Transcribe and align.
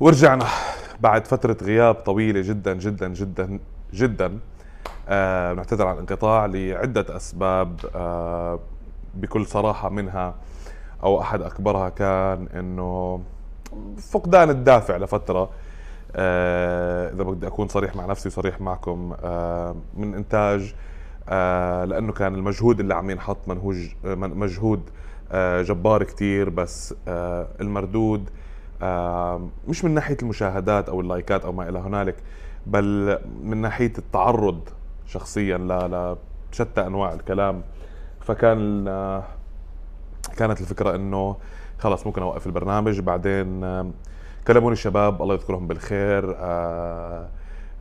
ورجعنا 0.00 0.44
بعد 1.00 1.26
فترة 1.26 1.56
غياب 1.62 1.94
طويلة 1.94 2.40
جدا 2.40 2.74
جدا 2.74 3.08
جدا 3.08 3.58
جدا 3.94 4.38
آه 5.08 5.54
نعتذر 5.54 5.86
عن 5.86 5.94
الانقطاع 5.94 6.46
لعدة 6.46 7.16
أسباب 7.16 7.80
آه 7.94 8.60
بكل 9.14 9.46
صراحة 9.46 9.88
منها 9.88 10.34
أو 11.02 11.20
أحد 11.20 11.42
أكبرها 11.42 11.88
كان 11.88 12.46
إنه 12.54 13.20
فقدان 14.10 14.50
الدافع 14.50 14.96
لفترة. 14.96 15.50
آه 16.16 17.12
إذا 17.12 17.22
بدي 17.22 17.46
أكون 17.46 17.68
صريح 17.68 17.96
مع 17.96 18.06
نفسي 18.06 18.28
وصريح 18.28 18.60
معكم 18.60 19.14
آه 19.24 19.76
من 19.96 20.14
إنتاج 20.14 20.74
آه 21.28 21.84
لأنه 21.84 22.12
كان 22.12 22.34
المجهود 22.34 22.80
اللي 22.80 22.94
عم 22.94 23.10
ينحط 23.10 23.38
منهوج 23.46 23.76
مجهود 24.04 24.90
آه 25.32 25.62
جبار 25.62 26.02
كتير 26.02 26.50
بس 26.50 26.94
آه 27.08 27.48
المردود 27.60 28.30
مش 29.68 29.84
من 29.84 29.90
ناحية 29.90 30.16
المشاهدات 30.22 30.88
أو 30.88 31.00
اللايكات 31.00 31.44
أو 31.44 31.52
ما 31.52 31.68
إلى 31.68 31.78
هنالك 31.78 32.16
بل 32.66 33.18
من 33.42 33.56
ناحية 33.56 33.92
التعرض 33.98 34.60
شخصيا 35.06 35.58
لشتى 36.52 36.86
أنواع 36.86 37.12
الكلام. 37.12 37.62
فكان 38.20 38.84
كانت 40.36 40.60
الفكرة 40.60 40.94
إنه 40.94 41.36
خلص 41.78 42.06
ممكن 42.06 42.22
أوقف 42.22 42.46
البرنامج 42.46 43.00
بعدين 43.00 43.60
كلموني 44.46 44.72
الشباب 44.72 45.22
الله 45.22 45.34
يذكرهم 45.34 45.66
بالخير. 45.66 46.34
آه، 46.38 47.28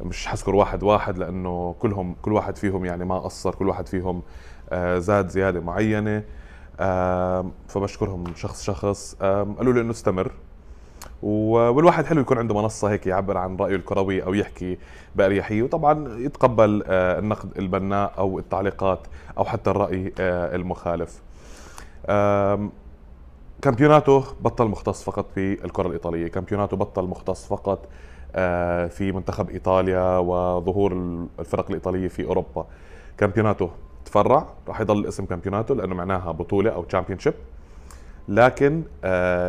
مش 0.02 0.28
حذكر 0.28 0.56
واحد 0.56 0.84
واحد 0.84 1.18
لأنه 1.18 1.76
كلهم 1.80 2.16
كل 2.22 2.34
واحد 2.34 2.56
فيهم 2.56 2.86
يعني 2.86 3.06
ما 3.06 3.20
قصر 3.20 3.56
كل 3.56 3.68
واحد 3.68 3.88
فيهم 3.88 4.22
آه، 4.70 5.00
زاد 5.00 5.30
زيادة 5.30 5.60
معينة. 5.60 6.24
فبشكرهم 7.68 8.24
شخص 8.36 8.64
شخص. 8.64 9.16
قالوا 9.22 9.74
لي 9.74 9.82
إنه 9.82 9.92
استمر. 9.92 10.32
والواحد 11.24 12.06
حلو 12.06 12.22
يكون 12.22 12.38
عنده 12.38 12.56
منصة 12.56 12.92
هيك 12.92 13.08
يعبر 13.08 13.38
عن 13.38 13.56
رأيه 13.56 13.76
الكروي 13.76 14.24
أو 14.24 14.34
يحكي 14.34 14.78
بأريحية. 15.16 15.64
وطبعا 15.64 16.18
يتقبل 16.20 16.84
آه، 16.88 17.20
النقد 17.20 17.58
البناء 17.58 18.14
أو 18.18 18.40
التعليقات 18.40 19.00
أو 19.38 19.46
حتى 19.46 19.70
الرأي 19.70 20.14
آه، 20.20 20.56
المخالف. 20.56 21.22
كامبيوناتو 23.62 24.24
بطل 24.42 24.66
مختص 24.66 25.04
فقط 25.04 25.26
في 25.36 25.66
الكرة 25.66 25.88
الإيطالية. 25.88 26.28
كامبيوناتو 26.28 26.76
بطل 26.76 27.04
مختص 27.04 27.48
فقط 27.48 27.88
آه، 28.36 28.88
في 28.88 29.12
منتخب 29.12 29.50
إيطاليا 29.50 30.18
وظهور 30.18 30.94
الفرق 31.40 31.66
الإيطالية 31.70 32.08
في 32.08 32.24
أوروبا. 32.26 32.66
كامبيوناتو 33.18 33.70
تفرع 34.06 34.48
راح 34.68 34.82
يضل 34.82 35.08
اسم 35.08 35.26
كامبيوناتو 35.26 35.74
لأنه 35.74 35.96
معناها 35.96 36.32
بطولة 36.32 36.72
أو 36.72 36.84
championship 36.84 37.34
لكن 38.28 38.84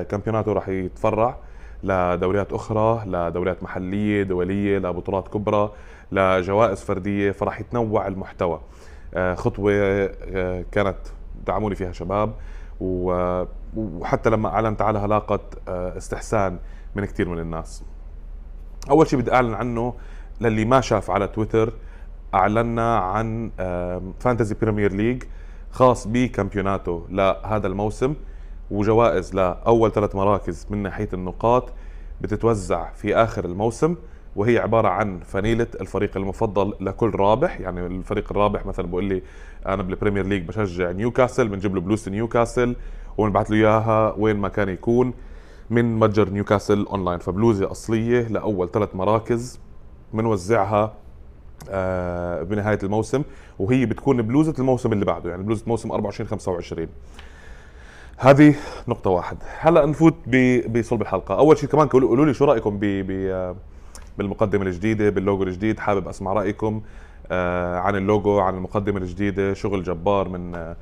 كامبيوناتو 0.09 0.53
راح 0.53 0.69
يتفرع 0.69 1.37
لدوريات 1.83 2.53
أخرى 2.53 3.03
لدوريات 3.07 3.63
محلية 3.63 4.23
دولية 4.23 4.79
لبطولات 4.79 5.29
كبرى 5.29 5.73
لجوائز 6.13 6.81
فردية 6.81 7.31
فراح 7.31 7.61
يتنوع 7.61 8.07
المحتوى. 8.07 8.61
آه، 9.15 9.35
خطوة 9.35 9.73
آه، 9.73 10.65
كانت 10.73 10.99
دعموني 11.47 11.75
فيها 11.75 11.93
شباب 11.93 12.35
وحتى 13.77 14.31
لما 14.31 14.49
أعلنت 14.49 14.83
عنها 14.83 15.07
لاقت 15.07 15.59
آه، 15.69 15.97
استحسان 15.97 16.59
من 16.95 17.05
كثير 17.05 17.29
من 17.29 17.39
الناس. 17.39 17.85
أول 18.91 19.07
شيء 19.07 19.19
بدي 19.19 19.33
أعلن 19.33 19.55
عنه 19.55 19.95
للي 20.41 20.65
ما 20.65 20.81
شاف 20.81 21.11
على 21.11 21.29
تويتر 21.29 21.73
أعلنا 22.35 22.99
عن 22.99 23.51
Fantasy 24.21 24.55
Premier 24.61 24.93
League 24.93 25.23
خاص 25.71 26.09
بكامبيوناتو 26.09 27.03
لهذا 27.11 27.67
الموسم. 27.67 28.15
وجوائز 28.71 29.35
لأول 29.35 29.93
ثلاث 29.93 30.15
مراكز 30.15 30.67
من 30.71 30.79
ناحية 30.83 31.09
النقاط 31.13 31.73
بتتوزع 32.21 32.91
في 32.93 33.17
آخر 33.17 33.45
الموسم 33.45 33.97
وهي 34.37 34.59
عبارة 34.59 34.89
عن 34.89 35.21
فنيله 35.21 35.67
الفريق 35.81 36.17
المفضل 36.17 36.75
لكل 36.81 37.11
رابح. 37.15 37.61
يعني 37.61 37.87
الفريق 37.87 38.25
الرابح 38.31 38.67
مثلا 38.67 38.87
بقول 38.87 39.05
لي 39.05 39.23
أنا 39.67 39.83
بال 39.83 39.93
Premier 39.93 40.27
League 40.27 40.43
بشجع 40.43 40.91
نيوكاسل 40.91 41.49
بنجيب 41.49 41.75
له 41.75 41.81
بلوزة 41.81 42.09
نيوكاسل 42.09 42.77
وبنبعث 43.19 43.51
له 43.51 43.57
إياها 43.57 44.15
وين 44.19 44.37
ما 44.37 44.49
كان 44.49 44.69
يكون 44.69 45.13
من 45.71 45.99
متجر 45.99 46.31
نيوكاسل 46.31 46.87
اونلاين 46.87 47.19
فبلوزة 47.19 47.71
أصلية 47.71 48.29
لأول 48.29 48.71
ثلاث 48.71 48.95
مراكز 48.95 49.61
بنوزعها 50.15 50.95
آه، 51.71 52.43
بنهاية 52.43 52.79
الموسم 52.83 53.23
وهي 53.59 53.87
بتكون 53.87 54.23
بلوزة 54.23 54.55
الموسم 54.59 54.93
اللي 54.93 55.05
بعده. 55.05 55.31
يعني 55.31 55.43
بلوزة 55.43 55.65
موسم 55.67 55.93
24 55.93 56.29
25 56.29 56.89
هذه 58.21 58.55
نقطة 58.89 59.11
واحد. 59.11 59.37
هلا 59.59 59.87
نفوت 59.87 60.15
بصلب 60.69 61.03
الحلقة، 61.03 61.39
أول 61.39 61.59
شيء 61.59 61.69
كمان 61.69 61.89
قولوا 61.89 62.27
لي 62.27 62.35
شو 62.35 62.45
رأيكم 62.45 62.79
ب 62.81 62.85
بالمقدمة 64.19 64.63
الجديدة 64.63 65.11
باللوجو 65.11 65.43
الجديد، 65.43 65.79
حابب 65.79 66.09
أسمع 66.09 66.33
رأيكم 66.33 66.83
آه، 67.31 67.79
عن 67.79 67.97
اللوجو 67.97 68.39
عن 68.39 68.55
المقدمة 68.55 68.99
الجديدة، 68.99 69.55
شغل 69.55 69.83
جبار 69.83 70.29
من 70.29 70.55
آه، 70.55 70.77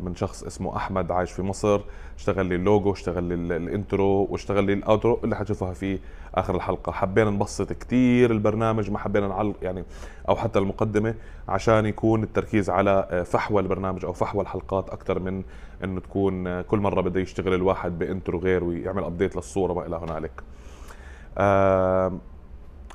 من 0.00 0.14
شخص 0.14 0.42
اسمه 0.44 0.76
أحمد 0.76 1.12
عايش 1.12 1.32
في 1.32 1.42
مصر 1.42 1.80
اشتغل 2.16 2.46
لي 2.46 2.54
اللوجو 2.54 2.92
اشتغل 2.92 3.24
لي 3.24 3.56
ال 3.56 3.68
intro 3.68 4.28
واشتغل 4.30 4.64
لي 4.64 4.72
ال 4.72 4.80
outro 4.80 5.20
اللي 5.24 5.36
حتشوفها 5.36 5.72
في 5.72 5.98
آخر 6.34 6.54
الحلقة. 6.56 6.92
حبينا 6.92 7.30
نبسط 7.30 7.72
كثير 7.72 8.30
البرنامج 8.30 8.90
ما 8.90 8.98
حبينا 8.98 9.28
نعلق 9.28 9.56
يعني 9.62 9.84
أو 10.28 10.36
حتى 10.36 10.58
المقدمة 10.58 11.14
عشان 11.48 11.86
يكون 11.86 12.22
التركيز 12.22 12.70
على 12.70 13.08
آه، 13.10 13.22
فحوى 13.22 13.62
البرنامج 13.62 14.04
أو 14.04 14.12
فحوى 14.12 14.42
الحلقات 14.42 14.90
أكثر 14.90 15.18
من 15.18 15.42
إنه 15.84 16.00
تكون 16.00 16.46
آه، 16.46 16.62
كل 16.62 16.78
مرة 16.78 17.00
بده 17.00 17.20
يشتغل 17.20 17.54
الواحد 17.54 17.98
ب 17.98 18.05
intro 18.05 18.38
غير 18.38 18.64
ويعمل 18.64 19.04
update 19.04 19.36
للصورة 19.36 19.72
ما 19.72 19.86
إلى 19.86 19.96
هنالك. 19.96 20.42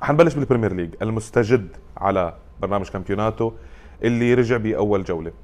حنبلش 0.02 0.34
بال 0.34 0.42
Premier 0.42 0.72
League 0.72 0.94
المستجد 1.02 1.68
على 1.96 2.34
برنامج 2.60 2.88
كامبيوناتو 2.88 3.52
اللي 4.02 4.34
رجع 4.34 4.56
بأول 4.56 5.04
جولة. 5.04 5.30
آه، 5.30 5.43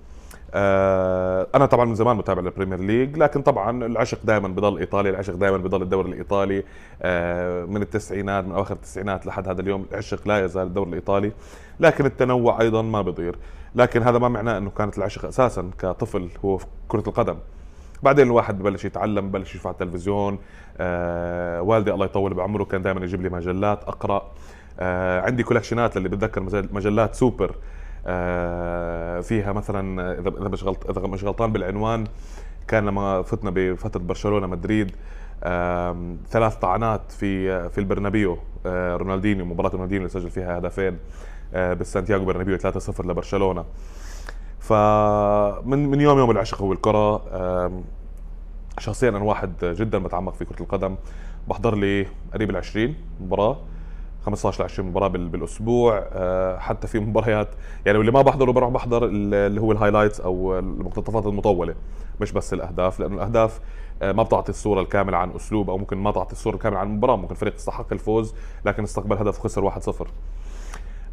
أنا 1.55 1.67
طبعا 1.67 1.85
من 1.85 1.95
زمان 1.95 2.17
متابع 2.17 2.43
لل 2.43 2.51
Premier 2.51 2.81
League 2.81 3.19
لكن 3.19 3.43
طبعا 3.43 3.87
العشق 3.87 4.19
دائما 4.25 4.49
بضل 4.49 4.79
ايطالي 4.79 5.11
العشق 5.11 5.35
دائما 5.35 5.57
بضل 5.57 5.83
الدوري 5.83 6.09
الإيطالي. 6.09 6.65
آه، 7.03 7.65
من 7.65 7.83
التسعينات 7.83 8.45
من 8.45 8.53
أواخر 8.53 8.75
التسعينات 8.75 9.27
لحد 9.27 9.49
هذا 9.49 9.61
اليوم 9.61 9.87
العشق 9.93 10.29
لا 10.29 10.45
يزال 10.45 10.67
الدوري 10.67 10.89
الإيطالي 10.89 11.33
لكن 11.81 12.07
التنوع 12.07 12.61
أيضا 12.61 12.83
ما 12.83 13.03
بيضير 13.03 13.37
لكن 13.75 14.03
هذا 14.03 14.19
ما 14.19 14.29
معناه 14.29 14.59
إنه 14.59 14.71
كانت 14.71 14.99
العشق 14.99 15.25
أساسا 15.25 15.71
كطفل 15.79 16.29
هو 16.45 16.59
كرة 16.89 17.05
القدم. 17.07 17.37
بعدين 18.03 18.27
الواحد 18.27 18.59
ببلش 18.59 18.85
يتعلم 18.85 19.29
ببلش 19.29 19.51
يشوف 19.51 19.67
على 19.67 19.75
التلفزيون. 19.75 20.39
آه 20.79 21.63
والدي 21.63 21.93
الله 21.93 22.05
يطول 22.05 22.35
بعمره 22.35 22.65
كان 22.65 22.83
دائما 22.83 23.05
يجيب 23.05 23.23
لي 23.23 23.29
مجلات 23.29 23.85
أقرأ. 23.85 24.31
آه 24.81 25.21
عندي 25.21 25.43
collection 25.43 25.92
ات 25.92 25.97
اللي 25.97 26.09
بتذكر 26.09 26.43
مجلات 26.73 27.15
سوبر. 27.15 27.51
آه، 27.51 27.55
فيها 29.23 29.53
مثلا 29.53 30.13
اذا 30.21 30.49
مش 30.49 30.65
غلط 30.65 30.91
إذا 30.91 31.07
مش 31.07 31.25
غلطان 31.25 31.53
بالعنوان 31.53 32.05
كان 32.69 32.87
لما 32.87 33.23
فتنا 33.23 33.51
بفترة 33.51 34.01
برشلونة 34.01 34.47
مدريد 34.47 34.91
ثلاث 36.31 36.57
طعنات 36.57 37.13
في 37.13 37.69
في 37.71 37.79
البرنابيو 37.79 38.39
آه، 38.67 38.97
رونالدينيو 38.97 39.45
مباراة 39.45 39.71
رونالدينيو 39.71 40.07
اللي 40.07 40.21
سجل 40.21 40.31
فيها 40.31 40.59
هدفين 40.59 40.99
آه، 41.55 41.75
بالسانتياغو 41.75 42.25
برنابيو 42.25 42.59
3-0 42.59 43.07
لبرشلونة. 43.07 43.65
فمن 44.59 45.91
من 45.91 46.01
يوم 46.01 46.19
يومي 46.19 46.31
العشق 46.31 46.63
هو 46.63 46.73
الكرة. 46.73 47.23
شخصيا 48.79 49.09
أنا 49.09 49.19
واحد 49.19 49.53
جدا 49.63 49.99
بتعمق 49.99 50.35
في 50.35 50.45
كرة 50.45 50.63
القدم. 50.63 50.97
بحضر 51.49 51.75
لي 51.77 52.07
قريب 52.35 52.51
ال 52.51 52.57
20 52.57 52.95
مباراة. 53.21 53.59
15 54.27 54.63
ل 54.63 54.65
20 54.65 54.89
مباراة 54.89 55.09
بالأسبوع 55.09 56.05
آه، 56.13 56.59
حتى 56.59 56.87
في 56.87 56.99
مباريات 56.99 57.49
يعني 57.87 57.99
واللي 57.99 58.13
ما 58.13 58.23
بحضره 58.23 58.53
بروح 58.53 58.71
بحضر 58.71 59.05
اللي 59.05 59.61
هو 59.61 59.73
ال 59.73 59.77
highlights 59.77 60.21
أو 60.21 60.59
المقتطفات 60.59 61.27
المطولة 61.27 61.75
مش 62.21 62.33
بس 62.33 62.55
الأهداف 62.55 63.01
لأنه 63.01 63.15
الأهداف 63.15 63.61
آه، 64.03 64.13
ما 64.13 64.23
بتعطي 64.23 64.51
الصورة 64.51 64.81
الكاملة 64.81 65.17
عن 65.17 65.31
أسلوب 65.31 65.71
أو 65.71 65.79
ممكن 65.79 65.97
ما 65.97 66.11
تعطي 66.11 66.33
الصورة 66.33 66.55
الكاملة 66.55 66.79
عن 66.79 66.87
المباراه 66.87 67.17
ممكن 67.17 67.35
فريق 67.35 67.55
استحق 67.55 67.93
الفوز 67.93 68.35
لكن 68.65 68.83
استقبل 68.83 69.17
هدف 69.17 69.39
خسر 69.39 69.71
1-0 69.71 70.07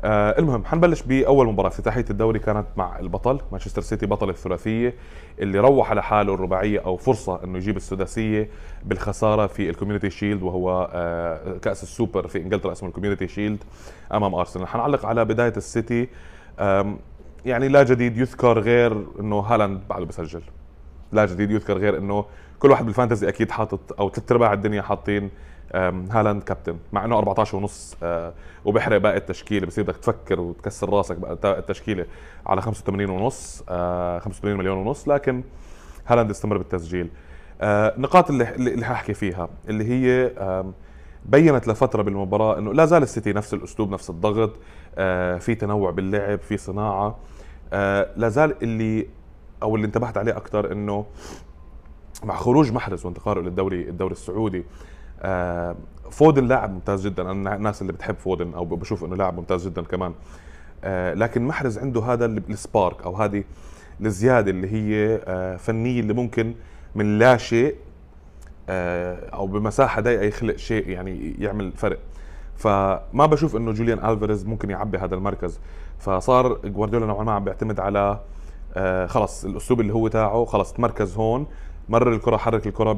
آه 0.04 0.40
المهم 0.40 0.66
حنبلش 0.66 1.02
بأول 1.02 1.48
مباراة 1.48 1.70
افتتاحيه 1.70 2.06
الدوري 2.10 2.40
كانت 2.40 2.66
مع 2.78 3.00
البطل 3.00 3.40
مانشستر 3.52 3.82
سيتي 3.82 4.06
بطل 4.06 4.30
الثلاثية 4.30 4.94
اللي 5.40 5.60
روح 5.60 5.90
على 5.90 6.04
حاله 6.04 6.34
الرباعية 6.34 6.80
أو 6.80 6.98
فرصة 6.98 7.44
إنه 7.44 7.58
يجيب 7.58 7.78
السداسية 7.78 8.50
بالخسارة 8.86 9.48
في 9.48 9.70
ال 9.70 9.74
Community 9.74 10.10
Shield 10.10 10.44
وهو 10.44 10.90
آه 10.94 11.58
كأس 11.58 11.84
السوبر 11.84 12.28
في 12.28 12.38
إنجلترا 12.38 12.72
اسمه 12.72 12.90
ال 12.90 12.94
Community 12.94 13.28
Shield 13.28 13.64
أمام 14.14 14.36
أرسنال. 14.36 14.68
حنعلق 14.68 15.06
على 15.06 15.26
بداية 15.26 15.54
السيتي 15.58 16.08
يعني 17.46 17.68
لا 17.68 17.84
جديد 17.84 18.18
يذكر 18.18 18.60
غير 18.60 19.04
إنه 19.20 19.40
هالاند 19.40 19.82
بعده 19.90 20.06
بسجل. 20.06 20.42
لا 21.12 21.26
جديد 21.26 21.52
يذكر 21.52 21.78
غير 21.78 21.98
إنه 21.98 22.26
كل 22.60 22.72
واحد 22.72 22.86
بال 22.86 22.96
fantasy 22.96 23.30
أكيد 23.30 23.52
حاطط 23.52 24.00
أو 24.00 24.10
ثلاث 24.10 24.32
ارباع 24.32 24.54
الدنيا 24.54 24.82
حاطين 24.82 25.30
هالاند 25.76 26.44
كابتن 26.44 26.78
مع 26.94 27.06
إنه 27.06 27.18
14 27.18 27.58
ونص 27.58 27.98
آه، 28.04 28.34
وبحرق 28.66 28.98
باقي 28.98 29.18
التشكيلة 29.18 29.68
بصير 29.68 29.84
بدك 29.84 29.98
تفكر 29.98 30.40
وتكسر 30.40 30.90
راسك 30.90 31.18
بقى 31.18 31.60
التشكيلة 31.60 32.06
على 32.46 32.62
85 32.62 33.10
ونص 33.10 33.64
85 33.68 34.52
آه، 34.52 34.58
مليون 34.58 34.78
ونص 34.78 35.08
لكن 35.08 35.44
هالاند 36.08 36.30
استمر 36.30 36.58
بالتسجيل. 36.58 37.10
النقاط 37.62 38.32
آه، 38.32 38.34
اللي 38.34 38.56
اللي 38.56 38.86
حأحكي 38.86 39.14
فيها 39.14 39.50
اللي 39.70 39.84
هي 39.90 40.32
بينت 41.26 41.68
لفترة 41.68 42.02
بالمباراة 42.02 42.58
إنه 42.58 42.74
لا 42.74 42.86
زال 42.86 43.04
السيتي 43.04 43.34
نفس 43.34 43.54
الأسلوب 43.54 43.92
نفس 43.92 44.10
الضغط 44.10 44.54
في 45.40 45.56
تنوع 45.60 45.92
باللعب 45.92 46.40
في 46.40 46.58
صناعة 46.58 47.18
لا 48.16 48.30
زال 48.30 48.56
اللي 48.64 49.08
أو 49.64 49.76
اللي 49.76 49.88
انتبهت 49.88 50.18
عليه 50.18 50.38
أكثر 50.38 50.72
إنه 50.72 51.06
مع 52.24 52.36
خروج 52.36 52.72
محرز 52.72 53.06
وانتقاله 53.06 53.42
للدوري 53.42 53.90
الدوري 53.90 54.12
السعودي 54.12 54.64
فودن 56.12 56.46
لاعب 56.46 56.74
ممتاز 56.74 57.08
جدا. 57.08 57.32
أنا 57.32 57.56
الناس 57.56 57.82
اللي 57.82 57.94
بتحب 57.94 58.16
فودن 58.16 58.54
أو 58.54 58.66
بشوف 58.66 59.04
إنه 59.04 59.16
لاعب 59.16 59.38
ممتاز 59.38 59.68
جدا 59.68 59.82
كمان. 59.82 60.14
آه 60.84 61.14
لكن 61.14 61.48
محرز 61.48 61.78
عنده 61.78 62.02
هذا 62.02 62.26
السبارك 62.26 63.04
أو 63.04 63.16
هذه 63.16 63.44
الزيادة 64.02 64.52
اللي 64.52 64.72
هي 64.72 65.20
آه 65.26 65.56
فنية 65.56 66.00
اللي 66.00 66.14
ممكن 66.14 66.56
من 66.96 67.20
لا 67.20 67.38
شيء 67.38 67.76
آه 68.70 69.30
أو 69.30 69.48
بمساحة 69.48 70.02
ضيقة 70.02 70.24
يخلق 70.24 70.56
شيء 70.56 70.90
يعني 70.90 71.36
يعمل 71.40 71.72
فرق. 71.72 72.00
فما 72.56 73.26
بشوف 73.26 73.56
إنه 73.56 73.72
جوليان 73.72 74.06
ألفاريز 74.06 74.46
ممكن 74.46 74.70
يعبي 74.70 74.98
هذا 74.98 75.16
المركز. 75.16 75.60
فصار 76.00 76.54
جوارديولا 76.54 77.06
نوعا 77.06 77.24
ما 77.24 77.32
عم 77.32 77.44
بيعتمد 77.44 77.80
على 77.80 78.20
خلص 79.08 79.46
الأسلوب 79.46 79.82
اللي 79.82 79.94
هو 79.94 80.08
تاعه 80.08 80.46
خلص 80.46 80.74
تمركز 80.74 81.16
هون. 81.16 81.48
مرر 81.90 82.14
الكره 82.14 82.38
حرك 82.38 82.68
الكره 82.68 82.94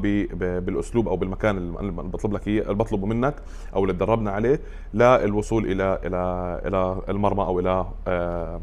بالاسلوب 0.60 1.08
أو 1.08 1.16
بالمكان 1.16 1.56
اللي 1.56 1.92
بطلب 1.92 2.32
لك 2.32 2.48
اياه 2.48 2.72
بطلبه 2.72 3.06
منك 3.06 3.34
أو 3.74 3.82
اللي 3.82 3.92
تدربنا 3.92 4.30
عليه 4.30 4.60
للوصول 4.94 5.66
إلى 5.66 6.00
إلى 6.04 6.60
إلى 6.66 7.02
المرمى 7.08 7.42
أو 7.42 7.60
إلى 7.60 7.86
آه، 8.08 8.60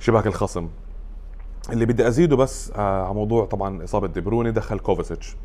شباك 0.00 0.26
الخصم. 0.26 0.68
اللي 1.70 1.86
بدي 1.86 2.08
أزيده 2.08 2.36
بس 2.36 2.72
آه، 2.76 3.04
على 3.04 3.14
موضوع 3.14 3.44
طبعا 3.46 3.84
إصابة 3.84 4.06
دي 4.06 4.20
بروين 4.20 4.50
دخل 4.50 4.78
كوفاسيتش. 4.78 5.36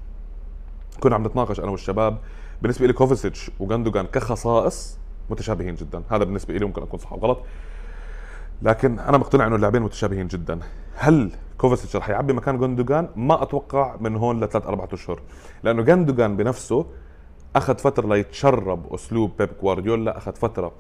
كنا 1.00 1.16
عم 1.16 1.28
نتناقش 1.28 1.60
أنا 1.60 1.72
والشباب 1.72 2.18
بالنسبة 2.62 2.88
لي 2.88 2.94
كوفاسيتش 2.94 3.52
وجندوجان 3.60 4.06
كخصائص 4.06 4.98
متشابهين 5.30 5.76
جدا. 5.76 6.04
هذا 6.10 6.24
بالنسبة 6.24 6.54
لي 6.54 6.66
ممكن 6.66 6.82
أكون 6.82 7.00
صح 7.00 7.14
غلط. 7.14 7.40
لكن 8.62 9.00
أنا 9.00 9.18
مقتنع 9.18 9.48
إنه 9.48 9.56
اللاعبين 9.56 9.82
متشابهين 9.82 10.28
جدا. 10.28 10.60
هل 10.96 11.32
كوفاسيتش 11.58 11.96
رح 11.96 12.10
يعبي 12.10 12.34
مكان 12.34 12.58
جندوجان 12.60 13.08
ما 13.16 13.44
أتوقع 13.44 13.96
من 14.00 14.16
هون 14.16 14.44
لثلاث 14.44 14.68
أربع 14.68 14.88
أشهر. 14.94 15.20
لأنه 15.64 15.82
جندوجان 15.82 16.38
بنفسه 16.38 16.86
أخذ 17.56 17.78
فترة 17.78 18.08
ليتشرب 18.08 18.94
أسلوب 18.94 19.32
بيب 19.40 19.50
جوارديولا 19.62 20.18
أخذ 20.18 20.36
فترة 20.36 20.72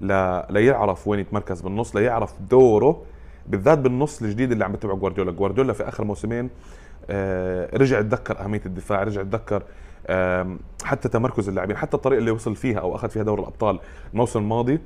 ل... 0.00 0.40
ليعرف 0.50 1.08
وين 1.08 1.20
يتمركز 1.20 1.60
بالنص 1.60 1.96
ليعرف 1.96 2.34
دوره 2.50 3.02
بالذات 3.46 3.78
بالنص 3.78 4.22
الجديد 4.22 4.52
اللي 4.52 4.64
عم 4.64 4.72
بتبعه 4.72 4.96
جوارديولا. 4.96 5.32
جوارديولا 5.32 5.72
في 5.72 5.88
آخر 5.88 6.04
موسمين 6.04 6.50
آه 7.10 7.76
رجع 7.76 8.00
تذكر 8.00 8.40
أهمية 8.40 8.62
الدفاع 8.66 9.02
رجع 9.02 9.22
تذكر 9.22 9.62
آه 10.06 10.56
حتى 10.84 11.08
تمركز 11.08 11.48
اللاعبين 11.48 11.76
حتى 11.76 11.96
الطريقة 11.96 12.18
اللي 12.18 12.30
وصل 12.30 12.56
فيها 12.56 12.78
أو 12.78 12.94
أخذ 12.94 13.08
فيها 13.08 13.22
دوري 13.22 13.40
الأبطال 13.42 13.78
الموسم 14.12 14.40
الماضي. 14.40 14.80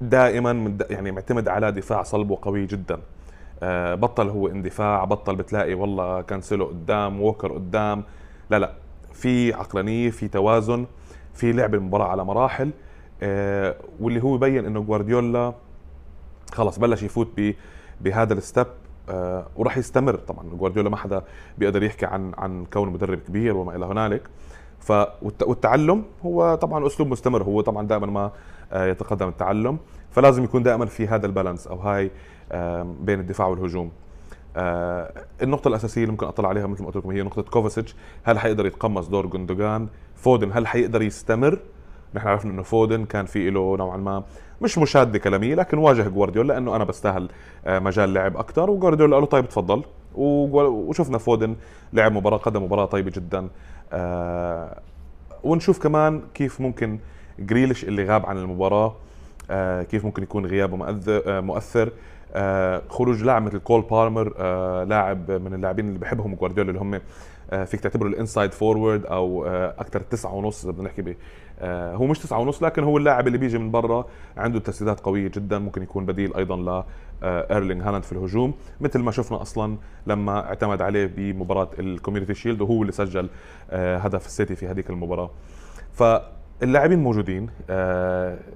دائما 0.00 0.78
يعني 0.90 1.10
معتمد 1.10 1.48
على 1.48 1.72
دفاع 1.72 2.02
صلب 2.02 2.30
وقوي 2.30 2.66
جدا. 2.66 2.98
آه، 3.62 3.94
بطل 3.94 4.28
هو 4.28 4.48
اندفاع 4.48 5.04
بطل 5.04 5.36
بتلاقي 5.36 5.74
والله 5.74 6.20
كانسلو 6.20 6.64
قدام 6.64 7.20
ووكر 7.20 7.52
قدام. 7.52 8.04
لا 8.50 8.58
لا 8.58 8.72
في 9.12 9.52
عقلانية 9.52 10.10
في 10.10 10.28
توازن 10.28 10.86
في 11.34 11.52
لعب 11.52 11.74
المباراة 11.74 12.06
على 12.06 12.24
مراحل. 12.24 12.70
آه، 13.22 13.76
واللي 14.00 14.22
هو 14.22 14.38
بين 14.38 14.66
إنه 14.66 14.80
جوارديولا 14.80 15.54
خلص 16.52 16.78
بلش 16.78 17.02
يفوت 17.02 17.28
بهذا 18.00 18.34
الستب 18.34 18.66
آه، 19.08 19.46
وراح 19.56 19.78
يستمر. 19.78 20.14
طبعا 20.14 20.44
جوارديولا 20.48 20.90
ما 20.90 20.96
حدا 20.96 21.22
بيقدر 21.58 21.82
يحكي 21.82 22.06
عن 22.06 22.32
عن 22.38 22.64
كونه 22.72 22.90
مدرب 22.90 23.18
كبير 23.18 23.56
وما 23.56 23.76
إلى 23.76 23.86
هنالك. 23.86 24.22
ف 24.80 24.92
والتعلم 25.22 26.04
هو 26.22 26.54
طبعا 26.54 26.86
أسلوب 26.86 27.08
مستمر. 27.08 27.42
هو 27.42 27.60
طبعا 27.60 27.86
دائما 27.86 28.06
ما 28.06 28.30
يتقدم 28.72 29.28
التعلم. 29.28 29.78
فلازم 30.10 30.44
يكون 30.44 30.62
دائما 30.62 30.86
في 30.86 31.06
هذا 31.06 31.26
ال 31.26 31.31
balance 31.31 31.66
أو 31.66 31.76
هاي 31.76 32.10
بين 33.00 33.20
الدفاع 33.20 33.46
والهجوم. 33.46 33.90
آه، 34.56 35.12
النقطة 35.42 35.68
الأساسية 35.68 36.00
اللي 36.02 36.12
ممكن 36.12 36.26
أطلع 36.26 36.48
عليها 36.48 36.66
مثل 36.66 36.80
ما 36.82 36.86
قلت 36.86 36.96
لكم 36.96 37.10
هي 37.10 37.22
نقطة 37.22 37.42
كوفاسيتش. 37.42 37.94
هل 38.24 38.38
حيقدر 38.38 38.66
يتقمص 38.66 39.08
دور 39.08 39.26
جندوجان 39.26 39.88
فودن 40.16 40.50
هل 40.52 40.66
حيقدر 40.66 41.02
يستمر؟ 41.02 41.58
نحن 42.14 42.28
عرفنا 42.28 42.52
إنه 42.52 42.62
فودن 42.62 43.04
كان 43.04 43.26
في 43.26 43.50
له 43.50 43.76
نوعا 43.76 43.96
ما 43.96 44.24
مش 44.62 44.78
مشاده 44.78 45.18
كلاميه 45.18 45.54
لكن 45.54 45.78
واجه 45.78 46.08
جوارديولا 46.08 46.52
لأنه 46.52 46.76
أنا 46.76 46.84
بستاهل 46.84 47.28
آه، 47.66 47.78
مجال 47.78 48.14
لعب 48.14 48.36
أكثر 48.36 48.70
وجوارديولا 48.70 49.14
قال 49.16 49.22
له 49.22 49.28
طيب 49.28 49.48
تفضل. 49.48 49.82
وشفنا 50.14 51.18
فودن 51.18 51.56
لعب 51.92 52.12
مباراة 52.12 52.36
قدم 52.36 52.62
مباراة 52.62 52.84
طيبة 52.84 53.10
جدا. 53.10 53.48
آه، 53.92 54.80
ونشوف 55.44 55.82
كمان 55.82 56.22
كيف 56.34 56.60
ممكن 56.60 56.98
جريليش 57.38 57.84
اللي 57.84 58.04
غاب 58.04 58.26
عن 58.26 58.38
المباراة 58.38 58.94
كيف 59.82 60.04
ممكن 60.04 60.22
يكون 60.22 60.46
غيابه 60.46 60.76
مؤثر. 61.40 61.92
آه، 62.34 62.82
خروج 62.88 63.22
لاعب 63.22 63.42
مثل 63.42 63.58
كول 63.58 63.82
بالمر 63.82 64.34
آه، 64.38 64.84
لاعب 64.84 65.30
من 65.30 65.54
اللاعبين 65.54 65.88
اللي 65.88 65.98
بحبهم 65.98 66.34
جوارديولا 66.34 66.70
اللي 66.70 66.80
هم 66.80 67.00
آه، 67.50 67.64
فيك 67.64 67.80
تعتبره 67.80 68.08
ال 68.08 68.14
inside 68.14 68.52
forward 68.52 69.06
أو 69.06 69.46
أكثر 69.78 70.00
تسعة 70.00 70.34
ونص 70.34 70.64
إذا 70.64 70.72
بدنا 70.72 70.84
نحكي 70.84 71.16
هو 71.62 72.06
مش 72.06 72.18
تسعة 72.18 72.38
ونص 72.38 72.62
لكن 72.62 72.84
هو 72.84 72.98
اللاعب 72.98 73.26
اللي 73.26 73.38
بيجي 73.38 73.58
من 73.58 73.70
برا 73.70 74.06
عنده 74.36 74.58
تسديدات 74.58 75.00
قوية 75.00 75.28
جدا 75.28 75.58
ممكن 75.58 75.82
يكون 75.82 76.06
بديل 76.06 76.34
أيضا 76.34 76.56
ل 76.56 76.84
إيرلينج 77.22 77.82
هالاند 77.82 78.04
في 78.04 78.12
الهجوم. 78.12 78.54
مثل 78.80 78.98
ما 78.98 79.10
شفنا 79.10 79.42
أصلا 79.42 79.76
لما 80.06 80.46
اعتمد 80.46 80.82
عليه 80.82 81.06
بمباراة 81.16 81.70
ال 81.78 81.84
Community 81.84 82.34
Shield 82.34 82.60
وهو 82.60 82.82
اللي 82.82 82.92
سجل 82.92 83.28
هدف 83.72 84.26
السيتي 84.26 84.56
في 84.56 84.66
هذيك 84.66 84.90
المباراة. 84.90 85.30
فاللاعبين 86.60 86.98
موجودين. 86.98 87.50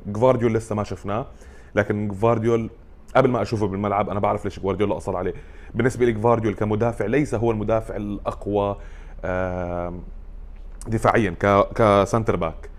جوارديول 0.06 0.54
لسه 0.54 0.74
ما 0.74 0.84
شفناه 0.84 1.26
لكن 1.74 2.08
جوارديول 2.08 2.70
قبل 3.16 3.30
ما 3.30 3.42
أشوفه 3.42 3.66
بالملعب 3.66 4.10
أنا 4.10 4.20
بعرف 4.20 4.44
ليش 4.44 4.60
جوارديولا 4.60 4.96
أصر 4.96 5.16
عليه. 5.16 5.34
بالنسبة 5.74 6.06
لي 6.06 6.12
كمدافع 6.54 7.06
ليس 7.06 7.34
هو 7.34 7.50
المدافع 7.50 7.96
الأقوى 7.96 8.76
دفاعيا 10.88 11.34
ك 11.74 11.83
center 11.83 12.36
back 12.36 12.72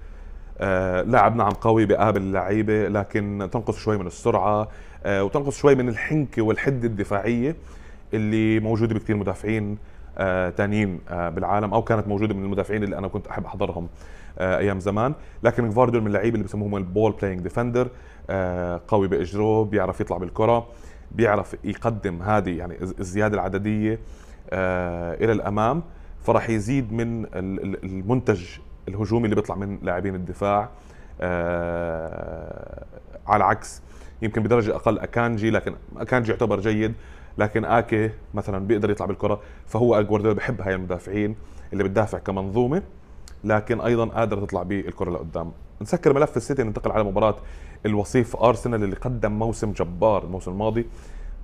آه، 0.62 1.02
لاعب 1.02 1.36
نعم 1.36 1.52
قوي 1.52 1.86
بقابل 1.86 2.22
اللعيبة 2.22 2.88
لكن 2.88 3.50
تنقص 3.52 3.78
شوي 3.78 3.98
من 3.98 4.08
السرعة 4.08 4.68
آه، 5.06 5.24
وتنقص 5.24 5.58
شوي 5.58 5.76
من 5.76 5.90
الحنكة 5.90 6.42
والحده 6.42 6.88
الدفاعية 6.88 7.56
اللي 8.14 8.60
موجودة 8.60 8.96
بكثير 8.96 9.18
مدافعين 9.18 9.78
آه، 10.18 10.50
تانيين 10.50 11.00
بالعالم 11.10 11.74
أو 11.74 11.82
كانت 11.82 12.08
موجودة 12.08 12.34
من 12.34 12.44
المدافعين 12.44 12.84
اللي 12.84 12.98
أنا 12.98 13.08
كنت 13.08 13.28
أحب 13.28 13.46
أحضرهم. 13.46 13.88
أيام 14.40 14.80
زمان. 14.80 15.14
لكن 15.44 15.70
جوارديول 15.70 16.02
من 16.02 16.08
اللعيبة 16.08 16.36
اللي 16.36 16.46
بسموهم 16.46 16.78
ال 16.78 16.85
ball 16.85 17.12
playing 17.12 17.42
defender 17.42 17.90
آه، 18.30 18.82
قوي 18.88 19.08
بأجره 19.08 19.64
بيعرف 19.64 20.02
يطلع 20.02 20.18
بالكرة 20.18 20.68
بيعرف 21.12 21.56
يقدم 21.64 22.22
هذه 22.22 22.58
يعني 22.58 22.84
الزيادة 22.84 23.36
العددية 23.36 24.00
آه، 24.50 25.14
إلى 25.14 25.32
الأمام. 25.32 25.84
فراح 26.22 26.50
يزيد 26.50 26.94
من 26.94 27.26
المنتج 27.84 28.46
الهجومي 28.88 29.26
اللي 29.26 29.36
بيطلع 29.36 29.56
من 29.56 29.80
لاعبين 29.82 30.16
الدفاع 30.16 30.70
آه، 31.22 32.86
على 33.28 33.44
عكس. 33.44 33.82
يمكن 34.22 34.44
بدرجة 34.44 34.76
أقل 34.76 35.00
أكانجي 35.00 35.50
لكن 35.50 35.76
أكانجي 35.98 36.32
يعتبر 36.32 36.60
جيد. 36.60 36.94
لكن 37.38 37.66
آكي 37.66 38.10
مثلا 38.34 38.68
بيقدر 38.68 38.92
يطلع 38.92 39.06
بالكرة 39.06 39.42
فهو 39.68 40.02
جوارديولا 40.02 40.36
بحب 40.36 40.62
هاي 40.62 40.76
المدافعين 40.76 41.36
اللي 41.74 41.84
بتدافع 41.84 42.18
كمنظومة. 42.18 42.82
لكن 43.44 43.82
أيضا 43.82 44.06
قادرة 44.06 44.40
تطلع 44.40 44.64
بالكرة 44.64 45.12
لقدام. 45.12 45.52
نسكر 45.82 46.14
ملف 46.14 46.38
السيتي 46.38 46.64
ننتقل 46.64 46.92
على 46.92 47.04
مباراة 47.04 47.36
الوصيف 47.86 48.36
أرسنال 48.36 48.84
اللي 48.84 48.96
قدم 48.96 49.32
موسم 49.32 49.72
جبار 49.72 50.24
الموسم 50.24 50.52
الماضي. 50.52 50.86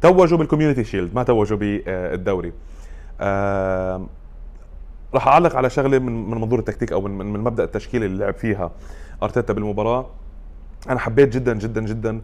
توجوا 0.01 0.37
بال 0.37 0.46
Community 0.46 0.83
Shield 0.83 1.15
ما 1.15 1.23
توجوا 1.23 1.57
بالدوري. 1.57 2.53
راح 5.13 5.27
أعلق 5.27 5.55
على 5.55 5.69
شغلة 5.69 5.99
من 5.99 6.29
من 6.29 6.41
منظور 6.41 6.59
التكتيك 6.59 6.91
أو 6.91 7.01
من 7.01 7.25
من 7.25 7.39
مبدأ 7.39 7.63
التشكيله 7.63 8.05
اللي 8.05 8.17
لعب 8.17 8.33
فيها 8.33 8.71
أرتيتا 9.23 9.53
بالمباراة. 9.53 10.05
أنا 10.89 10.99
حبيت 10.99 11.29
جدا 11.33 11.53
جدا 11.53 11.81
جدا 11.81 12.21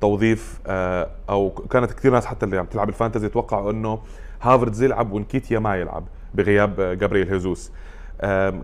توظيف 0.00 0.60
آه 0.66 1.10
أو 1.30 1.50
كانت 1.50 1.92
كثير 1.92 2.12
ناس 2.12 2.26
حتى 2.26 2.46
اللي 2.46 2.58
عم 2.58 2.66
تلعب 2.66 2.88
ال 2.88 2.93
fantasy 2.93 3.26
يتوقعوا 3.26 3.70
إنه 3.70 3.98
هافرتز 4.42 4.82
يلعب 4.82 5.12
ونكيتيا 5.12 5.58
ما 5.58 5.76
يلعب 5.76 6.04
بغياب 6.34 6.80
جابرييل 6.80 7.32
هيزوس 7.32 7.72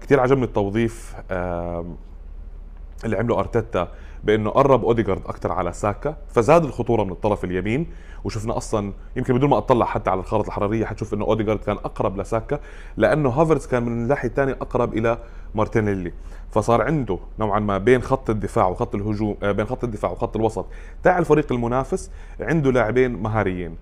كثير 0.01 0.21
عجبني 0.21 0.45
التوظيف 0.45 1.15
اللي 3.05 3.17
عمله 3.17 3.39
أرتيتا 3.39 3.89
بإنه 4.25 4.51
قرب 4.51 4.85
اوديجارد 4.85 5.23
أكثر 5.27 5.53
على 5.53 5.73
ساكا 5.73 6.17
فزاد 6.29 6.65
الخطورة 6.65 7.05
من 7.05 7.13
الطرف 7.13 7.45
اليمين 7.45 7.87
وشفنا 8.25 8.57
أصلا 8.57 8.93
يمكن 9.17 9.35
بدون 9.35 9.51
ما 9.51 9.59
أطلع 9.59 9.87
حتى 9.87 10.11
على 10.11 10.21
الخارطة 10.21 10.47
الحرارية 10.47 10.85
حتشوف 10.85 11.15
إنه 11.15 11.25
اوديجارد 11.25 11.59
كان 11.59 11.77
أقرب 11.77 12.21
لساكا 12.21 12.61
لأنه 12.97 13.29
هافرز 13.29 13.67
كان 13.67 13.83
من 13.83 13.93
الناحية 13.93 14.29
الثانية 14.29 14.53
أقرب 14.53 14.95
إلى 14.95 15.19
مارتينيلي. 15.55 16.13
فصار 16.51 16.83
عنده 16.83 17.19
نوعا 17.39 17.61
ما 17.61 17.79
بين 17.79 18.03
خط 18.03 18.31
الدفاع 18.31 18.67
وخط 18.67 18.95
الهجوم 18.95 19.37
آه، 19.43 19.53
بين 19.53 19.67
خط 19.67 19.85
الدفاع 19.85 20.11
وخط 20.11 20.37
الوسط 20.37 20.67
تاع 21.03 21.19
الفريق 21.19 21.53
المنافس 21.53 22.11
عنده 22.41 22.73
لاعبين 22.73 23.13
مهاريين. 23.13 23.77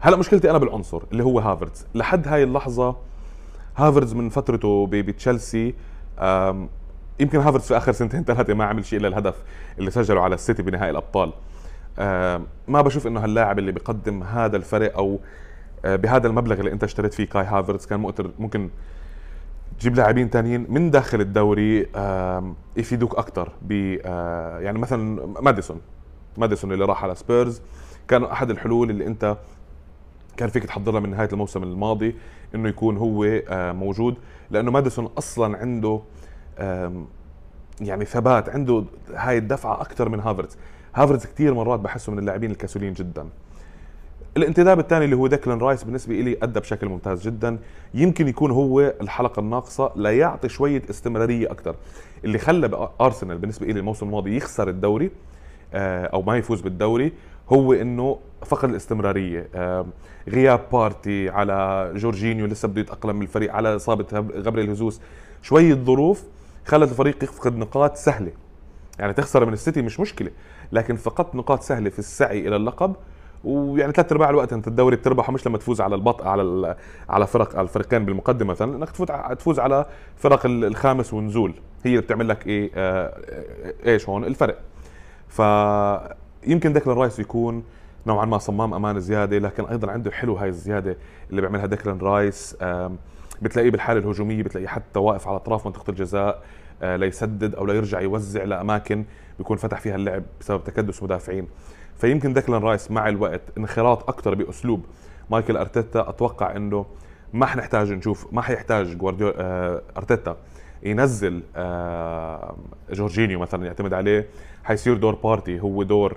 هلأ 0.00 0.16
مشكلتي 0.16 0.50
أنا 0.50 0.58
بالعنصر 0.58 1.02
اللي 1.12 1.24
هو 1.24 1.38
هافرز 1.38 1.86
لحد 1.94 2.28
هاي 2.28 2.42
اللحظة 2.42 2.96
هافرز 3.76 4.14
من 4.14 4.28
فترته 4.28 4.86
بتشيلسي 4.86 5.74
يمكن 7.20 7.38
هافرتس 7.40 7.68
في 7.68 7.76
آخر 7.76 7.92
سنتين 7.92 8.24
ثلاثة 8.24 8.54
ما 8.54 8.64
عمل 8.64 8.84
شيء 8.84 8.98
إلا 8.98 9.08
الهدف 9.08 9.34
اللي 9.78 9.90
سجله 9.90 10.20
على 10.20 10.34
السيتي 10.34 10.62
بنهائي 10.62 10.90
الأبطال. 10.90 11.32
ما 12.68 12.82
بشوف 12.82 13.06
إنه 13.06 13.20
هاللاعب 13.24 13.58
اللي 13.58 13.72
بيقدم 13.72 14.22
هذا 14.22 14.56
الفرق 14.56 14.96
أو 14.96 15.20
آه، 15.84 15.96
بهذا 15.96 16.26
المبلغ 16.26 16.60
اللي 16.60 16.72
أنت 16.72 16.84
اشتريت 16.84 17.14
فيه 17.14 17.24
كاي 17.24 17.44
هافرتس 17.44 17.86
كان 17.86 18.00
مقدر 18.00 18.30
ممكن 18.38 18.70
تجيب 19.78 19.96
لاعبين 19.96 20.28
ثانيين 20.28 20.66
من 20.68 20.90
داخل 20.90 21.20
الدوري 21.20 21.86
يفيدوك 22.76 23.18
أكثر 23.18 23.52
ب 23.62 23.98
آه، 24.04 24.58
يعني 24.58 24.78
مثلا 24.78 25.26
ماديسون. 25.40 25.80
ماديسون 26.36 26.72
اللي 26.72 26.84
راح 26.84 27.04
على 27.04 27.14
سبيرز 27.14 27.62
كان 28.08 28.24
أحد 28.24 28.50
الحلول 28.50 28.90
اللي 28.90 29.06
أنت 29.06 29.36
كان 30.36 30.48
فيك 30.48 30.64
تحضر 30.64 30.92
له 30.92 31.00
من 31.00 31.10
نهاية 31.10 31.28
الموسم 31.32 31.62
الماضي. 31.62 32.14
إنه 32.54 32.68
يكون 32.68 32.96
هو 32.96 33.24
آه، 33.24 33.72
موجود 33.72 34.16
لأنه 34.50 34.70
ماديسون 34.70 35.10
أصلا 35.18 35.58
عنده 35.58 36.00
يعني 37.80 38.04
ثبات 38.04 38.48
عنده 38.48 38.84
هاي 39.14 39.38
الدفعة 39.38 39.80
أكثر 39.80 40.08
من 40.08 40.20
هافرتز 40.20 40.56
هافرتز 40.94 41.26
كثير 41.26 41.54
مرات 41.54 41.80
بحسه 41.80 42.12
من 42.12 42.18
اللاعبين 42.18 42.50
الكسولين 42.50 42.92
جدا. 42.92 43.28
الانتداب 44.36 44.78
الثاني 44.78 45.04
اللي 45.04 45.16
هو 45.16 45.26
ديكلان 45.26 45.58
رايس 45.58 45.84
بالنسبة 45.84 46.14
لي 46.14 46.38
أدى 46.42 46.60
بشكل 46.60 46.88
ممتاز 46.88 47.22
جدا. 47.28 47.58
يمكن 47.94 48.28
يكون 48.28 48.50
هو 48.50 48.80
الحلقة 48.80 49.40
الناقصة 49.40 49.92
ليعطي 49.96 50.48
شوية 50.48 50.82
استمرارية 50.90 51.50
أكثر 51.50 51.76
اللي 52.24 52.38
خلى 52.38 52.88
أرسنال 53.00 53.38
بالنسبة 53.38 53.66
لي 53.66 53.80
الموسم 53.80 54.06
الماضي 54.06 54.36
يخسر 54.36 54.68
الدوري 54.68 55.10
آه، 55.74 56.06
أو 56.06 56.22
ما 56.22 56.36
يفوز 56.36 56.60
بالدوري 56.60 57.12
هو 57.52 57.72
إنه 57.72 58.18
فقد 58.46 58.68
الاستمرارية 58.70 59.48
غياب 60.28 60.60
بارتي 60.72 61.28
على 61.28 61.90
جورجينيو 61.96 62.46
لسه 62.46 62.68
بده 62.68 62.80
يتأقلم 62.80 63.16
من 63.16 63.22
الفريق 63.22 63.52
على 63.54 63.76
إصابة 63.76 64.06
غابرييل 64.36 64.68
جيسوس 64.68 65.00
شوية 65.42 65.74
ظروف 65.74 66.24
خلت 66.66 66.90
الفريق 66.90 67.24
يفقد 67.24 67.56
نقاط 67.56 67.96
سهلة. 67.96 68.32
يعني 68.98 69.12
تخسر 69.12 69.44
من 69.44 69.52
السيتي 69.52 69.82
مش 69.82 70.00
مشكلة 70.00 70.30
لكن 70.72 70.96
فقدت 70.96 71.34
نقاط 71.34 71.62
سهلة 71.62 71.90
في 71.90 71.98
السعي 71.98 72.48
إلى 72.48 72.56
اللقب. 72.56 72.96
ويعني 73.44 73.92
ثلاث 73.92 74.12
أرباع 74.12 74.30
الوقت 74.30 74.52
أنت 74.52 74.68
الدوري 74.68 74.96
بتربحه 74.96 75.32
مش 75.32 75.46
لما 75.46 75.58
تفوز 75.58 75.80
على 75.80 75.94
البطء 75.94 76.26
على 76.26 76.76
على 77.08 77.26
فرق 77.26 77.56
على 77.56 77.62
الفريقين 77.62 78.04
بالمقدمة. 78.04 78.50
مثلا 78.50 78.76
إنك 78.76 78.90
تفوز 78.90 79.08
تفوز 79.38 79.58
على 79.58 79.86
فرق 80.16 80.40
الخامس 80.46 81.14
ونزول 81.14 81.54
هي 81.84 81.90
اللي 81.90 82.02
بتعمل 82.02 82.28
لك 82.28 82.46
إيه 82.46 82.70
آه 82.74 83.20
إيش 83.86 84.08
هون؟ 84.08 84.24
الفرق. 84.24 84.58
فيمكن 86.44 86.72
ديكلان 86.72 86.96
رايس 86.96 87.18
يكون 87.18 87.64
نوعا 88.06 88.24
ما 88.24 88.38
صمام 88.38 88.74
أمان 88.74 89.00
زيادة 89.00 89.38
لكن 89.38 89.64
أيضا 89.64 89.90
عنده 89.90 90.10
حلو 90.10 90.34
هاي 90.34 90.48
الزيادة 90.48 90.96
اللي 91.30 91.40
بيعملها 91.40 91.66
ديكلان 91.66 91.98
رايس. 91.98 92.56
بتلاقيه 93.42 93.70
بالحالة 93.70 94.00
الهجومية 94.00 94.42
بتلاقيه 94.42 94.66
حتى 94.66 94.98
واقف 94.98 95.28
على 95.28 95.36
أطراف 95.36 95.66
منطقة 95.66 95.90
الجزاء 95.90 96.42
آه، 96.82 96.96
ليسدد 96.96 97.54
أو 97.54 97.66
ليرجع 97.66 98.00
يوزع 98.00 98.44
لأماكن 98.44 99.04
بيكون 99.38 99.56
فتح 99.56 99.80
فيها 99.80 99.96
اللعب 99.96 100.22
بسبب 100.40 100.64
تكدس 100.64 101.02
مدافعين. 101.02 101.48
فيمكن 101.96 102.32
ديكلان 102.32 102.62
رايس 102.62 102.90
مع 102.90 103.08
الوقت 103.08 103.40
انخراط 103.58 104.08
أكثر 104.08 104.34
بأسلوب 104.34 104.84
مايكل 105.30 105.56
أرتيتا. 105.56 106.08
أتوقع 106.08 106.56
إنه 106.56 106.86
ما 107.32 107.46
حنحتاج 107.46 107.92
نشوف 107.92 108.32
ما 108.32 108.42
حيحتاج 108.42 108.96
جوارديو 108.96 109.28
آه 109.36 109.82
أرتيتا 109.96 110.36
ينزل 110.82 111.42
آه 111.56 112.56
جورجينيو 112.90 113.38
مثلا 113.38 113.66
يعتمد 113.66 113.94
عليه. 113.94 114.26
حيصير 114.64 114.96
دور 114.96 115.14
بارتي 115.14 115.60
هو 115.60 115.82
دور 115.82 116.16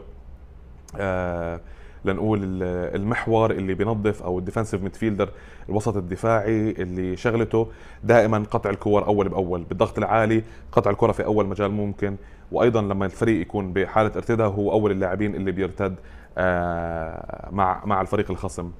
لنقول 2.06 2.63
المحور 2.63 3.51
اللي 3.51 3.74
بينظف 3.74 4.24
أو 4.24 4.39
ال 4.40 4.44
defensive 4.44 4.84
midfielder 4.84 5.30
الوسط 5.70 5.98
الدفاعي 5.98 6.72
اللي 6.72 7.17
شغلته 7.17 7.67
دائما 8.03 8.44
قطع 8.51 8.70
الكور 8.70 9.08
أول 9.08 9.29
بأول 9.29 9.63
بالضغط 9.63 9.98
العالي 9.98 10.44
قطع 10.72 10.91
الكره 10.91 11.12
في 11.12 11.25
أول 11.25 11.48
مجال 11.48 11.72
ممكن. 11.72 12.15
وأيضا 12.51 12.82
لما 12.82 13.06
الفريق 13.06 13.41
يكون 13.41 13.74
بحالة 13.74 14.12
ارتداء 14.15 14.48
هو 14.48 14.72
أول 14.72 14.91
اللاعبين 14.91 15.36
اللي 15.36 15.51
بيرتد 15.51 15.96
آه، 16.38 17.50
مع 17.51 17.86
مع 17.86 18.01
الفريق 18.01 18.32
الخصم. 18.32 18.72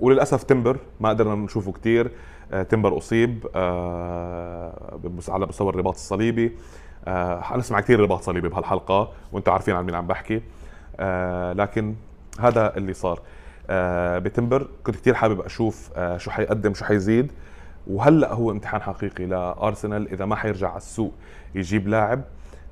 وللأسف 0.00 0.42
تمبر 0.42 0.76
ما 1.00 1.08
قدرنا 1.08 1.34
نشوفه 1.34 1.72
كثير 1.72 2.10
آه، 2.52 2.62
تمبر 2.62 2.98
أصيب 2.98 3.46
آه، 3.54 5.00
على 5.28 5.46
مستوى 5.46 5.70
الرباط 5.70 5.94
الصليبي. 5.94 6.52
حنسمع 7.40 7.80
كثير 7.80 8.00
رباط 8.00 8.22
صليبي 8.22 8.48
بهالحلقة 8.48 9.12
وأنتم 9.32 9.52
عارفين 9.52 9.76
عن 9.76 9.84
مين 9.84 9.94
عم 9.94 10.06
بحكي. 10.06 10.42
لكن 11.52 11.94
هذا 12.40 12.76
اللي 12.76 12.92
صار. 12.92 13.20
بتمبر 14.18 14.68
كنت 14.84 14.96
كثير 14.96 15.14
حابب 15.14 15.40
أشوف 15.40 15.90
شو 16.16 16.30
حيقدم 16.30 16.74
شو 16.74 16.84
حيزيد. 16.84 17.32
وهلأ 17.86 18.32
هو 18.32 18.50
امتحان 18.50 18.82
حقيقي 18.82 19.26
لأرسنال 19.26 20.08
إذا 20.12 20.24
ما 20.24 20.36
حيرجع 20.36 20.68
على 20.68 20.76
السوق 20.76 21.12
يجيب 21.54 21.88
لاعب. 21.88 22.22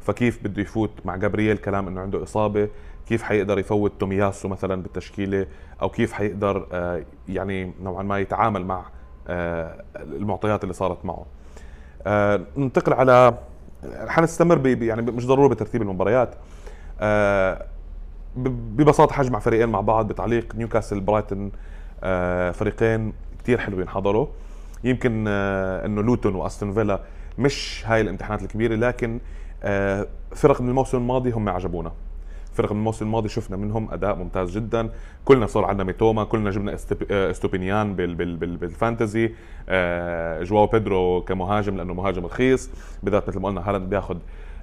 فكيف 0.00 0.44
بده 0.44 0.62
يفوت 0.62 0.90
مع 1.04 1.16
جابرييل؟ 1.16 1.56
كلام 1.56 1.88
إنه 1.88 2.00
عنده 2.00 2.22
إصابة. 2.22 2.68
كيف 3.06 3.22
حيقدر 3.22 3.58
يفوت 3.58 3.92
تومياسو 4.00 4.48
مثلا 4.48 4.82
بالتشكيلة؟ 4.82 5.46
أو 5.82 5.88
كيف 5.88 6.12
حيقدر 6.12 6.66
آه، 6.72 7.02
يعني 7.28 7.72
نوعا 7.82 8.02
ما 8.02 8.18
يتعامل 8.18 8.66
مع 8.66 8.84
آه، 9.28 9.84
المعطيات 9.96 10.62
اللي 10.62 10.74
صارت 10.74 11.04
معه؟ 11.04 11.26
آه، 12.06 12.40
ننتقل 12.56 12.92
على 12.92 13.38
حنستمر 14.08 14.66
يعني 14.66 15.02
مش 15.02 15.26
ضروري 15.26 15.48
بترتيب 15.48 15.82
المباريات. 15.82 16.34
ببساطة 18.36 19.14
حجمع 19.14 19.38
فريقين 19.38 19.68
مع 19.68 19.80
بعض 19.80 20.08
بتعليق 20.08 20.54
نيوكاسل 20.54 21.00
برايتون 21.00 21.52
فريقين 22.52 23.12
كثير 23.42 23.58
حلوين 23.58 23.88
حضروا. 23.88 24.26
يمكن 24.84 25.28
إنه 25.28 26.02
لوتون 26.02 26.34
وأستون 26.34 26.72
فيلا 26.72 27.00
مش 27.38 27.84
هاي 27.86 28.00
الامتحانات 28.00 28.42
الكبيرة 28.42 28.74
لكن 28.74 29.20
آه، 29.62 30.06
فرق 30.34 30.60
من 30.60 30.68
الموسم 30.68 30.98
الماضي 30.98 31.30
هم 31.30 31.48
عجبونا. 31.48 31.92
فرق 32.54 32.72
من 32.72 32.78
الموسم 32.78 33.04
الماضي 33.04 33.28
شفنا 33.28 33.56
منهم 33.56 33.90
أداء 33.90 34.14
ممتاز 34.14 34.58
جدا. 34.58 34.90
كلنا 35.24 35.46
صار 35.46 35.64
عندنا 35.64 35.84
ميتوما 35.84 36.24
كلنا 36.24 36.50
جبنا 36.50 36.76
آه، 37.10 37.30
استوبينيان 37.30 37.96
بال 37.96 38.14
بال 38.14 38.36
بال 38.36 38.56
بال 38.56 38.72
fantasy. 38.72 39.32
آه، 39.68 40.42
جواو 40.42 40.66
بيدرو 40.66 41.22
كمهاجم 41.22 41.76
لأنه 41.76 41.94
مهاجم 41.94 42.26
رخيص. 42.26 42.70
بالذات 43.02 43.28
مثل 43.28 43.40
ما 43.40 43.48
قلنا 43.48 43.68
هالاند 43.68 43.90
بياخذ 43.90 44.16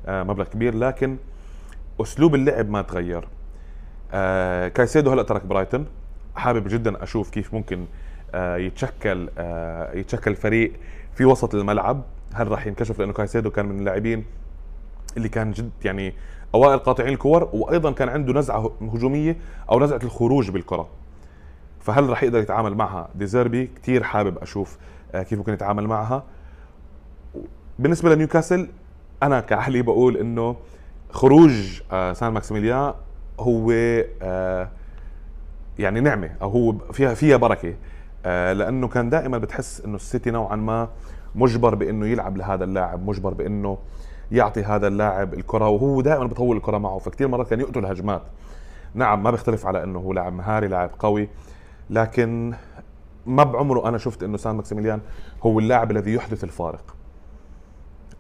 مبلغ 0.08 0.46
كبير 0.46 0.76
لكن 0.76 1.18
أسلوب 2.02 2.36
اللعب 2.36 2.70
ما 2.70 2.82
تغير. 2.82 3.28
كايسيدو 4.70 5.12
هلأ 5.12 5.24
ترك 5.24 5.46
برايتون 5.46 5.86
حابب 6.36 6.68
جدا 6.68 7.04
أشوف 7.04 7.30
كيف 7.30 7.54
ممكن 7.54 7.86
يتشكل 8.36 9.30
يتشكل 9.94 10.36
فريق 10.36 10.74
في 11.16 11.26
وسط 11.26 11.56
الملعب. 11.56 12.04
هل 12.34 12.48
راح 12.48 12.68
ينكشف؟ 12.68 13.00
لأنه 13.00 13.14
كايسيدو 13.14 13.50
كان 13.50 13.66
من 13.66 13.80
اللاعبين 13.80 14.26
اللي 15.18 15.30
كان 15.30 15.52
جد 15.52 15.72
يعني 15.86 16.14
أوائل 16.56 16.80
قاطعين 16.80 17.14
الكور 17.14 17.50
وأيضا 17.54 17.92
كان 17.92 18.10
عنده 18.10 18.34
نزعة 18.34 18.72
هجومية 18.82 19.38
أو 19.72 19.80
نزعة 19.80 20.00
الخروج 20.04 20.52
بالكرة. 20.52 20.88
فهل 21.80 22.10
راح 22.10 22.24
يقدر 22.24 22.40
يتعامل 22.40 22.76
معها؟ 22.76 23.10
ديزيربي 23.16 23.72
كثير 23.82 24.04
حابب 24.04 24.38
أشوف 24.38 24.78
آه، 25.16 25.24
كيف 25.24 25.38
ممكن 25.38 25.54
يتعامل 25.54 25.88
معها. 25.88 26.24
بالنسبة 27.80 28.16
لنيوكاسل 28.16 28.70
أنا 29.24 29.40
كأهلي 29.40 29.82
بقول 29.82 30.18
إنه 30.18 30.56
خروج 31.12 31.82
آه، 31.92 32.14
سان 32.14 32.34
ماكسيميليان 32.34 32.94
هو 33.40 33.72
آه، 34.22 34.70
يعني 35.80 36.00
نعمة 36.00 36.30
أو 36.42 36.50
هو 36.50 36.78
فيها 36.92 37.14
فيها 37.14 37.38
بركة. 37.38 37.74
لأنه 38.26 38.88
كان 38.88 39.10
دائما 39.10 39.38
بتحس 39.38 39.82
إنه 39.86 39.96
السيتي 39.96 40.32
نوعا 40.32 40.56
ما 40.56 40.90
مجبر 41.36 41.76
بإنه 41.76 42.08
يلعب 42.08 42.38
لهذا 42.38 42.64
اللاعب 42.64 43.08
مجبر 43.10 43.34
بإنه 43.34 43.78
يعطي 44.32 44.64
هذا 44.64 44.88
اللاعب 44.88 45.34
الكرة 45.34 45.70
وهو 45.70 46.02
دائما 46.02 46.26
بطول 46.26 46.58
الكرة 46.58 46.78
معه 46.78 46.98
فكتير 46.98 47.28
مرات 47.28 47.50
كان 47.50 47.60
يقتل 47.60 47.86
هجمات 47.86 48.22
نعم 48.94 49.24
ما 49.24 49.32
بيختلف 49.32 49.66
على 49.66 49.84
إنه 49.84 50.00
هو 50.00 50.14
لاعب 50.14 50.34
مهاري 50.34 50.68
لاعب 50.68 50.90
قوي 51.00 51.30
لكن 51.90 52.54
ما 53.26 53.44
بعمره 53.44 53.88
أنا 53.90 53.98
شفت 53.98 54.24
إنه 54.24 54.38
سان 54.38 54.56
ماكسيميليان 54.56 55.02
هو 55.44 55.60
اللاعب 55.60 55.92
الذي 55.92 56.14
يحدث 56.14 56.44
الفارق. 56.44 56.96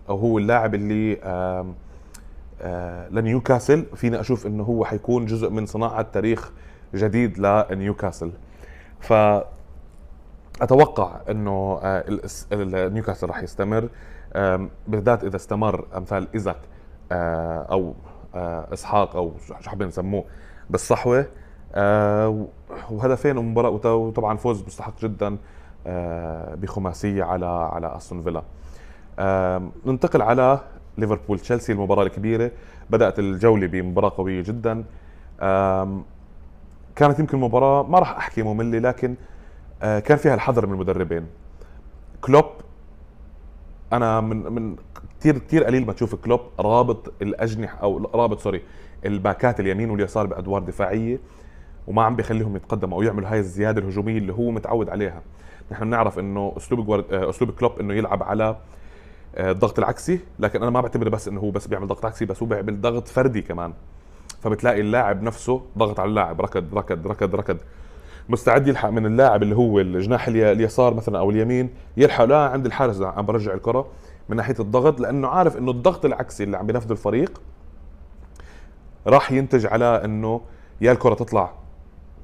أو 0.09 0.17
هو 0.17 0.37
اللاعب 0.37 0.75
اللي 0.75 1.19
آم 1.23 1.75
آه 2.61 3.09
لنيوكاسل 3.09 3.85
فيني 3.95 4.19
أشوف 4.19 4.47
إنه 4.47 4.63
هو 4.63 4.85
حيكون 4.85 5.25
جزء 5.25 5.49
من 5.49 5.65
صناعة 5.65 6.01
تاريخ 6.01 6.51
جديد 6.95 7.39
لنيوكاسل. 7.39 8.31
ف 8.99 9.13
أتوقع 10.61 11.21
إنه 11.29 11.79
آه، 11.83 12.03
نيوكاسل 12.89 13.27
راح 13.27 13.43
يستمر. 13.43 13.89
بالذات 14.87 15.23
إذا 15.23 15.35
استمر 15.35 15.85
أمثال 15.97 16.27
ايزاك 16.33 16.59
آه، 17.11 17.67
أو 17.71 17.93
آه، 18.35 18.73
إسحاق 18.73 19.15
أو 19.15 19.33
شو 19.47 19.69
حابين 19.69 19.87
نسموه 19.87 20.23
بالصحوة 20.69 21.25
وهدفين 22.91 23.35
مباراة 23.35 23.95
وطبعا 23.95 24.37
فوز 24.37 24.63
مستحق 24.63 24.99
جدا 25.01 25.37
بخماسية 26.55 27.23
على 27.23 27.45
على 27.45 27.95
أستون 27.97 28.23
فيلا. 28.23 28.43
ننتقل 29.85 30.21
على 30.21 30.59
ليفربول. 30.97 31.39
تشيلسي 31.39 31.71
المباراة 31.71 32.03
الكبيرة 32.03 32.51
بدأت 32.89 33.19
الجولة 33.19 33.67
بمباراة 33.67 34.09
قوية 34.17 34.41
جدا. 34.43 34.83
كانت 36.95 37.19
يمكن 37.19 37.37
مباراة 37.37 37.83
ما 37.83 37.99
راح 37.99 38.17
أحكي 38.17 38.43
مملة 38.43 38.79
لكن 38.79 39.15
آه، 39.83 39.99
كان 39.99 40.17
فيها 40.17 40.33
الحذر 40.33 40.65
من 40.65 40.73
المدربين. 40.73 41.27
كلوب 42.21 42.45
أنا 43.93 44.21
من 44.21 44.53
من 44.53 44.75
كثير 45.19 45.37
كثير 45.37 45.63
قليل 45.63 45.85
ما 45.85 45.93
تشوف 45.93 46.15
كلوب 46.15 46.39
رابط 46.59 47.13
الأجنحة 47.21 47.77
أو 47.77 48.09
رابط 48.13 48.39
sorry 48.39 48.61
ال 49.05 49.14
back 49.14 49.50
ات 49.50 49.59
اليمين 49.59 49.89
واليسار 49.89 50.25
بأدوار 50.25 50.61
دفاعية 50.61 51.19
وما 51.87 52.03
عم 52.03 52.15
بيخليهم 52.15 52.55
يتقدموا 52.55 52.97
أو 52.97 53.01
يعملوا 53.01 53.29
هاي 53.29 53.39
الزيادة 53.39 53.81
الهجومية 53.81 54.17
اللي 54.17 54.33
هو 54.33 54.51
متعود 54.51 54.89
عليها. 54.89 55.21
نحن 55.71 55.85
بنعرف 55.85 56.19
إنه 56.19 56.53
أسلوب 56.57 56.85
جوارد... 56.85 57.13
آه، 57.13 57.29
أسلوب 57.29 57.51
كلوب 57.51 57.79
إنه 57.79 57.93
يلعب 57.93 58.23
على 58.23 58.55
آه، 59.35 59.51
الضغط 59.51 59.79
العكسي 59.79 60.19
لكن 60.39 60.61
أنا 60.61 60.71
ما 60.71 60.81
بعتبر 60.81 61.09
بس 61.09 61.27
إنه 61.27 61.39
هو 61.41 61.51
بس 61.51 61.67
بيعمل 61.67 61.87
ضغط 61.87 62.05
عكسي 62.05 62.25
بس 62.25 62.43
هو 62.43 62.47
بيعمل 62.47 62.81
ضغط 62.81 63.07
فردي 63.07 63.41
كمان. 63.41 63.73
فبتلاقي 64.41 64.81
اللاعب 64.81 65.23
نفسه 65.23 65.61
ضغط 65.77 65.99
على 65.99 66.09
اللاعب 66.09 66.41
ركض 66.41 66.77
ركض 66.77 67.07
ركض 67.07 67.35
ركض. 67.35 67.57
مستعد 68.29 68.67
يلحق 68.67 68.89
من 68.89 69.05
اللاعب 69.05 69.43
اللي 69.43 69.55
هو 69.55 69.79
الجناح 69.79 70.27
اليسار 70.27 70.93
مثلا 70.93 71.19
أو 71.19 71.29
اليمين 71.29 71.69
يلحق 71.97 72.23
لا 72.23 72.37
عند 72.37 72.65
الحارس 72.65 73.01
عم 73.01 73.25
برجع 73.25 73.53
الكرة 73.53 73.87
من 74.29 74.37
ناحية 74.37 74.55
الضغط 74.59 74.99
لأنه 74.99 75.27
عارف 75.27 75.57
إنه 75.57 75.71
الضغط 75.71 76.05
العكسي 76.05 76.43
اللي 76.43 76.57
عم 76.57 76.67
بينفذه 76.67 76.91
الفريق 76.91 77.41
راح 79.07 79.31
ينتج 79.31 79.65
على 79.65 80.01
إنه 80.05 80.41
يا 80.81 80.91
الكرة 80.91 81.13
تطلع 81.13 81.51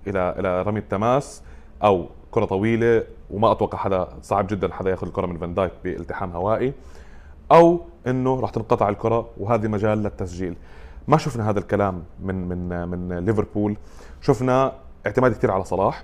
إلى 0.07 0.35
إلى 0.39 0.61
رمي 0.61 0.79
التماس 0.79 1.43
أو 1.83 2.05
كرة 2.31 2.45
طويلة 2.45 3.03
وما 3.31 3.51
أتوقع 3.51 3.77
حدا 3.77 4.07
صعب 4.21 4.47
جدا 4.47 4.73
حدا 4.73 4.89
ياخذ 4.89 5.07
الكرة 5.07 5.25
من 5.25 5.37
فان 5.37 5.53
دايك 5.53 5.71
بالتحام 5.83 6.31
هوائي 6.31 6.73
أو 7.51 7.81
إنه 8.07 8.39
راح 8.39 8.49
تنقطع 8.49 8.89
الكرة 8.89 9.29
وهذه 9.37 9.67
مجال 9.67 10.03
للتسجيل. 10.03 10.55
ما 11.07 11.17
شفنا 11.17 11.49
هذا 11.49 11.59
الكلام 11.59 12.03
من 12.21 12.47
من 12.49 12.87
من 12.87 13.25
ليفربول 13.25 13.77
شفنا 14.21 14.73
اعتماد 15.07 15.33
كثير 15.33 15.51
على 15.51 15.63
صلاح 15.63 16.03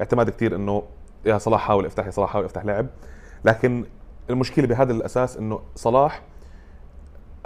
اعتماد 0.00 0.30
كثير 0.30 0.56
إنه 0.56 0.82
يا 1.26 1.38
صلاح 1.38 1.60
حاول 1.60 1.86
افتح 1.86 2.06
يا 2.06 2.10
صلاح 2.10 2.30
حاول 2.30 2.44
افتح 2.44 2.64
لعب. 2.64 2.86
لكن 3.44 3.84
المشكلة 4.30 4.66
بهذا 4.66 4.92
الأساس 4.92 5.36
إنه 5.36 5.60
صلاح 5.74 6.22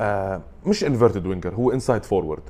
آه 0.01 0.41
مش 0.67 0.85
inverted 0.85 1.27
winger 1.27 1.55
هو 1.55 1.71
inside 1.73 2.05
forward 2.05 2.43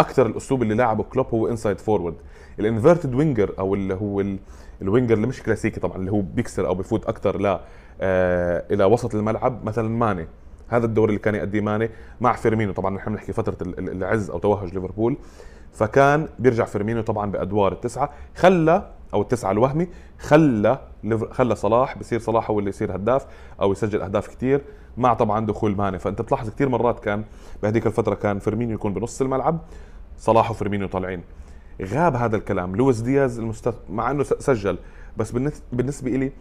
أكثر 0.00 0.26
الأسلوب 0.26 0.62
اللي 0.62 0.74
لعبه 0.74 1.02
كلوب 1.02 1.26
هو 1.26 1.48
inside 1.48 1.80
forward 1.80 2.14
ال 2.58 2.64
inverted 2.64 3.14
winger 3.14 3.54
أو 3.58 3.74
اللي 3.74 3.94
هو 3.94 4.24
ال 4.82 4.87
winger 4.87 5.14
اللي 5.14 5.26
مش 5.26 5.42
كلاسيكي 5.42 5.80
طبعا 5.80 5.96
اللي 5.96 6.12
هو 6.12 6.20
بيكسر 6.20 6.66
أو 6.66 6.74
بفوت 6.74 7.06
أكثر 7.06 7.40
ل 7.40 7.46
آه 8.00 8.64
إلى 8.70 8.84
وسط 8.84 9.14
الملعب 9.14 9.64
مثلا 9.64 9.88
ماني. 9.88 10.26
هذا 10.68 10.86
الدور 10.86 11.08
اللي 11.08 11.20
كان 11.20 11.34
يأدي 11.34 11.60
ماني 11.60 11.90
مع 12.20 12.32
فيرمينو. 12.32 12.72
طبعا 12.72 12.94
نحن 12.96 13.10
بنحكي 13.10 13.32
فترة 13.32 13.56
العز 13.78 14.30
أو 14.30 14.38
توهج 14.38 14.74
ليفربول. 14.74 15.16
فكان 15.72 16.28
بيرجع 16.38 16.64
فيرمينو 16.64 17.02
طبعا 17.02 17.30
بأدوار 17.30 17.72
التسعة. 17.72 18.10
خلى 18.36 18.90
أو 19.14 19.22
التسعة 19.22 19.50
الوهمي 19.50 19.88
خلى 20.18 20.78
خلى 21.30 21.54
صلاح 21.54 21.98
بصير 21.98 22.20
صلاح 22.20 22.50
هو 22.50 22.58
اللي 22.58 22.70
يصير 22.70 22.96
هداف 22.96 23.26
أو 23.60 23.72
يسجل 23.72 24.02
أهداف 24.02 24.28
كثير 24.28 24.60
مع 24.96 25.14
طبعا 25.14 25.46
دخول 25.46 25.76
ماني. 25.76 25.98
فأنت 25.98 26.22
بتلاحظ 26.22 26.50
كثير 26.50 26.68
مرات 26.68 27.00
كان 27.00 27.24
بهذيك 27.62 27.86
الفترة 27.86 28.14
كان 28.14 28.38
فيرمينيو 28.38 28.74
يكون 28.74 28.94
بنص 28.94 29.20
الملعب 29.20 29.58
صلاح 30.18 30.50
وفيرمينيو 30.50 30.88
طالعين. 30.88 31.22
غاب 31.82 32.16
هذا 32.16 32.36
الكلام. 32.36 32.76
لويس 32.76 33.00
دياز 33.00 33.38
المستث... 33.38 33.74
مع 33.90 34.10
إنه 34.10 34.22
سجل 34.22 34.78
بس 35.16 35.30
بالنسبة 35.72 36.10
لي 36.10 36.32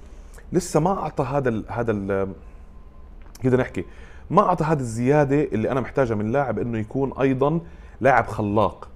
لسه 0.53 0.79
ما 0.79 0.99
أعطى 0.99 1.23
هذا 1.23 1.49
ال... 1.49 1.65
هذا 1.67 1.91
ال... 1.91 2.33
كده 3.43 3.57
نحكي؟ 3.57 3.85
ما 4.29 4.41
أعطى 4.41 4.63
هذه 4.63 4.79
الزيادة 4.79 5.43
اللي 5.43 5.71
أنا 5.71 5.81
محتاجها 5.81 6.15
من 6.15 6.31
لاعب 6.31 6.59
إنه 6.59 6.77
يكون 6.77 7.13
أيضا 7.19 7.59
لاعب 8.01 8.27
خلاق. 8.27 8.90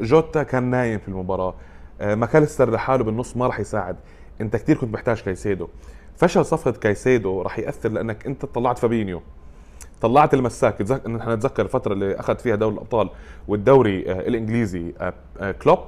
جوتا 0.00 0.42
كان 0.42 0.62
نايم 0.62 0.98
في 0.98 1.08
المباراة. 1.08 1.54
آه 2.00 2.14
ماكاليستر 2.14 2.70
لحاله 2.70 3.04
بالنص 3.04 3.36
ما 3.36 3.46
راح 3.46 3.60
يساعد. 3.60 3.96
انت 4.40 4.56
كثير 4.56 4.76
كنت 4.76 4.94
محتاج 4.94 5.22
كايسيدو. 5.22 5.68
فشل 6.16 6.44
صفقة 6.44 6.72
كايسيدو 6.72 7.42
راح 7.42 7.58
يأثر 7.58 7.88
لأنك 7.88 8.26
انت 8.26 8.44
طلعت 8.44 8.78
فابينيو. 8.78 9.22
طلعت 10.00 10.34
المساك. 10.34 10.82
نحن 11.08 11.30
نتذكر 11.30 11.62
الفترة 11.62 11.92
اللي 11.92 12.20
أخذ 12.20 12.36
فيها 12.36 12.54
دوري 12.54 12.74
الأبطال 12.74 13.10
والدوري 13.48 14.10
آه 14.10 14.20
الإنجليزي 14.20 14.94
آه 15.00 15.14
آه 15.40 15.52
كلوب 15.52 15.78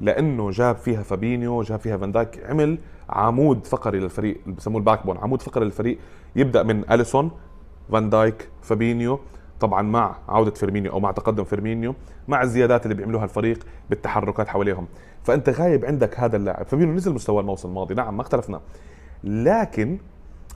لأنه 0.00 0.50
جاب 0.50 0.76
فيها 0.76 1.02
فابينيو 1.02 1.62
جاب 1.62 1.78
فيها 1.78 1.96
فان 1.96 2.12
دايك 2.12 2.44
عمل 2.46 2.78
عمود 3.10 3.66
فقري 3.66 4.00
للفريق 4.00 4.40
اللي 4.44 4.56
بسموه 4.56 4.78
ال 4.78 5.06
backbone 5.06 5.18
عمود 5.18 5.42
فقري 5.42 5.64
للفريق. 5.64 5.98
يبدأ 6.36 6.62
من 6.62 6.90
أليسون 6.90 7.30
فان 7.92 8.10
دايك 8.10 8.48
فابينيو. 8.62 9.20
طبعا 9.62 9.82
مع 9.82 10.16
عودة 10.28 10.50
فيرمينيو 10.50 10.92
أو 10.92 11.00
مع 11.00 11.10
تقدم 11.10 11.44
فيرمينيو 11.44 11.94
مع 12.28 12.42
الزيادات 12.42 12.84
اللي 12.86 12.94
بيعملوها 12.94 13.24
الفريق 13.24 13.66
بالتحركات 13.90 14.48
حواليهم. 14.48 14.86
فأنت 15.24 15.48
غايب 15.48 15.84
عندك 15.84 16.20
هذا 16.20 16.36
اللاعب. 16.36 16.66
فابينيو 16.66 16.94
نزل 16.94 17.12
مستوى 17.14 17.40
الموسم 17.40 17.68
الماضي. 17.68 17.94
نعم 17.94 18.16
ما 18.16 18.22
اختلفنا. 18.22 18.60
لكن 19.24 19.98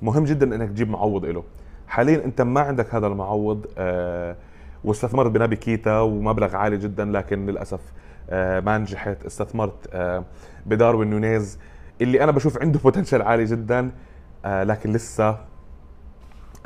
مهم 0.03 0.25
جدا 0.25 0.55
إنك 0.57 0.69
تجيب 0.69 0.90
معوض 0.90 1.25
له 1.25 1.45
حاليا 1.88 2.25
أنت 2.25 2.42
ما 2.42 2.61
عندك 2.61 2.95
هذا 2.95 3.07
المعوض 3.07 3.66
آه 3.79 4.37
واستثمرت 4.85 5.31
بنابي 5.31 5.57
كيتا 5.57 6.01
ومبلغ 6.01 6.57
عالي 6.57 6.77
جدا 6.77 7.05
لكن 7.05 7.47
للأسف 7.47 7.81
آه 8.31 8.61
ما 8.61 8.79
نجحت. 8.79 9.25
استثمرت 9.27 9.88
آه 9.92 10.25
بداروين 10.66 11.11
نونيز 11.11 11.59
اللي 12.03 12.25
أنا 12.25 12.33
بشوف 12.33 12.59
عنده 12.62 12.79
potential 12.85 13.22
عالي 13.23 13.45
جدا 13.45 13.90
آه 14.45 14.64
لكن 14.64 14.92
لسه 14.92 15.38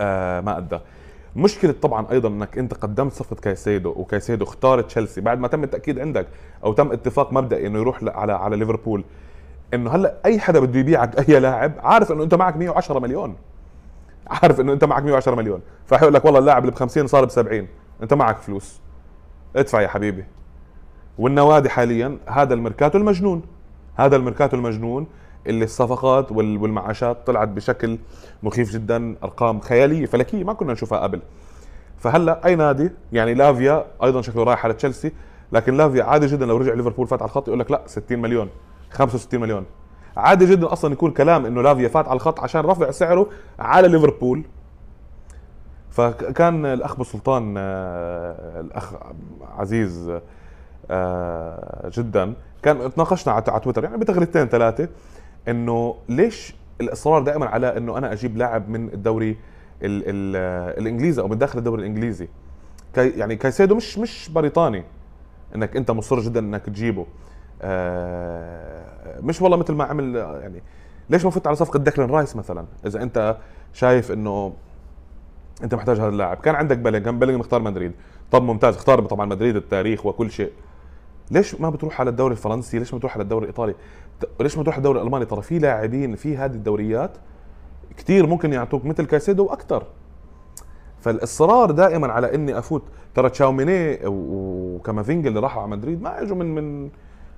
آه 0.01 0.41
ما 0.41 0.59
أدى. 0.59 0.79
مشكلة 1.37 1.75
طبعا 1.83 2.07
أيضا 2.11 2.29
إنك 2.29 2.59
أنت 2.59 2.75
قدمت 2.75 3.13
صفقة 3.13 3.41
كايسيدو 3.41 3.91
وكايسيدو 3.97 4.45
اختار 4.45 4.81
تشيلسي 4.81 5.21
بعد 5.21 5.39
ما 5.39 5.49
تم 5.49 5.65
التأكيد 5.65 5.99
عندك 5.99 6.27
أو 6.65 6.73
تم 6.73 6.93
اتفاق 6.93 7.33
مبدئي 7.33 7.67
إنه 7.67 7.79
يروح 7.79 8.01
على 8.03 8.33
على 8.33 8.57
ليفربول 8.57 9.05
إنه 9.75 9.91
هلأ 9.91 10.15
أي 10.25 10.39
حدا 10.41 10.61
بده 10.61 10.79
يبيعك 10.79 11.29
أي 11.29 11.41
لاعب 11.41 11.73
عارف 11.79 12.13
إنه 12.13 12.23
أنت 12.23 12.35
معك 12.35 12.57
110 12.57 12.99
مليون. 12.99 13.37
عارف 14.27 14.61
إنه 14.61 14.73
أنت 14.73 14.85
معك 14.85 15.03
110 15.03 15.35
مليون. 15.35 15.61
فحيقول 15.87 16.15
لك 16.15 16.25
والله 16.25 16.39
اللاعب 16.39 16.63
اللي 16.63 16.73
ب 16.73 16.75
50 16.75 17.07
صار 17.07 17.25
ب 17.25 17.31
70 17.31 17.69
أنت 18.03 18.15
معك 18.15 18.37
فلوس. 18.37 18.81
ادفع 19.57 19.81
يا 19.81 19.89
حبيبي. 19.89 20.25
والنوادي 21.19 21.69
حاليا 21.69 22.19
هذا 22.27 22.55
الميركاتو 22.55 22.99
المجنون. 22.99 23.43
هذا 23.97 24.17
الميركاتو 24.17 24.57
المجنون 24.57 25.07
اللي 25.47 25.65
الصفقات 25.65 26.33
والمعاشات 26.33 27.27
طلعت 27.27 27.49
بشكل 27.49 27.99
مخيف 28.43 28.73
جدا 28.73 29.17
أرقام 29.25 29.61
خيالية. 29.61 30.07
فلكيه 30.07 30.45
ما 30.45 30.53
كنا 30.53 30.73
نشوفها 30.73 30.99
قبل. 30.99 31.21
فهلأ 31.99 32.47
أي 32.47 32.57
نادي؟ 32.57 32.91
يعني 33.13 33.35
لافيا 33.35 33.85
أيضا 34.03 34.23
شكله 34.23 34.43
رايح 34.43 34.65
على 34.65 34.75
تشيلسي 34.75 35.13
لكن 35.53 35.77
لافيا 35.77 36.05
عادي 36.05 36.27
جدا 36.27 36.47
لو 36.47 36.57
رجع 36.57 36.75
ليفربول 36.75 37.07
فات 37.07 37.23
على 37.23 37.29
الخط 37.29 37.49
يقول 37.49 37.61
لك 37.61 37.71
لأ 37.71 37.83
60 37.87 38.19
مليون 38.19 38.49
65 38.91 39.41
مليون. 39.41 39.65
عادي 40.17 40.47
جدا 40.47 40.73
أصلا 40.73 40.93
يكون 40.93 41.11
كلام 41.11 41.47
إنه 41.47 41.63
لافيا 41.63 41.89
فات 41.89 42.09
على 42.09 42.17
الخط 42.17 42.41
عشان 42.41 42.61
رفع 42.61 42.91
سعره 42.91 43.27
على 43.59 43.89
ليفربول. 43.89 44.43
فكان 45.91 46.67
الأخ 46.67 46.93
ابو 46.93 47.05
سلطان 47.05 47.55
آه، 47.59 48.61
الأخ 48.61 48.93
عزيز 49.59 50.13
آه، 50.91 51.91
جدا 51.95 52.35
كان 52.63 52.95
تناقشنا 52.95 53.33
على 53.33 53.61
تويتر. 53.61 53.85
يعني 53.85 53.97
بتغريدتين 53.97 54.47
ثلاثة. 54.47 54.89
إنه 55.49 55.95
ليش 56.09 56.55
الإصرار 56.81 57.23
دائما 57.23 57.47
على 57.47 57.77
إنه 57.77 57.99
أنا 57.99 58.13
أجيب 58.13 58.37
لاعب 58.37 58.69
من 58.69 58.89
الدوري 58.89 59.31
ال 59.31 59.37
ال 59.83 60.37
الإنجليزي 60.79 61.23
أو 61.23 61.29
من 61.29 61.39
داخل 61.39 61.59
الدوري 61.59 61.81
الإنجليزي؟ 61.81 62.29
كي 62.95 63.11
يعني 63.11 63.37
كايسيدو 63.37 63.75
مش 63.75 63.99
مش 63.99 64.31
بريطاني. 64.35 64.85
إنك 65.55 65.77
أنت 65.77 65.91
مصر 65.91 66.21
جدا 66.21 66.41
إنك 66.41 66.67
تجيبه. 66.67 67.07
آه 67.63 69.21
مش 69.21 69.43
والله 69.43 69.57
مثل 69.57 69.73
ما 69.73 69.85
عمل 69.85 70.17
يعني 70.17 70.63
ليش 71.11 71.25
ما 71.25 71.31
فت 71.31 71.47
على 71.47 71.57
صفقة 71.57 71.79
ديكلان 71.79 72.11
رايس 72.11 72.37
مثلا؟ 72.37 72.65
إذا 72.87 73.03
أنت 73.03 73.37
شايف 73.73 74.13
إنه 74.13 74.53
أنت 75.63 75.75
محتاج 75.75 76.01
هذا 76.01 76.09
اللاعب. 76.09 76.37
كان 76.37 76.55
عندك 76.55 76.79
بلينغهام 76.79 77.19
بلينغهام 77.19 77.41
اختار 77.41 77.63
مدريد. 77.63 77.93
طب 78.31 78.43
ممتاز 78.43 78.75
اختار 78.77 79.01
طبعا 79.01 79.27
مدريد 79.27 79.57
التاريخ 79.57 80.07
وكل 80.07 80.31
شيء. 80.31 80.53
ليش 81.31 81.61
ما 81.61 81.71
بتروح 81.71 82.01
على 82.01 82.11
الدوري 82.11 82.33
الفرنسي؟ 82.33 82.79
ليش 82.79 82.93
ما 82.93 82.99
بتروح 82.99 83.15
على 83.15 83.23
الدوري 83.23 83.43
الإيطالي؟ 83.43 83.75
ليش 84.41 84.59
ما 84.59 84.65
تروح 84.65 84.77
الدوري 84.77 85.01
الألماني؟ 85.01 85.25
ترى 85.25 85.43
في 85.43 85.59
لاعبين 85.59 86.15
في 86.15 86.37
هذه 86.37 86.53
الدوريات 86.53 87.11
كثير 87.97 88.27
ممكن 88.27 88.53
يعطوك 88.53 88.85
مثل 88.85 89.07
كايسيدو 89.07 89.45
وأكثر 89.45 89.85
فالإصرار 91.01 91.71
دائما 91.71 92.13
على 92.13 92.35
إني 92.35 92.59
أفوت. 92.59 92.83
ترى 93.15 93.31
تشاوميني 93.31 93.99
وكامافينجا 94.07 95.29
اللي 95.29 95.41
راحوا 95.41 95.63
على 95.63 95.71
مدريد 95.71 96.03
ما 96.03 96.23
اجوا 96.23 96.37
من 96.37 96.55
من 96.55 96.91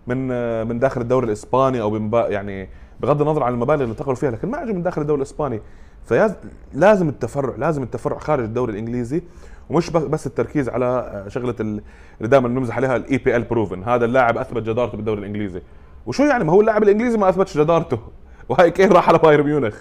من 0.07 0.29
من 0.69 0.79
داخل 0.79 1.01
الدوري 1.01 1.27
الإسباني 1.27 1.81
أو 1.81 1.91
من 1.91 2.11
يعني 2.13 2.69
بغض 3.01 3.23
النظر 3.23 3.43
عن 3.43 3.53
المبالغ 3.53 3.83
اللي 3.83 3.93
انتقلوا 3.93 4.15
فيها 4.15 4.31
لكن 4.31 4.51
ما 4.51 4.63
اجوا 4.63 4.75
من 4.75 4.83
داخل 4.83 5.03
الدوري 5.03 5.19
الإسباني. 5.19 5.61
فلازم 6.05 7.09
التفرع 7.09 7.57
لازم 7.57 7.83
التفرع 7.83 8.19
خارج 8.19 8.45
الدوري 8.45 8.73
الإنجليزي 8.73 9.23
ومش 9.71 9.91
بس 9.91 10.27
التركيز 10.27 10.69
على 10.69 11.25
شغلة 11.29 11.55
اللي 11.61 11.83
دائما 12.21 12.49
بنمزح 12.49 12.77
عليها 12.77 12.97
ال 12.97 13.43
EPL 13.43 13.57
proven 13.57 13.85
هذا 13.85 14.05
اللاعب 14.05 14.39
أثبت 14.39 14.63
جدارته 14.63 14.97
بالدوري 14.97 15.21
الإنجليزي. 15.21 15.63
وشو 16.07 16.23
يعني؟ 16.23 16.45
ما 16.45 16.53
هو 16.53 16.61
اللاعب 16.61 16.83
الإنجليزي 16.83 17.19
ما 17.19 17.29
أثبتش 17.29 17.59
جدارته. 17.59 17.99
وهاي 18.49 18.71
كين 18.71 18.93
راح 18.93 19.09
على 19.09 19.19
بايرن 19.19 19.45
ميونخ؟ 19.45 19.77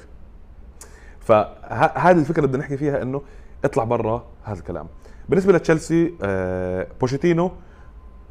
فهذه 1.20 2.12
الفكرة 2.12 2.38
اللي 2.38 2.48
بدنا 2.48 2.60
نحكي 2.64 2.78
فيها 2.78 3.02
إنه 3.02 3.22
اطلع 3.66 3.84
برا 3.84 4.24
هذا 4.44 4.60
الكلام. 4.60 4.88
بالنسبة 5.30 5.54
لتشيلسي 5.54 6.14
آه 6.22 6.88
بوشيتينو 7.02 7.52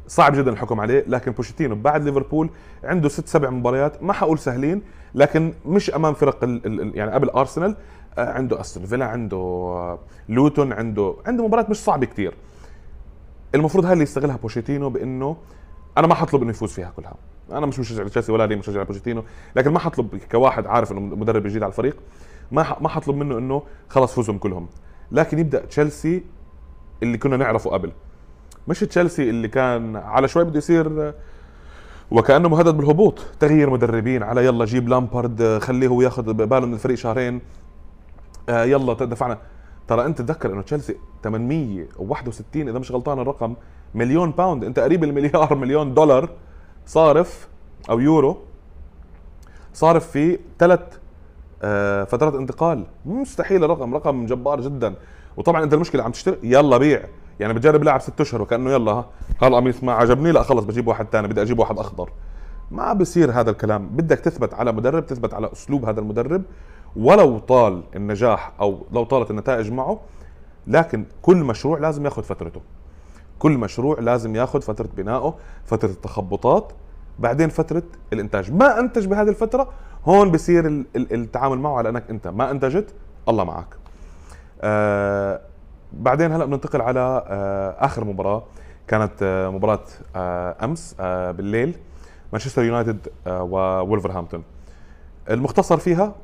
صعب 0.07 0.35
جدا 0.35 0.51
الحكم 0.51 0.79
عليه 0.79 1.03
لكن 1.07 1.31
بوشيتينو 1.31 1.75
بعد 1.75 2.03
ليفربول 2.03 2.49
عنده 2.83 3.09
ست 3.09 3.27
سبع 3.27 3.49
مباريات 3.49 4.03
ما 4.03 4.13
حقول 4.13 4.39
سهلين 4.39 4.81
لكن 5.15 5.53
مش 5.65 5.95
أمام 5.95 6.13
فرق 6.13 6.43
ال 6.43 6.65
ال 6.65 6.97
يعني 6.97 7.11
قبل 7.11 7.29
أرسنال 7.29 7.75
آه، 8.17 8.33
عنده 8.33 8.61
أستون 8.61 8.85
فيلا 8.85 9.05
عنده 9.05 9.37
آه، 9.37 9.99
لوتون 10.29 10.73
عنده 10.73 11.15
عنده 11.25 11.47
مباريات 11.47 11.69
مش 11.69 11.77
صعبة 11.77 12.05
كتير. 12.05 12.33
المفروض 13.55 13.85
هاي 13.85 13.93
اللي 13.93 14.03
يستغلها 14.03 14.35
بوشيتينو 14.35 14.89
بإنه 14.89 15.37
أنا 15.97 16.07
ما 16.07 16.15
حطلب 16.15 16.41
إنه 16.41 16.51
يفوز 16.51 16.71
فيها 16.71 16.93
كلها. 16.95 17.13
أنا 17.51 17.65
مش 17.65 17.79
مشجع 17.79 18.07
تشيلسي 18.07 18.31
ولا 18.31 18.47
لي 18.47 18.55
مشجع 18.55 18.83
بوشيتينو 18.83 19.23
لكن 19.55 19.69
ما 19.71 19.79
حطلب 19.79 20.19
كواحد 20.31 20.67
عارف 20.67 20.91
إنه 20.91 20.99
مدرب 20.99 21.47
جديد 21.47 21.63
على 21.63 21.69
الفريق 21.69 21.97
ما 22.51 22.75
ما 22.81 22.89
حطلب 22.89 23.15
منه 23.15 23.37
إنه 23.37 23.63
خلص 23.89 24.13
فوزهم 24.13 24.37
كلهم. 24.37 24.67
لكن 25.11 25.39
يبدأ 25.39 25.65
تشيلسي 25.65 26.23
اللي 27.03 27.17
كنا 27.17 27.37
نعرفه 27.37 27.69
قبل. 27.69 27.91
مش 28.67 28.79
تشيلسي 28.79 29.29
اللي 29.29 29.47
كان 29.47 29.95
على 29.95 30.27
شوي 30.27 30.43
بده 30.43 30.57
يصير 30.57 31.13
وكأنه 32.11 32.49
مهدد 32.49 32.77
بالهبوط. 32.77 33.19
تغيير 33.39 33.69
مدربين 33.69 34.23
على 34.23 34.45
يلا 34.45 34.65
جيب 34.65 34.89
لامبارد 34.89 35.59
خليه 35.61 35.87
هو 35.87 36.01
ياخذ 36.01 36.33
باله 36.33 36.65
من 36.65 36.73
الفريق 36.73 36.97
شهرين. 36.97 37.41
آه 38.49 38.63
يلا 38.63 38.93
دفعنا. 38.93 39.37
ترى 39.87 40.05
أنت 40.05 40.21
تذكر 40.21 40.53
إنه 40.53 40.61
تشيلسي 40.61 40.95
861 41.23 42.67
إذا 42.67 42.79
مش 42.79 42.91
غلطان 42.91 43.19
الرقم 43.19 43.55
مليون 43.95 44.31
باوند 44.31 44.63
انت 44.63 44.79
قريب 44.79 45.03
المليار 45.03 45.55
مليون 45.55 45.93
دولار 45.93 46.29
صارف 46.85 47.47
أو 47.89 47.99
يورو 47.99 48.37
صارف 49.73 50.07
في 50.07 50.39
ثلاث 50.59 50.79
آه 51.63 52.03
فترات 52.03 52.35
انتقال. 52.35 52.85
مستحيل 53.05 53.63
الرقم 53.63 53.95
رقم 53.95 54.25
جبار 54.25 54.61
جدا. 54.61 54.95
وطبعا 55.37 55.63
أنت 55.63 55.73
المشكلة 55.73 56.03
عم 56.03 56.11
تشتري 56.11 56.37
يلا 56.43 56.77
بيع. 56.77 57.03
يعني 57.39 57.53
بتجرب 57.53 57.83
لاعب 57.83 58.01
ست 58.01 58.21
أشهر 58.21 58.41
وكأنه 58.41 58.71
يلا 58.71 58.91
ها. 58.91 59.05
القميص 59.43 59.83
ما 59.83 59.93
عجبني 59.93 60.31
لا 60.31 60.43
خلص 60.43 60.65
بجيب 60.65 60.87
واحد 60.87 61.07
ثاني 61.11 61.27
بدي 61.27 61.41
أجيب 61.41 61.59
واحد 61.59 61.79
أخضر. 61.79 62.09
ما 62.71 62.93
بصير 62.93 63.31
هذا 63.31 63.51
الكلام. 63.51 63.87
بدك 63.87 64.19
تثبت 64.19 64.53
على 64.53 64.71
مدرب 64.71 65.05
تثبت 65.05 65.33
على 65.33 65.51
أسلوب 65.51 65.85
هذا 65.85 65.99
المدرب. 65.99 66.43
ولو 66.95 67.39
طال 67.39 67.83
النجاح 67.95 68.51
أو 68.61 68.85
لو 68.91 69.03
طالت 69.03 69.31
النتائج 69.31 69.71
معه 69.71 69.99
لكن 70.67 71.05
كل 71.21 71.37
مشروع 71.37 71.79
لازم 71.79 72.05
ياخذ 72.05 72.23
فترته. 72.23 72.61
كل 73.41 73.57
مشروع 73.57 73.99
لازم 73.99 74.35
ياخذ 74.35 74.61
فترة 74.61 74.89
بنائه 74.97 75.35
فترة 75.65 75.89
التخبطات 75.89 76.71
بعدين 77.19 77.49
فترة 77.49 77.83
الإنتاج. 78.13 78.51
ما 78.53 78.79
أنتج 78.79 79.05
بهذه 79.05 79.29
الفترة 79.29 79.69
هون 80.05 80.31
بصير 80.31 80.85
التعامل 80.95 81.59
معه 81.59 81.77
على 81.77 81.89
أنك 81.89 82.03
أنت 82.09 82.27
ما 82.27 82.51
أنتجت 82.51 82.93
الله 83.29 83.43
معك. 83.43 83.67
آه 84.61 85.41
بعدين 85.93 86.31
هلأ 86.31 86.45
بننتقل 86.45 86.81
على 86.81 86.99
آه 87.27 87.85
آخر 87.85 88.03
مباراة. 88.03 88.43
كانت 88.87 89.11
آه 89.23 89.49
مباراة 89.49 89.83
آه 90.15 90.55
أمس 90.65 90.95
آه 90.99 91.31
بالليل 91.31 91.75
مانشستر 92.33 92.63
يونايتد 92.63 93.07
آه 93.27 93.43
وولفرهامبتون. 93.83 94.43
المختصر 95.29 95.77
فيها 95.77 96.15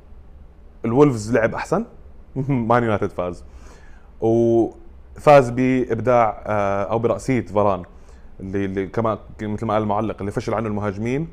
الولفز 0.86 1.34
لعب 1.34 1.54
أحسن 1.54 1.86
مان 2.70 2.84
يونايتد 2.84 3.10
فاز. 3.10 3.44
وفاز 5.18 5.50
بإبداع 5.50 6.44
آه 6.46 6.84
أو 6.84 7.00
برأسية 7.00 7.46
فاران 7.46 7.84
اللي, 8.40 8.66
اللي 8.66 8.88
كما 8.88 9.20
مثل 9.42 9.66
ما 9.66 9.74
قال 9.74 9.84
المعلق 9.84 10.16
اللي 10.20 10.32
فشل 10.32 10.54
عنه 10.54 10.68
المهاجمين 10.68 11.28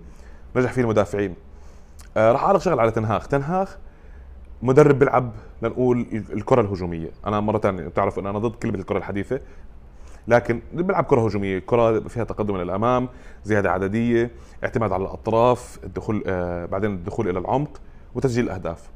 نجح 0.57 0.73
فيه 0.73 0.83
المدافعين. 0.83 1.35
آه 2.17 2.33
راح 2.33 2.45
اعرض 2.45 2.61
شغل 2.61 2.81
على 2.81 2.91
تنهاخ 2.91 3.29
تنهاخ 3.29 3.79
مدرب 4.63 4.99
بيلعب 4.99 5.33
لنقول 5.63 6.07
الكرة 6.13 6.61
الهجومية. 6.61 7.11
أنا 7.27 7.41
مرة 7.41 7.59
ثانية 7.59 7.89
بتعرف 7.89 8.19
انه 8.19 8.31
أنا 8.31 8.39
ضد 8.39 8.55
كلمة 8.55 8.79
الكرة 8.79 8.99
الحديثة 8.99 9.41
لكن 10.29 10.61
بيلعب 10.73 11.05
كرة 11.05 11.27
هجومية. 11.27 11.59
كرة 11.59 12.01
فيها 12.01 12.25
تقدم 12.25 12.57
للامام 12.57 13.09
زيادة 13.45 13.71
عددية 13.71 14.31
اعتماد 14.65 14.93
على 14.93 15.03
الأطراف 15.03 15.79
الدخول 15.85 16.25
آه 16.27 16.67
بعدين 16.67 16.91
الدخول 16.91 17.29
إلى 17.29 17.39
العمق 17.39 17.81
وتسجيل 18.15 18.45
الأهداف. 18.45 18.89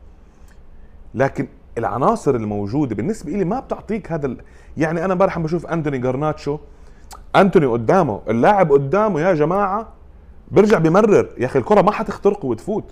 لكن 1.14 1.46
العناصر 1.78 2.34
الموجودة 2.34 2.94
بالنسبة 2.94 3.32
لي 3.32 3.44
ما 3.44 3.60
بتعطيك 3.60 4.12
هذا 4.12 4.26
ال... 4.26 4.36
يعني 4.76 5.04
أنا 5.04 5.12
امبارح 5.12 5.38
بشوف 5.38 5.66
أنتوني 5.66 5.98
جارناتشو 5.98 6.58
أنتوني 7.36 7.66
قدامه 7.66 8.20
اللاعب 8.28 8.72
قدامه 8.72 9.20
يا 9.20 9.34
جماعة 9.34 9.88
بيرجع 10.50 10.78
بمرر. 10.78 11.28
يا 11.38 11.46
أخي 11.46 11.58
الكرة 11.58 11.82
ما 11.82 11.92
حتخترقه 11.92 12.46
وتفوت. 12.46 12.84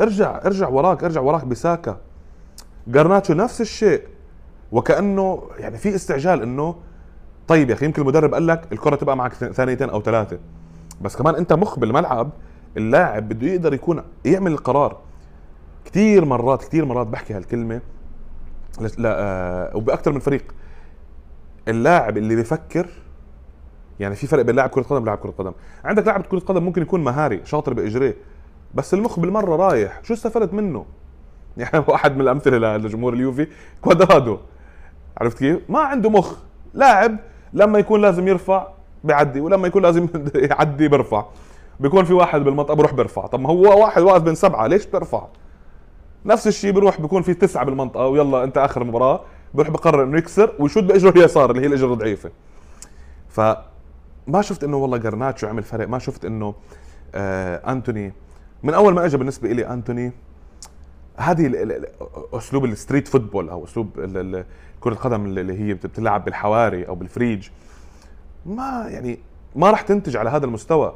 ارجع 0.00 0.40
ارجع 0.44 0.68
وراك 0.68 1.04
ارجع 1.04 1.20
وراك 1.20 1.44
بساكا. 1.44 1.96
جرناتشو 2.86 3.34
نفس 3.34 3.60
الشيء. 3.60 4.02
وكأنه 4.72 5.42
يعني 5.58 5.78
في 5.78 5.94
استعجال 5.94 6.42
إنه 6.42 6.74
طيب 7.48 7.70
يا 7.70 7.74
أخي 7.74 7.86
يمكن 7.86 8.02
المدرب 8.02 8.34
قال 8.34 8.46
لك 8.46 8.72
الكرة 8.72 8.96
تبقى 8.96 9.16
معك 9.16 9.32
ثانيتين 9.34 9.90
أو 9.90 10.02
ثلاثة. 10.02 10.38
بس 11.00 11.16
كمان 11.16 11.34
أنت 11.34 11.52
مخ 11.52 11.78
بالملعب 11.78 12.30
اللاعب 12.76 13.28
بده 13.28 13.46
يقدر 13.46 13.74
يكون 13.74 14.02
يعمل 14.24 14.52
القرار. 14.52 14.96
كثير 15.84 16.24
مرات 16.24 16.64
كثير 16.64 16.84
مرات 16.84 17.06
بحكي 17.06 17.34
هالكلمة. 17.34 17.80
لا 18.98 19.14
آه 19.20 19.76
وباكثر 19.76 20.12
من 20.12 20.20
فريق. 20.20 20.44
اللاعب 21.68 22.16
اللي 22.18 22.36
بيفكر 22.36 22.86
يعني 24.00 24.14
في 24.14 24.26
فرق 24.26 24.42
بين 24.42 24.56
لاعب 24.56 24.70
كرة 24.70 24.82
قدم 24.82 25.02
ولاعب 25.02 25.18
كرة 25.18 25.30
قدم. 25.30 25.52
عندك 25.84 26.06
لاعب 26.06 26.22
كرة 26.22 26.38
قدم 26.38 26.62
ممكن 26.62 26.82
يكون 26.82 27.04
مهاري 27.04 27.40
شاطر 27.44 27.74
بإجريه 27.74 28.16
بس 28.74 28.94
المخ 28.94 29.18
بالمرة 29.20 29.56
رايح. 29.56 30.00
شو 30.02 30.14
استفدت 30.14 30.54
منه؟ 30.54 30.84
يعني 31.56 31.84
واحد 31.88 32.14
من 32.14 32.20
الأمثلة 32.20 32.76
لجمهور 32.76 33.14
اليوفي 33.14 33.46
كوادرادو. 33.80 34.38
عرفت 35.20 35.38
كيف؟ 35.38 35.58
ما 35.68 35.78
عنده 35.80 36.10
مخ. 36.10 36.36
لاعب 36.74 37.16
لما 37.52 37.78
يكون 37.78 38.00
لازم 38.00 38.28
يرفع 38.28 38.66
بيعدي 39.04 39.40
ولما 39.40 39.68
يكون 39.68 39.82
لازم 39.82 40.08
يعدي 40.50 40.88
بيرفع. 40.88 41.24
بيكون 41.80 42.04
في 42.04 42.12
واحد 42.12 42.40
بالمنطقة 42.40 42.74
بروح 42.74 42.94
بيرفع. 42.94 43.26
طب 43.26 43.40
ما 43.40 43.48
هو 43.48 43.82
واحد 43.82 44.02
واقف 44.02 44.22
بين 44.22 44.34
سبعة 44.34 44.66
ليش 44.66 44.86
بترفع 44.86 45.26
نفس 46.24 46.46
الشيء 46.46 46.72
بيروح 46.72 47.00
بيكون 47.00 47.22
في 47.22 47.34
تسعة 47.34 47.64
بالمنطقة 47.64 48.06
ويلا 48.06 48.44
أنت 48.44 48.58
آخر 48.58 48.84
مباراة. 48.84 49.20
بيروح 49.54 49.70
بقرر 49.70 50.04
إنه 50.04 50.18
يكسر 50.18 50.54
ويشد 50.58 50.86
باجره 50.86 51.10
اليسار 51.10 51.50
اللي 51.50 51.62
هي 51.62 51.66
الإجرة 51.66 51.92
الضعيفة. 51.92 52.30
فما 53.28 54.40
شفت 54.40 54.64
إنه 54.64 54.76
والله 54.76 54.96
جرناتشو 54.96 55.46
عمل 55.46 55.62
فرق 55.62 55.88
ما 55.88 55.98
شفت 55.98 56.24
إنه 56.24 56.54
آه 57.14 57.72
أنتوني. 57.72 58.12
من 58.62 58.74
أول 58.74 58.94
ما 58.94 59.04
اجى 59.04 59.16
بالنسبة 59.16 59.48
لي 59.48 59.72
أنتوني 59.72 60.12
هذه 61.16 61.80
أسلوب 62.32 62.64
ال 62.64 62.70
street 62.70 63.08
football 63.08 63.48
أو 63.48 63.64
أسلوب 63.64 64.00
كرة 64.80 64.92
القدم 64.92 65.24
اللي 65.24 65.60
هي 65.60 65.74
بتلعب 65.74 66.24
بالحواري 66.24 66.88
أو 66.88 66.94
بالفريج. 66.94 67.48
ما 68.46 68.86
يعني 68.88 69.18
ما 69.56 69.70
راح 69.70 69.80
تنتج 69.80 70.16
على 70.16 70.30
هذا 70.30 70.46
المستوى. 70.46 70.94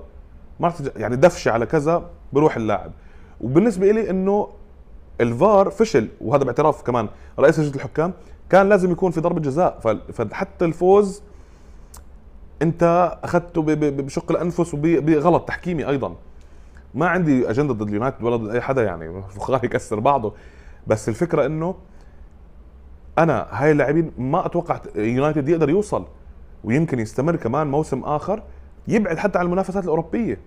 ما 0.60 0.68
راح 0.68 0.76
يعني 0.96 1.16
دفشة 1.16 1.50
على 1.50 1.66
كذا 1.66 2.10
بروح 2.32 2.56
اللاعب. 2.56 2.92
وبالنسبة 3.40 3.92
لي 3.92 4.10
إنه 4.10 4.48
الفار 5.20 5.70
فشل 5.70 6.08
وهذا 6.20 6.44
باعتراف 6.44 6.82
كمان 6.82 7.08
رئيس 7.38 7.58
لجنة 7.60 7.74
الحكام 7.74 8.12
كان 8.50 8.68
لازم 8.68 8.92
يكون 8.92 9.10
في 9.10 9.20
ضربة 9.20 9.40
جزاء. 9.40 9.78
فحتى 10.12 10.64
الفوز 10.64 11.22
انت 12.62 13.12
أخذته 13.24 13.62
بشق 13.74 14.30
الأنفس 14.30 14.74
وبغلط 14.74 15.48
تحكيمي 15.48 15.88
أيضا. 15.88 16.16
ما 16.94 17.06
عندي 17.08 17.50
أجندة 17.50 17.74
ضد 17.74 17.88
اليونايتد 17.88 18.22
ولا 18.22 18.36
ضد 18.36 18.48
أي 18.48 18.60
حدا 18.60 18.82
يعني 18.82 19.22
فخار 19.36 19.64
يكسر 19.64 20.00
بعضه. 20.00 20.34
بس 20.86 21.08
الفكرة 21.08 21.46
إنه 21.46 21.74
أنا 23.18 23.46
هاي 23.50 23.72
اللاعبين 23.72 24.12
ما 24.18 24.46
أتوقع 24.46 24.80
يونايتد 24.96 25.48
يقدر 25.48 25.70
يوصل 25.70 26.04
ويمكن 26.64 26.98
يستمر 26.98 27.36
كمان 27.36 27.66
موسم 27.66 28.00
آخر 28.04 28.42
يبعد 28.88 29.18
حتى 29.18 29.38
عن 29.38 29.46
المنافسات 29.46 29.84
الأوروبية. 29.84 30.38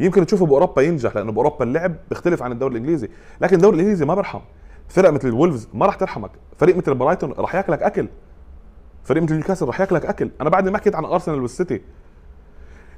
يمكن 0.00 0.26
تشوفه 0.26 0.46
بأوروبا 0.46 0.82
ينجح 0.82 1.16
لأنه 1.16 1.32
بأوروبا 1.32 1.64
اللعب 1.64 1.96
بيختلف 2.08 2.42
عن 2.42 2.52
الدوري 2.52 2.72
الإنجليزي. 2.72 3.08
لكن 3.40 3.56
الدوري 3.56 3.74
الإنجليزي 3.74 4.04
ما 4.04 4.14
برحم. 4.14 4.40
فرق 4.88 5.10
مثل 5.10 5.28
الولفز 5.28 5.68
ما 5.74 5.86
راح 5.86 5.94
ترحمك. 5.94 6.30
فريق 6.56 6.76
مثل 6.76 6.94
برايتون 6.94 7.32
راح 7.32 7.54
ياكلك 7.54 7.82
أكل. 7.82 8.08
فريق 9.04 9.22
مثل 9.22 9.34
نيوكاسل 9.34 9.66
راح 9.66 9.80
ياكلك 9.80 10.06
أكل. 10.06 10.30
أنا 10.40 10.50
بعد 10.50 10.68
ما 10.68 10.78
حكيت 10.78 10.94
عن 10.94 11.04
أرسنال 11.04 11.42
والسيتي. 11.42 11.80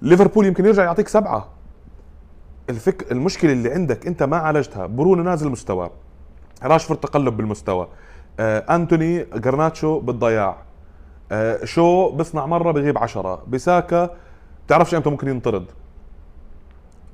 ليفربول 0.03 0.47
يمكن 0.47 0.67
يرجع 0.67 0.85
يعطيك 0.85 1.09
سبعة. 1.09 1.49
الفك 2.71 3.13
المشكلة 3.13 3.53
اللي 3.53 3.73
عندك 3.73 4.07
أنت 4.07 4.23
ما 4.23 4.37
عالجتها. 4.37 4.87
برونو 4.87 5.23
نازل 5.23 5.49
مستوى. 5.49 5.91
راشفورد 6.63 7.01
تقلب 7.01 7.37
بالمستوى. 7.37 7.89
آه 8.41 8.77
أنتوني 8.77 9.25
جرناتشو 9.25 10.01
بالضياع. 10.01 10.57
آه 11.33 11.65
شو 11.65 12.11
بصنع 12.11 12.47
مرة 12.47 12.73
بغيب 12.73 12.99
عشرة. 12.99 13.43
بساكا 13.49 14.11
بتعرفش 14.67 14.95
إمتى 14.95 15.11
ممكن 15.11 15.29
ينطرد. 15.29 15.65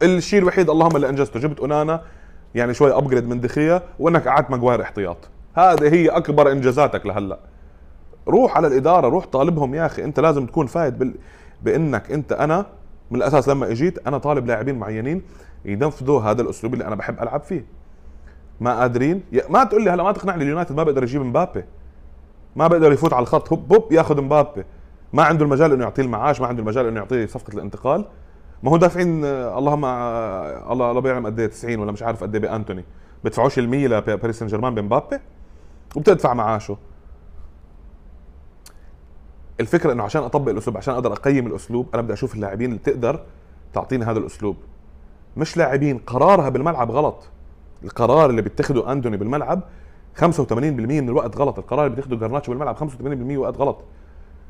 الشيء 0.04 0.38
الوحيد 0.38 0.70
اللهم 0.70 0.96
اللي 0.96 1.08
أنجزته. 1.08 1.40
جبت 1.40 1.60
اونانا 1.60 2.02
يعني 2.54 2.74
شوي 2.74 2.96
upgrade 2.96 3.28
من 3.28 3.40
دي 3.40 3.57
خيا 3.57 3.82
وأنك 3.98 4.28
قعدت 4.28 4.50
ماجواير 4.50 4.82
احتياط. 4.82 5.16
هذه 5.54 5.94
هي 5.94 6.08
أكبر 6.08 6.52
إنجازاتك 6.52 7.06
لهلأ. 7.06 7.38
روح 8.28 8.56
على 8.56 8.66
الإدارة 8.66 9.08
روح 9.08 9.26
طالبهم 9.26 9.74
يا 9.74 9.86
أخي. 9.86 10.04
أنت 10.04 10.20
لازم 10.20 10.46
تكون 10.46 10.66
فايت 10.66 10.98
بال... 10.98 11.14
بأنك 11.62 12.12
أنت 12.12 12.32
أنا 12.32 12.66
من 13.10 13.18
الأساس 13.18 13.48
لما 13.48 13.70
إجيت 13.70 14.06
أنا 14.06 14.18
طالب 14.18 14.46
لاعبين 14.46 14.78
معينين 14.78 15.22
ينفذوا 15.64 16.20
هذا 16.20 16.42
الأسلوب 16.42 16.74
اللي 16.74 16.86
أنا 16.86 16.94
بحب 16.94 17.22
ألعب 17.22 17.42
فيه. 17.42 17.66
ما 18.60 18.80
قادرين 18.80 19.22
ما 19.48 19.64
تقول 19.64 19.84
لي 19.84 19.90
هلأ 19.90 20.02
ما 20.02 20.12
تقنعني 20.12 20.42
اليونايتد 20.42 20.76
ما 20.76 20.82
بقدر 20.82 21.02
يجيب 21.02 21.22
مبابي. 21.22 21.64
ما 22.56 22.66
بقدر 22.66 22.92
يفوت 22.92 23.12
على 23.12 23.22
الخط 23.22 23.52
هوب 23.52 23.72
هوب 23.72 23.92
ياخذ 23.92 24.20
مبابي. 24.22 24.64
ما 25.12 25.22
عنده 25.22 25.44
المجال 25.44 25.72
إنه 25.72 25.84
يعطيه 25.84 26.02
المعاش 26.02 26.40
ما 26.40 26.46
عنده 26.46 26.62
المجال 26.62 26.86
إنه 26.86 27.00
يعطيه 27.00 27.26
صفقة 27.26 27.54
الانتقال. 27.54 28.04
ما 28.64 28.70
هو 28.70 28.76
دافعين 28.76 29.24
اللهم 29.24 29.84
الله 29.84 30.90
الله 30.90 31.00
بيعلم 31.00 31.26
قد 31.26 31.40
إيه 31.40 31.46
90 31.46 31.78
ولا 31.78 31.92
مش 31.92 32.02
عارف 32.02 32.22
قد 32.22 32.34
إيه 32.34 32.42
بأنتوني. 32.42 32.84
بدفعوش 33.24 33.58
ال 33.58 33.68
100 33.68 33.86
لباريس 33.86 34.38
سان 34.38 34.48
جيرمان 34.48 34.74
بمبابي 34.74 35.18
وبتدفع 35.96 36.34
معاشه. 36.34 36.76
الفكرة 39.60 39.92
إنه 39.92 40.02
عشان 40.02 40.22
أطبق 40.22 40.50
الأسلوب 40.50 40.76
عشان 40.76 40.94
أقدر 40.94 41.12
أقيم 41.12 41.46
الأسلوب 41.46 41.88
أنا 41.94 42.02
بدي 42.02 42.12
أشوف 42.12 42.34
اللاعبين 42.34 42.70
اللي 42.70 42.78
تقدر 42.78 43.20
تعطيني 43.72 44.04
هذا 44.04 44.18
الأسلوب. 44.18 44.56
مش 45.36 45.56
لاعبين 45.56 45.98
قرارها 45.98 46.48
بالملعب 46.48 46.90
غلط. 46.90 47.28
القرار 47.84 48.30
اللي 48.30 48.42
بيتخذه 48.42 48.92
أنتوني 48.92 49.16
بالملعب 49.16 49.60
85% 50.20 50.52
من 50.52 51.08
الوقت 51.08 51.36
غلط. 51.36 51.58
القرار 51.58 51.86
اللي 51.86 51.96
بيتخذه 51.96 52.14
جرناتشو 52.14 52.52
بالملعب 52.52 52.76
85% 52.76 52.82
من 53.02 53.30
الوقت 53.30 53.56
غلط. 53.56 53.78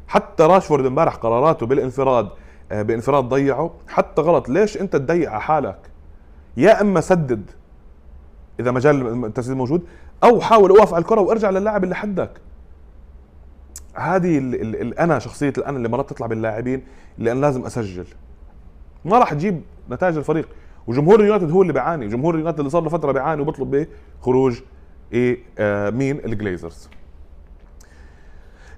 حتى 0.06 0.42
راشفورد 0.42 0.86
امبارح 0.86 1.14
قراراته 1.14 1.66
بالانفراد 1.66 2.24
آه، 2.26 2.32
بانفراد 2.70 3.24
ضيعه. 3.24 3.74
حتى 3.88 4.22
غلط 4.22 4.48
ليش 4.48 4.80
انت 4.80 4.96
تضيق 4.96 5.30
على 5.30 5.40
حالك؟ 5.40 5.78
يا 6.56 6.80
اما 6.80 7.00
سدد 7.00 7.50
اذا 8.60 8.70
مجال 8.70 9.24
التسديد 9.24 9.56
موجود 9.56 9.82
أو 10.24 10.40
حاول 10.40 10.70
اوقف 10.70 10.94
على 10.94 11.02
الكرة 11.02 11.20
وارجع 11.20 11.50
للاعب 11.50 11.84
اللي 11.84 11.94
حدك. 11.94 12.30
هذه 13.94 14.38
الأنا 14.98 15.18
شخصية 15.18 15.52
الأنا 15.58 15.76
اللي 15.76 15.88
مرات 15.88 16.10
تطلع 16.10 16.26
باللاعبين 16.26 16.82
اللي 17.18 17.32
أنا 17.32 17.40
لازم 17.40 17.66
أسجل. 17.66 18.06
ما 19.04 19.18
راح 19.18 19.32
تجيب 19.32 19.62
نتائج 19.90 20.16
الفريق. 20.16 20.48
وجمهور 20.86 21.20
اليونايتد 21.20 21.50
هو 21.50 21.62
اللي 21.62 21.72
بيعاني. 21.72 22.08
جمهور 22.08 22.34
اليونايتد 22.34 22.58
اللي 22.58 22.70
صار 22.70 22.82
له 22.82 22.88
فترة 22.88 23.12
بيعاني 23.12 23.42
وبيطلب 23.42 23.86
بخروج 24.20 24.60
إيه؟ 25.12 25.38
آه 25.58 25.90
مين؟ 25.90 26.18
الجليزرز. 26.24 26.88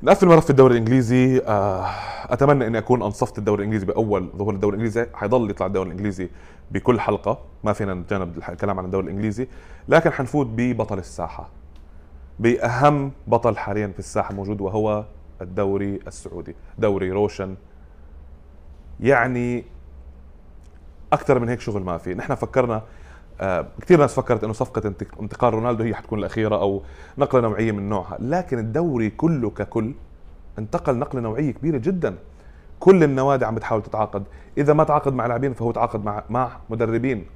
نقفل 0.07 0.27
ملف 0.27 0.51
الدوري 0.51 0.73
الإنجليزي. 0.73 1.38
آه 1.47 1.87
أتمنى 2.25 2.66
اني 2.66 2.79
اكون 2.79 3.03
أنصفت 3.03 3.38
الدوري 3.38 3.59
الإنجليزي 3.61 3.87
بأول 3.87 4.31
ظهور 4.37 4.55
الدوري 4.55 4.77
الإنجليزي. 4.77 5.07
حيضل 5.14 5.51
يطلع 5.51 5.66
الدوري 5.66 5.87
الإنجليزي 5.87 6.29
بكل 6.71 7.01
حلقة 7.01 7.38
ما 7.64 7.73
فينا 7.73 7.95
نتجنب 7.95 8.38
الكلام 8.49 8.79
عن 8.79 8.85
الدوري 8.85 9.05
الإنجليزي. 9.05 9.49
لكن 9.88 10.11
حنفوت 10.11 10.47
ببطل 10.47 10.99
الساحة 10.99 11.49
بأهم 12.38 13.12
بطل 13.27 13.57
حاليا 13.57 13.87
في 13.87 13.99
الساحة 13.99 14.35
موجود 14.35 14.61
وهو 14.61 15.05
الدوري 15.42 16.01
السعودي 16.07 16.55
دوري 16.79 17.11
روشن. 17.11 17.57
يعني 19.01 19.64
أكثر 21.12 21.38
من 21.38 21.49
هيك 21.49 21.61
شغل 21.61 21.83
ما 21.83 21.99
في. 21.99 22.14
نحن 22.14 22.35
فكرنا 22.35 22.83
كثير 23.81 23.99
ناس 23.99 24.14
فكرت 24.14 24.44
إنه 24.44 24.53
صفقة 24.53 24.94
انتقال 25.20 25.55
رونالدو 25.55 25.85
هي 25.85 25.94
حتكون 25.94 26.18
الأخيرة 26.18 26.57
أو 26.61 26.83
نقلة 27.18 27.40
نوعية 27.40 27.72
من 27.72 27.88
نوعها. 27.88 28.16
لكن 28.20 28.59
الدوري 28.59 29.11
كله 29.11 29.51
ككل 29.51 29.94
انتقل 30.59 30.96
نقلة 30.96 31.20
نوعية 31.20 31.51
كبيرة 31.51 31.79
جدا. 31.79 32.14
كل 32.81 33.05
النوادي 33.05 33.44
عم 33.44 33.55
بتحاول 33.55 33.83
تتعاقد. 33.83 34.25
إذا 34.59 34.72
ما 34.72 34.85
تعاقد 34.85 35.12
مع 35.12 35.27
لاعبين 35.27 35.53
فهو 35.53 35.72
تعاقد 35.72 36.05
مع 36.05 36.25
مع 36.31 36.57
مدربين. 36.70 37.27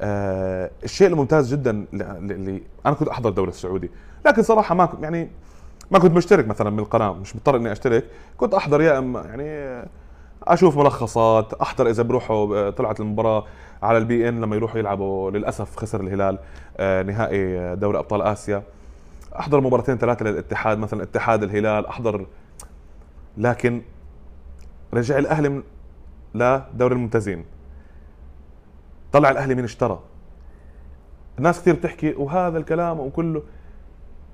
آه 0.00 0.70
الشيء 0.84 1.08
الممتاز 1.08 1.54
جدا 1.54 1.86
اللي 1.92 2.62
أنا 2.86 2.94
كنت 2.94 3.08
أحضر 3.08 3.28
الدوري 3.28 3.50
السعودي. 3.50 3.90
لكن 4.26 4.42
صراحة 4.42 4.74
ما 4.74 4.88
يعني 5.02 5.30
ما 5.90 5.98
كنت 5.98 6.12
مشترك 6.12 6.48
مثلا 6.48 6.76
بالقناه 6.76 7.12
مش 7.14 7.36
مضطر 7.36 7.56
إني 7.56 7.72
أشترك. 7.72 8.04
كنت 8.36 8.54
أحضر 8.54 8.82
يا 8.82 8.98
إما 8.98 9.20
يعني 9.20 9.88
أشوف 10.42 10.78
ملخصات 10.78 11.54
أحضر 11.54 11.90
إذا 11.90 12.02
بروحوا 12.02 12.56
آه، 12.56 12.70
طلعت 12.70 13.00
المباراة. 13.00 13.44
على 13.84 13.98
البي 13.98 14.28
إن 14.28 14.40
لما 14.40 14.56
يروحوا 14.56 14.78
يلعبوا 14.78 15.30
للأسف 15.30 15.76
خسر 15.76 16.00
الهلال 16.00 16.38
آه، 16.76 17.02
نهائي 17.02 17.76
دوري 17.76 17.98
أبطال 17.98 18.22
آسيا. 18.22 18.62
أحضر 19.38 19.60
مباراتين 19.60 19.98
ثلاثة 19.98 20.24
للاتحاد 20.24 20.78
مثلا 20.78 21.02
اتحاد 21.02 21.42
الهلال 21.42 21.86
أحضر 21.86 22.26
لكن 23.38 23.82
رجع 24.94 25.18
الأهلي 25.18 25.48
من 25.48 25.62
لدوري 26.34 26.94
الممتازين. 26.94 27.44
طلع 29.12 29.30
الأهلي 29.30 29.54
مين 29.54 29.64
اشترى. 29.64 30.00
الناس 31.38 31.60
كثير 31.60 31.74
بتحكي 31.74 32.14
وهذا 32.16 32.58
الكلام 32.58 33.00
وكله. 33.00 33.42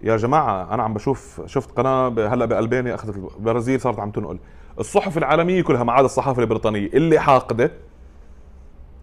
يا 0.02 0.16
جماعة 0.16 0.74
أنا 0.74 0.82
عم 0.82 0.94
بشوف 0.94 1.42
شفت 1.46 1.70
قناة 1.70 2.08
هلأ 2.08 2.44
بألبانيا 2.44 2.94
أخذت 2.94 3.16
البرازيل 3.16 3.80
صارت 3.80 3.98
عم 3.98 4.10
تنقل. 4.10 4.38
الصحف 4.78 5.18
العالمية 5.18 5.62
كلها 5.62 5.84
ما 5.84 5.92
عدا 5.92 6.06
الصحافة 6.06 6.42
البريطانية 6.42 6.86
اللي 6.86 7.18
حاقدة 7.18 7.70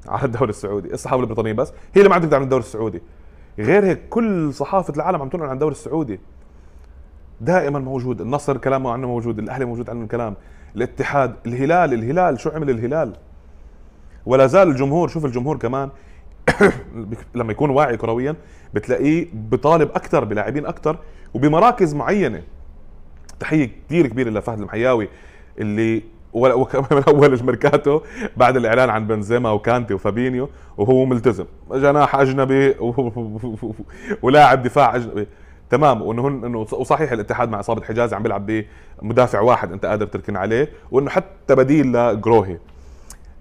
على 0.08 0.24
الدوري 0.24 0.50
السعودي. 0.50 0.94
الصحافة 0.94 1.22
البريطانية 1.22 1.54
بس 1.54 1.70
هي 1.70 2.02
اللي 2.02 2.10
ما 2.10 2.16
عم 2.16 2.22
تدعم 2.22 2.44
الدوري 2.44 2.64
السعودي. 2.64 3.02
غير 3.60 3.86
هيك 3.86 4.10
كل 4.10 4.54
صحافة 4.54 4.94
العالم 4.96 5.22
عم 5.22 5.30
تنقل 5.30 5.46
عن 5.46 5.54
الدوري 5.54 5.72
السعودي. 5.72 6.20
دائما 7.42 7.80
موجود 7.80 8.22
النصر 8.22 8.58
كلامه 8.58 8.92
عنه 8.92 9.08
موجود 9.08 9.40
الأهلي 9.40 9.66
موجود 9.66 9.90
عنه 9.90 10.04
الكلام. 10.04 10.36
الاتحاد 10.76 11.36
الهلال 11.46 11.94
الهلال 11.94 12.40
شو 12.40 12.50
عمل 12.50 12.70
الهلال؟ 12.70 13.14
ولا 14.26 14.48
زال 14.48 14.68
الجمهور 14.68 15.08
شوف 15.08 15.26
الجمهور 15.26 15.58
كمان 15.58 15.90
لما 17.36 17.52
يكون 17.52 17.70
واعي 17.70 17.98
كرويا 17.98 18.36
بتلاقيه 18.74 19.28
بطالب 19.34 19.90
أكثر 19.90 20.24
بلاعبين 20.24 20.66
أكثر 20.66 20.98
وبمراكز 21.34 21.94
معينة. 21.94 22.44
تحية 23.40 23.72
كثير 23.88 24.08
كبيرة 24.08 24.30
لفهد 24.30 24.60
المحياوي 24.60 25.10
اللي 25.60 26.04
وكمان 26.34 27.04
أول 27.08 27.34
الميركاتو 27.34 28.02
بعد 28.38 28.58
الإعلان 28.58 28.90
عن 28.90 29.08
بنزيما 29.08 29.52
وكانتي 29.52 29.94
وفابينيو 29.94 30.50
وهو 30.78 31.06
ملتزم. 31.06 31.46
جناح 31.72 32.16
أجنبي 32.16 32.76
ولاعب 34.24 34.64
دفاع 34.64 34.96
أجنبي. 34.96 35.28
تمام. 35.70 36.02
وإنه 36.02 36.28
إنه 36.28 36.60
وصحيح 36.60 37.12
الاتحاد 37.12 37.50
مع 37.50 37.60
إصابة 37.60 37.82
حجازي 37.82 38.16
عم 38.16 38.24
بيلعب 38.24 38.64
بمدافع 39.02 39.40
واحد 39.40 39.72
أنت 39.72 39.86
قادر 39.86 40.06
تركن 40.06 40.36
عليه 40.38 40.70
وإنه 40.92 41.10
حتى 41.10 41.56
بديل 41.56 41.92
لجروهي. 41.94 42.58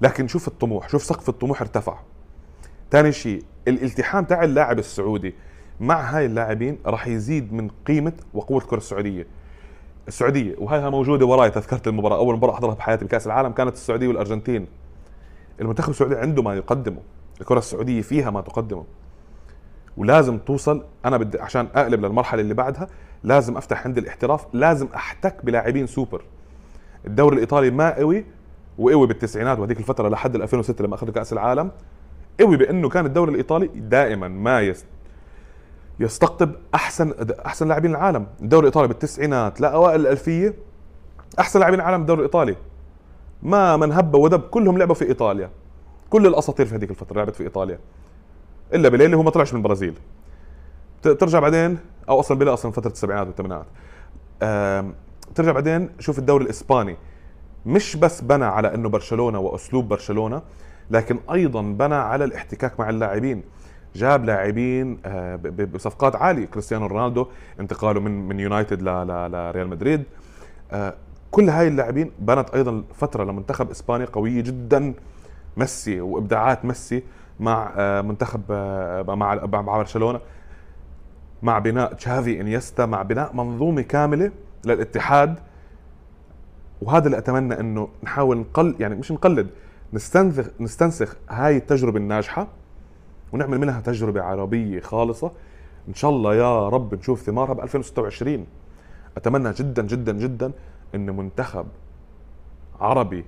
لكن 0.00 0.28
شوف 0.28 0.48
الطموح 0.48 0.88
شوف 0.88 1.02
سقف 1.02 1.28
الطموح 1.28 1.60
ارتفع. 1.60 1.98
ثاني 2.90 3.12
شيء 3.12 3.42
الالتحام 3.68 4.24
تاع 4.24 4.44
اللاعب 4.44 4.78
السعودي 4.78 5.34
مع 5.80 6.00
هاي 6.00 6.26
اللاعبين 6.26 6.78
راح 6.86 7.06
يزيد 7.06 7.52
من 7.52 7.70
قيمة 7.86 8.12
وقوة 8.34 8.58
الكرة 8.58 8.76
السعودية. 8.76 9.26
السعودية 10.08 10.54
وهيها 10.58 10.90
موجودة 10.90 11.26
وراي 11.26 11.50
تذكرة 11.50 11.82
المباراة؟ 11.86 12.16
أول 12.16 12.36
مباراة 12.36 12.54
احضرها 12.54 12.74
بحياتي 12.74 13.04
بكاس 13.04 13.26
العالم 13.26 13.52
كانت 13.52 13.72
السعودية 13.72 14.08
والأرجنتين. 14.08 14.66
المنتخب 15.60 15.90
السعودي 15.90 16.16
عنده 16.16 16.42
ما 16.42 16.54
يقدمه 16.54 16.98
الكرة 17.40 17.58
السعودية 17.58 18.02
فيها 18.02 18.30
ما 18.30 18.40
تقدمه. 18.40 18.84
ولازم 19.96 20.38
توصل 20.38 20.84
أنا 21.04 21.16
بدي 21.16 21.40
عشان 21.40 21.68
أقلب 21.74 22.04
للمرحلة 22.04 22.40
اللي 22.40 22.54
بعدها 22.54 22.88
لازم 23.24 23.56
أفتح 23.56 23.86
عند 23.86 23.98
الاحتراف 23.98 24.46
لازم 24.52 24.88
أحتك 24.94 25.44
بلاعبين 25.44 25.86
سوبر. 25.86 26.22
الدوري 27.06 27.34
الإيطالي 27.34 27.70
ما 27.70 27.96
قوي 27.96 28.24
وقوي 28.78 29.06
بالتسعينات 29.06 29.58
وهذيك 29.58 29.78
الفترة 29.78 30.08
لحد 30.08 30.34
2006 30.34 30.84
لما 30.84 30.94
أخذوا 30.94 31.12
كأس 31.12 31.32
العالم. 31.32 31.70
قوي 32.40 32.56
بأنه 32.56 32.88
كان 32.88 33.06
الدوري 33.06 33.30
الإيطالي 33.30 33.66
دائما 33.66 34.28
ما 34.28 34.60
يست 34.60 34.86
يستقطب 36.00 36.52
أحسن 36.74 37.14
أحسن 37.46 37.68
لاعبين 37.68 37.90
العالم. 37.90 38.26
الدوري 38.42 38.60
الإيطالي 38.60 38.88
بالتسعينات 38.88 39.60
لاوائل 39.60 40.00
الألفية 40.00 40.54
أحسن 41.38 41.60
لاعبين 41.60 41.80
العالم 41.80 42.00
الدوري 42.00 42.18
الإيطالي. 42.18 42.56
ما 43.42 43.76
من 43.76 43.92
هب 43.92 44.14
ودب 44.14 44.40
كلهم 44.40 44.78
لعبوا 44.78 44.94
في 44.94 45.04
إيطاليا. 45.04 45.50
كل 46.10 46.26
الأساطير 46.26 46.66
في 46.66 46.74
هذيك 46.74 46.90
الفترة 46.90 47.16
لعبت 47.16 47.36
في 47.36 47.42
إيطاليا. 47.42 47.78
إلا 48.74 48.88
بيليه 48.88 49.06
اللي 49.06 49.16
هو 49.16 49.22
ما 49.22 49.30
طلعش 49.30 49.52
من 49.52 49.58
البرازيل. 49.58 49.94
ترجع 51.02 51.40
بعدين 51.40 51.78
أو 52.08 52.20
أصلا 52.20 52.38
بيليه 52.38 52.52
أصلا 52.52 52.72
فترة 52.72 52.90
السبعينات 52.90 53.26
والثمانينات. 53.26 53.66
ترجع 55.34 55.52
بعدين 55.52 55.90
شوف 55.98 56.18
الدوري 56.18 56.44
الإسباني. 56.44 56.96
مش 57.66 57.96
بس 57.96 58.20
بنى 58.20 58.44
على 58.44 58.74
إنه 58.74 58.88
برشلونة 58.88 59.38
وأسلوب 59.38 59.88
برشلونة 59.88 60.42
لكن 60.90 61.18
أيضا 61.32 61.62
بنى 61.62 61.94
على 61.94 62.24
الاحتكاك 62.24 62.80
مع 62.80 62.90
اللاعبين. 62.90 63.42
جاب 63.96 64.24
لاعبين 64.24 64.98
آه، 65.04 65.36
بصفقات 65.74 66.16
عالية. 66.16 66.46
كريستيانو 66.46 66.86
رونالدو 66.86 67.26
انتقاله 67.60 68.00
من 68.00 68.28
من 68.28 68.40
يونايتد 68.40 68.82
لريال 68.82 69.68
مدريد. 69.68 70.02
آه، 70.72 70.94
كل 71.30 71.50
هاي 71.50 71.68
اللاعبين 71.68 72.10
بنت 72.18 72.50
أيضا 72.50 72.84
فترة 72.94 73.24
لمنتخب 73.24 73.70
إسبانيا 73.70 74.06
قوية 74.06 74.40
جدا. 74.40 74.94
ميسي 75.56 76.00
وإبداعات 76.00 76.64
ميسي 76.64 77.02
مع 77.40 77.72
آه، 77.76 78.00
منتخب 78.00 78.52
مع 79.08 79.34
مع 79.44 79.76
برشلونة 79.76 80.20
مع 81.42 81.58
بناء 81.58 81.92
تشافي 81.94 82.40
إنيستا 82.40 82.86
مع 82.86 83.02
بناء 83.02 83.36
منظومة 83.36 83.82
كاملة 83.82 84.30
للاتحاد. 84.64 85.38
وهذا 86.82 87.06
اللي 87.06 87.18
أتمنى 87.18 87.60
إنه 87.60 87.88
نحاول 88.02 88.36
نقل 88.36 88.74
يعني 88.80 88.94
مش 88.94 89.12
نقلد 89.12 89.46
نستنسخ 89.92 90.50
نستنسخ 90.60 91.16
هاي 91.30 91.56
التجربة 91.56 91.98
الناجحة. 91.98 92.48
ونعمل 93.32 93.58
منها 93.58 93.80
تجربة 93.80 94.22
عربية 94.22 94.80
خالصة. 94.80 95.32
إن 95.88 95.94
شاء 95.94 96.10
الله 96.10 96.34
يا 96.34 96.68
رب 96.68 96.94
نشوف 96.94 97.22
ثمارها 97.22 97.52
ب 97.54 97.60
2026 97.60 98.46
أتمنى 99.16 99.52
جدا 99.52 99.82
جدا 99.82 100.12
جدا 100.12 100.52
إن 100.94 101.16
منتخب 101.16 101.66
عربي 102.80 103.24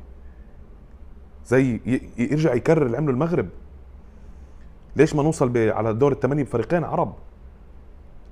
زي 1.47 1.81
يرجع 2.19 2.55
يكرر 2.55 2.87
اللي 2.87 2.97
عمله 2.97 3.11
المغرب. 3.11 3.49
ليش 4.97 5.15
ما 5.15 5.23
نوصل 5.23 5.59
على 5.59 5.95
دور 5.95 6.13
الثمانية 6.13 6.43
بفريقين 6.43 6.85
عرب؟ 6.85 7.15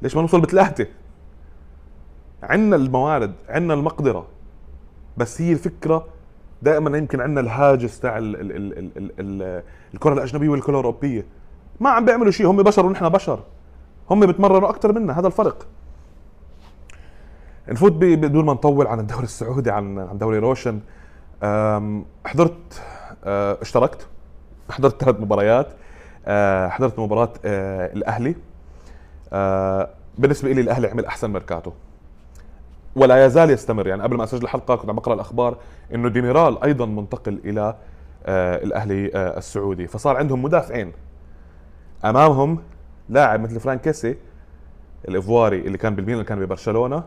ليش 0.02 0.16
ما 0.16 0.22
نوصل 0.22 0.40
بثلاثة؟ 0.40 0.86
عندنا 2.42 2.76
الموارد 2.76 3.32
عندنا 3.48 3.74
المقدرة. 3.74 4.26
بس 5.16 5.40
هي 5.40 5.52
الفكرة 5.52 6.06
دائما 6.62 6.98
يمكن 6.98 7.20
عندنا 7.20 7.40
الهاجس 7.40 8.00
تاع 8.00 8.18
الكرة 9.94 10.12
الأجنبية 10.12 10.48
والكرة 10.48 10.70
الأوروبية. 10.70 11.26
ما 11.80 11.90
عم 11.90 12.04
بيعملوا 12.04 12.30
شيء 12.30 12.46
هم 12.46 12.62
بشر 12.62 12.86
ونحن 12.86 13.08
بشر. 13.08 13.40
هم 14.10 14.26
بتمرنوا 14.26 14.68
أكثر 14.68 14.92
منا 14.92 15.18
هذا 15.18 15.26
الفرق. 15.26 15.66
نفوت 17.68 17.92
بدون 17.92 18.44
ما 18.44 18.52
نطول 18.52 18.86
عن 18.86 19.00
الدوري 19.00 19.24
السعودي 19.24 19.70
عن 19.70 19.98
عن 19.98 20.18
دوري 20.18 20.38
روشن. 20.38 20.80
حضرت 22.26 22.82
أه، 23.24 23.58
اشتركت 23.62 24.06
حضرت 24.70 25.04
ثلاث 25.04 25.20
مباريات. 25.20 25.68
أه، 26.26 26.68
حضرت 26.68 26.98
مباراة 26.98 27.32
أه، 27.44 27.92
الأهلي. 27.92 28.34
بالنسبة 30.18 30.52
لي 30.52 30.60
الأهلي 30.60 30.88
عمل 30.88 31.04
أحسن 31.04 31.30
ميركاتو. 31.30 31.72
ولا 32.96 33.26
يزال 33.26 33.50
يستمر. 33.50 33.86
يعني 33.86 34.02
قبل 34.02 34.16
ما 34.16 34.24
أسجل 34.24 34.42
الحلقة 34.42 34.76
كنت 34.76 34.90
عم 34.90 34.96
بقرأ 34.96 35.14
الأخبار 35.14 35.56
إنه 35.94 36.08
ديميرال 36.08 36.62
أيضا 36.64 36.86
منتقل 36.86 37.40
إلى 37.44 37.74
الأهلي 38.64 39.10
السعودي. 39.14 39.86
فصار 39.86 40.16
عندهم 40.16 40.42
مدافعين. 40.42 40.92
أمامهم 42.10 42.58
لاعب 43.08 43.40
مثل 43.40 43.60
فرانك 43.60 43.88
كيسي 43.88 44.16
الايفواري 45.08 45.58
اللي 45.58 45.78
كان 45.78 45.94
بالميلان 45.94 46.24
كان 46.24 46.40
ببرشلونة 46.40 47.04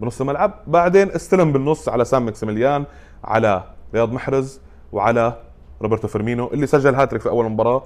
بنص 0.00 0.20
الملعب. 0.20 0.52
بعدين 0.66 1.10
استلم 1.10 1.52
بالنص 1.52 1.88
على 1.88 2.04
سان 2.04 2.24
ماكسيمان 2.24 2.84
على 3.24 3.62
رياض 3.94 4.12
محرز 4.12 4.60
وعلى 4.92 5.36
روبرتو 5.82 6.08
فيرمينو 6.08 6.46
اللي 6.46 6.66
سجل 6.66 6.94
هاتريك 6.94 7.22
في 7.22 7.28
أول 7.28 7.50
مباراة 7.50 7.82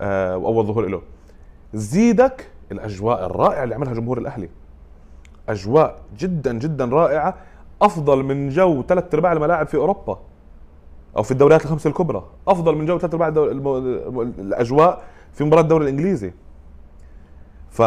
آه 0.00 0.36
وأول 0.36 0.66
ظهور 0.66 0.86
له. 0.86 1.02
زيدك 1.74 2.50
الأجواء 2.72 3.26
الرائعة 3.26 3.64
اللي 3.64 3.74
عملها 3.74 3.94
جمهور 3.94 4.18
الأهلي. 4.18 4.48
أجواء 5.48 5.96
جدا 6.18 6.52
جدا 6.52 6.84
رائعة 6.84 7.34
أفضل 7.82 8.22
من 8.22 8.48
جو 8.48 8.82
ثلاث 8.82 9.14
أرباع 9.14 9.32
الملاعب 9.32 9.66
في 9.66 9.76
أوروبا 9.76 10.18
أو 11.16 11.22
في 11.22 11.30
الدوريات 11.30 11.64
الخمسه 11.64 11.88
الكبرى. 11.88 12.24
أفضل 12.48 12.74
من 12.76 12.86
جو 12.86 12.98
ثلاث 12.98 13.14
أرباع 13.14 13.28
الأجواء 14.38 15.02
في 15.32 15.44
مباراة 15.44 15.62
الدوري 15.62 15.84
الإنجليزي. 15.84 16.32
ف 17.70 17.82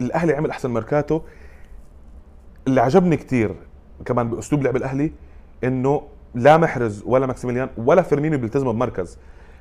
الأهلي 0.00 0.34
عمل 0.34 0.50
أحسن 0.50 0.70
ميركاتو. 0.70 1.20
اللي 2.66 2.80
عجبني 2.80 3.16
كثير 3.16 3.54
كمان 4.04 4.30
بأسلوب 4.30 4.62
لعب 4.62 4.76
الأهلي 4.76 5.12
إنه 5.64 6.02
لا 6.34 6.56
محرز 6.56 7.02
ولا 7.06 7.26
ماكسيمان 7.26 7.68
ولا 7.76 8.02
فيرمينيو 8.02 8.38
بيلتزموا 8.38 8.72
بمركز. 8.72 9.18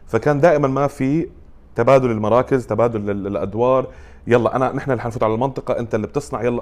فكان 0.08 0.40
دائما 0.40 0.68
ما 0.68 0.88
في 0.88 1.30
تبادل 1.76 2.12
المراكز 2.12 2.68
تبادل 2.68 3.28
الادوار 3.28 3.88
يلا 4.28 4.56
أنا 4.56 4.72
نحن 4.72 4.92
اللي 4.92 5.02
حنفوت 5.02 5.24
على 5.24 5.34
المنطقة 5.34 5.80
أنت 5.80 5.96
اللي 5.96 6.08
بتصنع 6.08 6.44
يلا. 6.44 6.62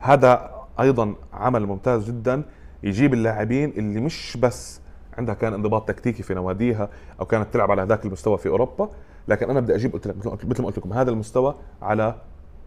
هذا 0.00 0.50
أيضا 0.80 1.14
عمل 1.32 1.66
ممتاز 1.66 2.04
جدا 2.04 2.42
يجيب 2.82 3.14
اللاعبين 3.14 3.70
اللي 3.70 4.00
مش 4.00 4.36
بس 4.36 4.80
عندها 5.18 5.34
كان 5.34 5.54
انضباط 5.54 5.88
تكتيكي 5.88 6.22
في 6.22 6.34
نواديها 6.34 6.88
أو 7.20 7.26
كانت 7.26 7.54
تلعب 7.54 7.70
على 7.70 7.82
هذاك 7.82 8.04
المستوى 8.04 8.38
في 8.38 8.48
أوروبا 8.48 8.90
لكن 9.28 9.50
أنا 9.50 9.60
بدي 9.60 9.74
أجيب 9.74 9.92
قلت 9.92 10.06
لك 10.06 10.16
مثل 10.44 10.62
ما 10.62 10.66
قلت 10.66 10.78
لكم 10.78 10.92
هذا 10.92 11.10
المستوى 11.10 11.54
على 11.82 12.14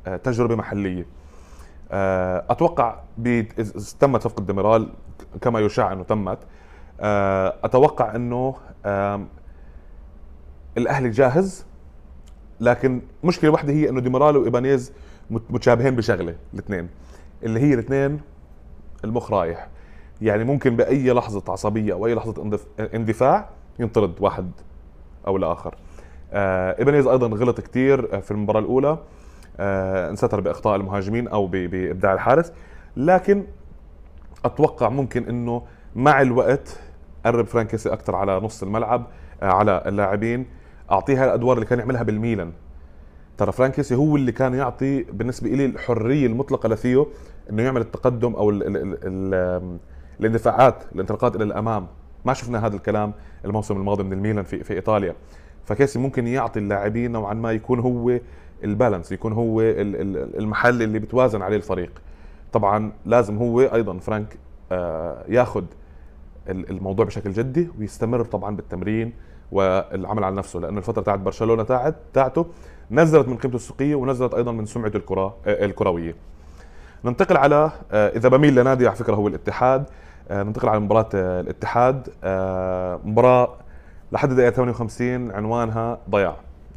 آه، 0.07 0.17
تجربة 0.17 0.55
محلية. 0.55 1.05
آه، 1.91 2.45
أتوقع 2.49 2.99
تمت 3.99 4.21
صفقه 4.21 4.43
ديميرال 4.43 4.89
كما 5.41 5.59
يشاع 5.59 5.93
أنه 5.93 6.03
تمت. 6.03 6.39
آه، 6.99 7.55
أتوقع 7.63 8.15
أنه 8.15 8.55
الأهلي 10.77 11.09
جاهز 11.09 11.65
لكن 12.59 13.01
مشكلة 13.23 13.49
واحدة 13.49 13.73
هي 13.73 13.89
أنه 13.89 14.01
ديميرال 14.01 14.37
وإيبانيز 14.37 14.91
متشابهين 15.29 15.95
بشغلة 15.95 16.35
الاثنين. 16.53 16.89
اللي 17.43 17.59
هي 17.59 17.73
الاثنين 17.73 18.19
المخ 19.03 19.31
رايح. 19.31 19.67
يعني 20.21 20.43
ممكن 20.43 20.75
بأي 20.75 21.13
لحظة 21.13 21.43
عصبية 21.51 21.93
أو 21.93 22.05
أي 22.05 22.15
لحظة 22.15 22.59
اندفاع 22.79 23.49
ينطرد 23.79 24.13
واحد 24.19 24.51
أو 25.27 25.37
الآخر. 25.37 25.75
آه 26.33 26.79
ايبانيز 26.79 27.07
أيضا 27.07 27.27
غلط 27.27 27.61
كثير 27.61 28.21
في 28.21 28.31
المباراة 28.31 28.59
الأولى. 28.59 28.97
آه 29.59 30.09
انستر 30.09 30.39
بإخطاء 30.39 30.75
المهاجمين 30.75 31.27
أو 31.27 31.47
بإبداع 31.47 32.13
الحارس. 32.13 32.51
لكن 32.97 33.43
أتوقع 34.45 34.89
ممكن 34.89 35.23
إنه 35.23 35.61
مع 35.95 36.21
الوقت 36.21 36.79
قرب 37.25 37.45
فرانك 37.45 37.69
كيسي 37.69 37.93
أكثر 37.93 38.15
على 38.15 38.39
نص 38.39 38.63
الملعب 38.63 39.07
آه 39.41 39.45
على 39.45 39.83
اللاعبين. 39.85 40.45
أعطيها 40.91 41.25
الأدوار 41.25 41.57
اللي 41.57 41.65
كان 41.65 41.79
يعملها 41.79 42.03
بالميلان. 42.03 42.51
ترى 43.37 43.51
فرانك 43.51 43.73
كيسي 43.73 43.95
هو 43.95 44.15
اللي 44.15 44.31
كان 44.31 44.53
يعطي 44.53 45.03
بالنسبة 45.03 45.49
لي 45.49 45.65
الحرية 45.65 46.27
المطلقة 46.27 46.69
لثيو 46.69 47.07
إنه 47.49 47.63
يعمل 47.63 47.81
التقدم 47.81 48.33
أو 48.33 48.49
ال 48.49 48.63
ال 48.63 48.97
ال 49.03 49.79
الاندفاعات 50.19 50.83
الانطلاقات 50.95 51.35
إلى 51.35 51.43
الأمام. 51.43 51.87
ما 52.25 52.33
شفنا 52.33 52.65
هذا 52.65 52.75
الكلام 52.75 53.13
الموسم 53.45 53.77
الماضي 53.77 54.03
من 54.03 54.13
الميلان 54.13 54.43
في 54.43 54.63
في 54.63 54.73
إيطاليا. 54.73 55.15
فكيسي 55.65 55.99
ممكن 55.99 56.27
يعطي 56.27 56.59
اللاعبين 56.59 57.11
نوعا 57.11 57.33
ما 57.33 57.51
يكون 57.51 57.79
هو 57.79 58.19
البالانس 58.63 59.11
يكون 59.11 59.33
هو 59.33 59.61
المحل 59.61 60.81
اللي 60.81 60.99
بتوازن 60.99 61.41
عليه 61.41 61.57
الفريق. 61.57 61.91
طبعا 62.53 62.91
لازم 63.05 63.37
هو 63.37 63.61
أيضا 63.61 63.97
فرانك 63.97 64.37
آه، 64.71 65.23
ياخذ 65.27 65.63
الموضوع 66.49 67.05
بشكل 67.05 67.31
جدي 67.31 67.69
ويستمر 67.79 68.23
طبعا 68.23 68.55
بالتمرين 68.55 69.13
والعمل 69.51 70.23
على 70.23 70.35
نفسه. 70.35 70.59
لأنه 70.59 70.77
الفترة 70.77 71.01
تاعت 71.01 71.19
برشلونة 71.19 71.63
تاعت 71.63 71.95
تاعته 72.13 72.45
نزلت 72.91 73.27
من 73.27 73.37
قيمته 73.37 73.55
السوقية 73.55 73.95
ونزلت 73.95 74.33
أيضا 74.33 74.51
من 74.51 74.65
سمعته 74.65 74.97
الكرة 74.97 75.35
آه، 75.47 75.65
الكروية. 75.65 76.15
ننتقل 77.05 77.37
على 77.37 77.71
آه، 77.91 78.07
إذا 78.17 78.29
بميل 78.29 78.55
لنادي 78.55 78.87
على 78.87 78.95
فكرة 78.95 79.15
هو 79.15 79.27
الاتحاد. 79.27 79.85
ننتقل 80.31 80.69
على 80.69 80.79
مباراة 80.79 81.09
الاتحاد. 81.13 82.09
مباراة 83.05 83.49
لحد 84.11 84.31
الدقيقه 84.31 84.51
58 84.51 85.31
عنوانها 85.31 85.99
ضياع. 86.09 86.35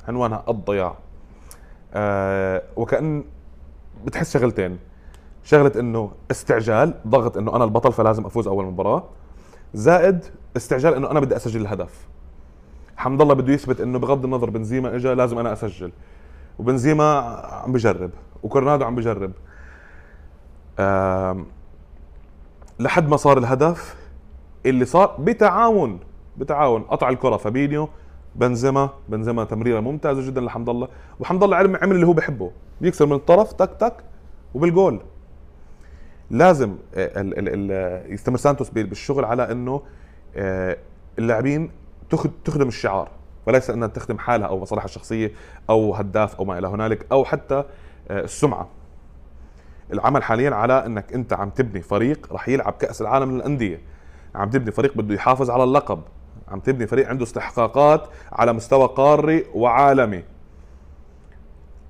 عنوانها 0.08 0.44
الضياع. 0.48 0.94
آه 1.94 2.62
وكأن 2.76 3.24
بتحس 4.04 4.32
شغلتين. 4.32 4.78
شغلة 5.44 5.72
إنه 5.80 6.12
استعجال 6.30 6.94
ضغط 7.06 7.36
إنه 7.36 7.56
أنا 7.56 7.64
البطل 7.64 7.92
فلازم 7.92 8.26
أفوز 8.26 8.48
أول 8.48 8.64
مباراة. 8.64 9.04
زائد 9.74 10.24
استعجال 10.56 10.94
إنه 10.94 11.10
أنا 11.10 11.20
بدي 11.20 11.36
أسجل 11.36 11.60
الهدف. 11.60 12.08
حمد 12.96 13.20
الله 13.20 13.34
بده 13.34 13.52
يثبت 13.52 13.80
إنه 13.80 13.98
بغض 13.98 14.24
النظر 14.24 14.50
بنزيما 14.50 14.96
اجى 14.96 15.14
لازم 15.14 15.38
أنا 15.38 15.52
أسجل. 15.52 15.92
وبنزيما 16.58 17.18
عم 17.64 17.72
بجرب 17.72 18.10
وكورنادو 18.42 18.84
عم 18.84 18.94
بجرب. 18.94 19.32
آه 20.78 21.44
لحد 22.80 23.08
ما 23.08 23.16
صار 23.16 23.38
الهدف 23.38 23.96
اللي 24.66 24.84
صار 24.84 25.16
بتعاون 25.18 26.00
بتعاون. 26.36 26.82
قطع 26.82 27.08
الكرة 27.08 27.36
فابينيو 27.36 27.88
بنزيما. 28.34 28.90
بنزيما 29.08 29.44
تمريرة 29.44 29.80
ممتازة 29.80 30.26
جدا 30.26 30.40
لحمد 30.40 30.68
الله. 30.68 30.88
وحمد 31.20 31.42
الله 31.42 31.56
عمل 31.56 31.92
اللي 31.92 32.06
هو 32.06 32.12
بحبه 32.12 32.50
بيكسر 32.80 33.06
من 33.06 33.12
الطرف 33.12 33.52
تك 33.52 33.70
تك 33.80 33.94
وبالجول. 34.54 35.00
لازم 36.30 36.76
آه، 36.94 38.06
يستمر 38.06 38.36
سانتوس 38.36 38.70
بالشغل 38.70 39.24
على 39.24 39.52
إنه 39.52 39.82
آه، 40.36 40.76
اللاعبين 41.18 41.70
تخدم 42.44 42.68
الشعار. 42.68 43.08
وليس 43.46 43.70
انها 43.70 43.88
تخدم 43.88 44.18
حالها 44.18 44.46
أو 44.46 44.60
مصالحها 44.60 44.84
الشخصية 44.84 45.32
أو 45.70 45.94
هداف 45.94 46.36
أو 46.36 46.44
ما 46.44 46.58
إلى 46.58 46.66
هنالك 46.66 47.06
أو 47.12 47.24
حتى 47.24 47.64
آه، 48.10 48.20
السمعة. 48.20 48.68
العمل 49.92 50.22
حاليا 50.22 50.50
على 50.54 50.86
إنك 50.86 51.12
أنت 51.12 51.32
عم 51.32 51.50
تبني 51.50 51.80
فريق 51.82 52.32
راح 52.32 52.48
يلعب 52.48 52.72
كأس 52.72 53.00
العالم 53.00 53.36
للأندية. 53.36 53.80
عم 54.34 54.50
تبني 54.50 54.70
فريق 54.70 54.96
بده 54.96 55.14
يحافظ 55.14 55.50
على 55.50 55.64
اللقب. 55.64 56.02
عم 56.48 56.60
تبني 56.60 56.86
فريق 56.86 57.08
عنده 57.08 57.24
استحقاقات 57.24 58.08
على 58.32 58.52
مستوى 58.52 58.88
قاري 58.88 59.44
وعالمي. 59.54 60.24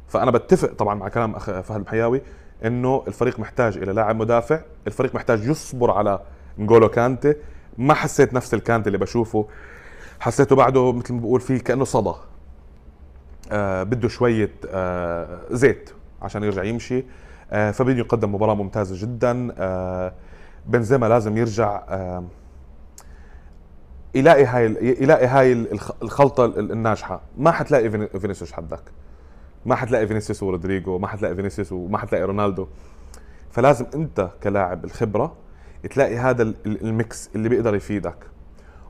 فأنا 0.08 0.30
بتفق 0.30 0.72
طبعا 0.72 0.94
مع 0.94 1.08
كلام 1.08 1.34
أخ 1.34 1.60
فهد 1.60 1.80
الحياوي 1.80 2.22
إنه 2.64 3.04
الفريق 3.08 3.40
محتاج 3.40 3.76
إلى 3.76 3.92
لاعب 3.92 4.16
مدافع. 4.16 4.60
الفريق 4.86 5.14
محتاج 5.14 5.44
يصبر 5.44 5.90
على 5.90 6.20
نجولو 6.58 6.88
كانتي. 6.88 7.34
ما 7.78 7.94
حسيت 7.94 8.34
نفس 8.34 8.54
الكانتي 8.54 8.86
اللي 8.86 8.98
بشوفه. 8.98 9.46
حسيته 10.20 10.56
بعده 10.56 10.92
مثل 10.92 11.14
ما 11.14 11.20
بقول 11.20 11.40
فيه 11.40 11.58
كأنه 11.58 11.84
صدى. 11.84 12.14
آه 13.52 13.82
بده 13.82 14.08
شوية 14.08 14.50
آه 14.68 15.40
زيت 15.50 15.90
عشان 16.22 16.42
يرجع 16.44 16.64
يمشي. 16.64 17.04
آه 17.50 17.70
فبين 17.70 17.98
يقدم 17.98 18.34
مباراة 18.34 18.54
ممتازة 18.54 19.06
جدا. 19.06 19.54
آه 19.58 20.12
بنزيما 20.66 21.06
لازم 21.06 21.36
يرجع 21.36 21.82
آه 21.88 22.24
يلاقي 24.14 24.44
هاي 24.44 24.64
يلاقي 25.00 25.26
هاي 25.26 25.52
الخلطة 26.02 26.44
الناجحة. 26.44 27.20
ما 27.38 27.50
حتلاقي 27.50 27.90
فينيسيوس 28.18 28.52
حدك 28.52 28.82
ما 29.66 29.74
حتلاقي 29.74 30.06
فينيسيوس 30.06 30.42
ورودريجو 30.42 30.98
ما 30.98 31.06
حتلاقي 31.06 31.34
فينيسيوس 31.34 31.72
وما 31.72 31.98
حتلاقي 31.98 32.24
رونالدو. 32.24 32.66
فلازم 33.50 33.86
أنت 33.94 34.28
كلاعب 34.42 34.84
الخبرة 34.84 35.32
تلاقي 35.90 36.16
هذا 36.16 36.42
ال 36.66 36.82
mix 36.82 37.30
اللي 37.34 37.48
بيقدر 37.48 37.74
يفيدك. 37.74 38.16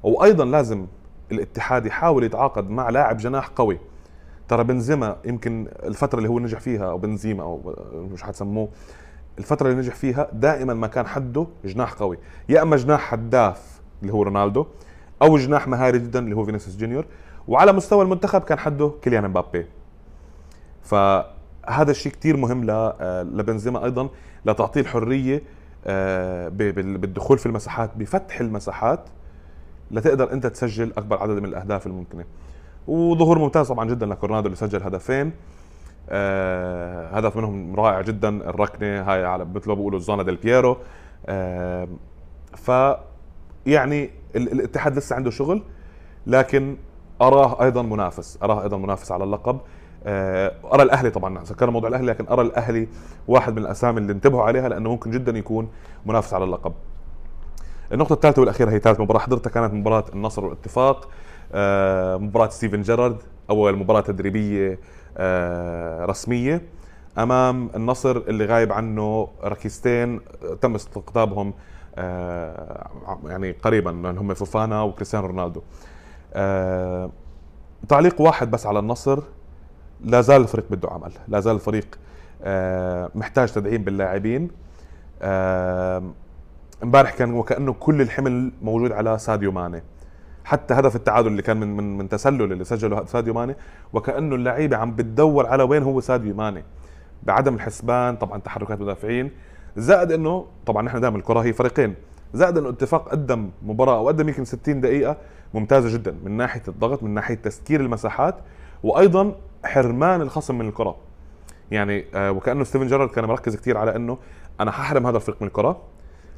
وأيضا 0.03 0.45
لازم 0.45 0.87
الاتحاد 1.33 1.87
يحاول 1.87 2.25
يتعاقد 2.25 2.71
مع 2.71 2.91
لاعب 2.91 3.17
جناح 3.17 3.49
قوي. 3.49 3.79
ترى 4.51 4.65
بنزيما 4.65 5.17
يمكن 5.25 5.69
الفترة 5.83 6.19
اللي 6.19 6.29
هو 6.29 6.39
نجح 6.39 6.61
فيها 6.61 6.91
أو 6.91 6.99
بنزيما 6.99 7.43
أو 7.43 7.75
مش 8.13 8.23
حتسموه 8.23 8.69
الفترة 9.39 9.69
اللي 9.69 9.79
نجح 9.79 9.95
فيها 9.95 10.29
دائما 10.33 10.75
ما 10.75 10.87
كان 10.87 11.07
حده 11.07 11.47
جناح 11.65 11.93
قوي. 11.93 12.19
يا 12.49 12.63
أما 12.63 12.77
جناح 12.77 13.13
هداف 13.13 13.81
اللي 14.03 14.13
هو 14.13 14.23
رونالدو 14.23 14.67
أو 15.23 15.37
جناح 15.37 15.69
مهاري 15.69 15.99
جدا 15.99 16.19
اللي 16.19 16.37
هو 16.37 16.45
فينيسيوس 16.45 16.77
جونيور 16.77 17.05
وعلى 17.49 17.73
مستوى 17.73 18.03
المنتخب 18.05 18.41
كان 18.41 18.59
حده 18.59 18.93
كيليان 19.03 19.29
مبابي 19.29 19.67
فهذا 20.83 21.91
الشيء 21.91 22.13
كتير 22.13 22.37
مهم 22.37 22.71
آه، 22.71 23.23
لبنزيما 23.23 23.85
أيضا 23.85 24.09
لتعطيه 24.47 24.81
الحريه 24.81 25.43
آه، 25.87 26.49
بالدخول 26.49 27.39
في 27.39 27.47
المساحات 27.47 27.91
بفتح 27.97 28.41
المساحات 28.41 29.09
لتقدر 29.91 30.33
أنت 30.33 30.47
تسجل 30.47 30.93
أكبر 30.97 31.23
عدد 31.23 31.39
من 31.39 31.45
الأهداف 31.45 31.87
الممكنة. 31.87 32.25
وظهور 32.87 33.39
ممتاز 33.39 33.69
طبعا 33.69 33.89
جدا 33.89 34.07
لكورنادو 34.07 34.47
اللي 34.47 34.57
سجل 34.57 34.83
هدفين. 34.83 35.33
آه 36.09 37.09
هدف 37.09 37.37
منهم 37.37 37.77
رائع 37.77 38.01
جدا 38.01 38.29
الركنة 38.29 39.03
هاي 39.03 39.25
على 39.25 39.45
مثل 39.45 39.69
ما 39.69 39.75
بيقولوا 39.75 39.99
الزونا 39.99 40.23
ديل 40.23 40.37
بييرو. 40.37 40.77
آه 41.27 41.89
ف 42.57 42.71
يعني 43.67 44.11
الاتحاد 44.37 44.97
لسه 44.97 45.17
عنده 45.17 45.31
شغل 45.31 45.63
لكن 46.27 46.77
أراه 47.23 47.63
أيضا 47.63 47.83
منافس 47.83 48.39
أراه 48.43 48.63
أيضا 48.63 48.77
منافس 48.77 49.13
على 49.13 49.25
اللقب. 49.25 49.59
آه، 50.05 50.53
أرى 50.73 50.83
الأهلي 50.83 51.11
طبعا 51.11 51.45
سكرنا 51.45 51.73
موضوع 51.73 51.89
الأهلي 51.89 52.07
لكن 52.07 52.27
أرى 52.29 52.43
الأهلي 52.43 52.89
واحد 53.29 53.53
من 53.53 53.59
الأسامي 53.59 53.99
اللي 53.99 54.13
انتبهوا 54.13 54.43
عليها 54.43 54.69
لأنه 54.69 54.91
ممكن 54.91 55.11
جدا 55.11 55.39
يكون 55.39 55.69
منافس 56.07 56.35
على 56.35 56.45
اللقب. 56.45 56.73
النقطة 57.93 58.13
الثالثة 58.13 58.41
والأخيرة 58.41 58.71
هي 58.71 58.79
ثالث 58.79 59.01
مباراة. 59.01 59.21
حضرتها 59.21 59.51
كانت 59.51 59.75
مباراة 59.75 60.05
النصر 60.15 60.45
والاتفاق. 60.45 61.09
آه، 61.53 62.17
مباراة 62.17 62.49
ستيفن 62.49 62.83
جيرارد 62.83 63.17
أول 63.51 63.77
مباراة 63.77 64.01
تدريبية 64.01 64.79
آه، 65.17 66.05
رسمية. 66.05 66.63
أمام 67.19 67.71
النصر 67.77 68.17
اللي 68.17 68.45
غايب 68.45 68.73
عنه 68.73 69.29
ركيزتين 69.45 70.21
تم 70.61 70.75
استقطابهم 70.75 71.55
يعني 73.27 73.53
قريبا 73.53 73.91
هم 74.21 74.35
فوفانا 74.35 74.83
وكريستيانو 74.83 75.27
رونالدو. 75.27 75.61
تعليق 77.89 78.21
واحد 78.21 78.51
بس 78.51 78.67
على 78.67 78.79
النصر 78.79 79.23
لا 80.05 80.21
زال 80.21 80.43
الفريق 80.43 80.65
بده 80.71 80.89
عمل 80.91 81.13
لا 81.29 81.41
زال 81.41 81.55
الفريق 81.55 81.99
آه، 82.43 83.11
محتاج 83.15 83.53
تدعيم 83.53 83.85
باللاعبين. 83.85 84.51
آه، 85.23 86.03
امبارح 86.83 87.15
كان 87.15 87.33
وكأنه 87.35 87.73
كل 87.73 88.01
الحمل 88.01 88.53
موجود 88.63 88.93
على 88.93 89.19
ساديو 89.19 89.53
ماني. 89.53 89.83
حتى 90.51 90.75
هدف 90.75 90.97
التعادل 90.97 91.27
اللي 91.27 91.43
كان 91.43 91.57
من 91.57 91.77
من 91.77 91.99
من 91.99 92.09
تسلل 92.09 92.53
اللي 92.53 92.65
سجله 92.65 93.05
ساديو 93.05 93.35
ماني 93.35 93.57
وكأنه 93.93 94.35
اللعيبة 94.35 94.77
عم 94.77 94.95
بتدور 94.95 95.47
على 95.47 95.63
وين 95.63 95.83
هو 95.83 96.01
ساديو 96.01 96.35
ماني. 96.35 96.65
بعدم 97.23 97.55
الحسبان 97.55 98.17
طبعا 98.17 98.39
تحركات 98.39 98.81
مدافعين. 98.81 99.31
زائد 99.77 100.13
إنه 100.13 100.47
طبعا 100.67 100.83
نحن 100.83 101.01
دائما 101.01 101.17
الكرة 101.17 101.41
هي 101.41 101.53
فريقين. 101.53 101.95
زائد 102.35 102.59
إنه 102.59 102.69
اتفاق 102.69 103.09
قدم 103.09 103.51
مباراة 103.63 103.97
أو 103.97 104.09
قدم 104.09 104.29
يمكن 104.29 104.45
60 104.45 104.81
دقيقة 104.81 105.17
ممتازة 105.55 105.93
جدا 105.99 106.15
من 106.25 106.31
ناحية 106.37 106.63
الضغط 106.69 107.03
من 107.03 107.11
ناحية 107.11 107.35
تسكير 107.35 107.81
المساحات 107.81 108.35
وأيضا 108.83 109.35
حرمان 109.65 110.21
الخصم 110.21 110.59
من 110.59 110.69
الكرة. 110.69 110.97
يعني 111.71 112.05
آه 112.15 112.33
وكأنه 112.33 112.65
ستيفن 112.65 112.87
جيرارد 112.87 113.09
كان 113.09 113.25
مركز 113.25 113.57
كثير 113.57 113.77
على 113.79 113.97
إنه 113.97 114.19
أنا 114.61 114.71
ححرم 114.71 115.07
هذا 115.07 115.17
الفريق 115.17 115.37
من 115.41 115.49
الكرة 115.49 115.81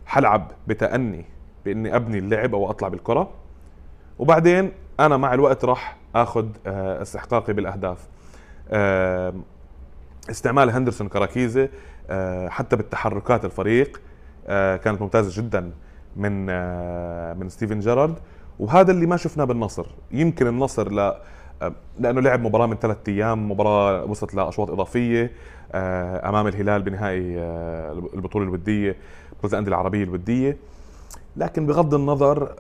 حلعب 0.06 0.50
بتأني 0.66 1.24
بإني 1.64 1.96
أبني 1.96 2.18
اللعب 2.18 2.54
أو 2.54 2.70
أطلع 2.70 2.88
بالكرة. 2.88 3.30
وبعدين 4.22 4.72
أنا 5.00 5.16
مع 5.16 5.34
الوقت 5.34 5.64
راح 5.64 5.96
آخذ 6.14 6.46
آه 6.66 7.02
استحقاقي 7.02 7.52
بالأهداف. 7.52 7.98
آه 8.70 9.34
استعمال 10.30 10.70
هندرسون 10.70 11.08
كراكيزه 11.08 11.68
آه 12.10 12.48
حتى 12.48 12.76
بالتحركات 12.76 13.44
الفريق 13.44 14.00
كانت 14.84 15.02
ممتازة 15.02 15.42
جدا 15.42 15.70
من 16.16 16.46
من 17.38 17.48
ستيفن 17.48 17.80
جيرارد. 17.80 18.14
وهذا 18.58 18.92
اللي 18.92 19.06
ما 19.06 19.16
شفناه 19.16 19.44
بالنصر. 19.44 19.86
يمكن 20.10 20.46
النصر 20.46 20.92
ل 20.92 21.12
لأنه 21.98 22.20
لعب 22.20 22.40
مباراة 22.40 22.66
من 22.66 22.76
ثلاث 22.76 22.96
أيام 23.08 23.50
مباراة 23.50 24.04
وصلت 24.04 24.34
لأشواط 24.34 24.70
إضافية 24.70 25.32
أمام 26.24 26.46
الهلال 26.46 26.82
بنهائي 26.82 27.38
البطولة 28.14 28.44
الودية 28.44 28.96
بطولة 29.38 29.52
الأندية 29.52 29.68
العربية 29.68 30.04
الودية. 30.04 30.56
لكن 31.36 31.66
بغض 31.66 31.94
النظر 31.94 32.54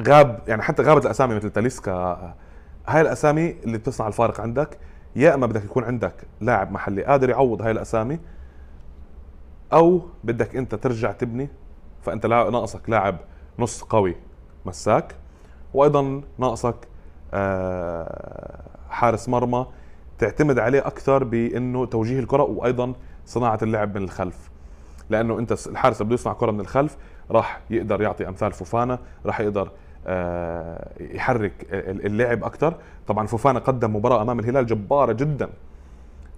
غاب 0.00 0.40
يعني 0.48 0.62
حتى 0.62 0.82
غابت 0.82 1.04
الأسامي 1.04 1.34
مثل 1.34 1.50
تاليسكا. 1.50 2.34
هاي 2.86 3.00
الأسامي 3.00 3.50
اللي 3.50 3.78
بتصنع 3.78 4.06
الفارق 4.08 4.40
عندك 4.40 4.78
يا 5.16 5.34
إما 5.34 5.46
بدك 5.46 5.64
يكون 5.64 5.84
عندك 5.84 6.14
لاعب 6.40 6.72
محلي 6.72 7.04
قادر 7.04 7.30
يعوض 7.30 7.62
هاي 7.62 7.70
الأسامي 7.70 8.18
أو 9.72 10.02
بدك 10.24 10.56
أنت 10.56 10.74
ترجع 10.74 11.12
تبني 11.12 11.48
فأنت 12.02 12.26
ناقصك 12.26 12.90
لاعب 12.90 13.16
نص 13.58 13.82
قوي 13.82 14.16
مساك 14.66 15.14
وأيضا 15.74 16.22
ناقصك 16.38 16.76
آه، 17.34 18.62
حارس 18.90 19.28
مرمى 19.28 19.66
تعتمد 20.18 20.58
عليه 20.58 20.86
أكثر 20.86 21.24
بأنه 21.24 21.86
توجيه 21.86 22.20
الكرة 22.20 22.42
وأيضا 22.42 22.92
صناعة 23.26 23.58
اللعب 23.62 23.98
من 23.98 24.04
الخلف. 24.04 24.50
لأنه 25.10 25.38
أنت 25.38 25.66
الحارس 25.66 26.02
بده 26.02 26.14
يصنع 26.14 26.32
كرة 26.32 26.50
من 26.50 26.60
الخلف 26.60 26.96
راح 27.30 27.60
يقدر 27.70 28.02
يعطي 28.02 28.28
أمثال 28.28 28.52
فوفانا 28.52 28.98
راح 29.26 29.40
يقدر 29.40 29.70
يحرك 31.00 31.52
اللعب 31.72 32.44
أكثر 32.44 32.74
طبعا 33.06 33.26
فوفانا 33.26 33.58
قدم 33.58 33.96
مباراة 33.96 34.22
أمام 34.22 34.40
الهلال 34.40 34.66
جبارة 34.66 35.12
جدا. 35.12 35.48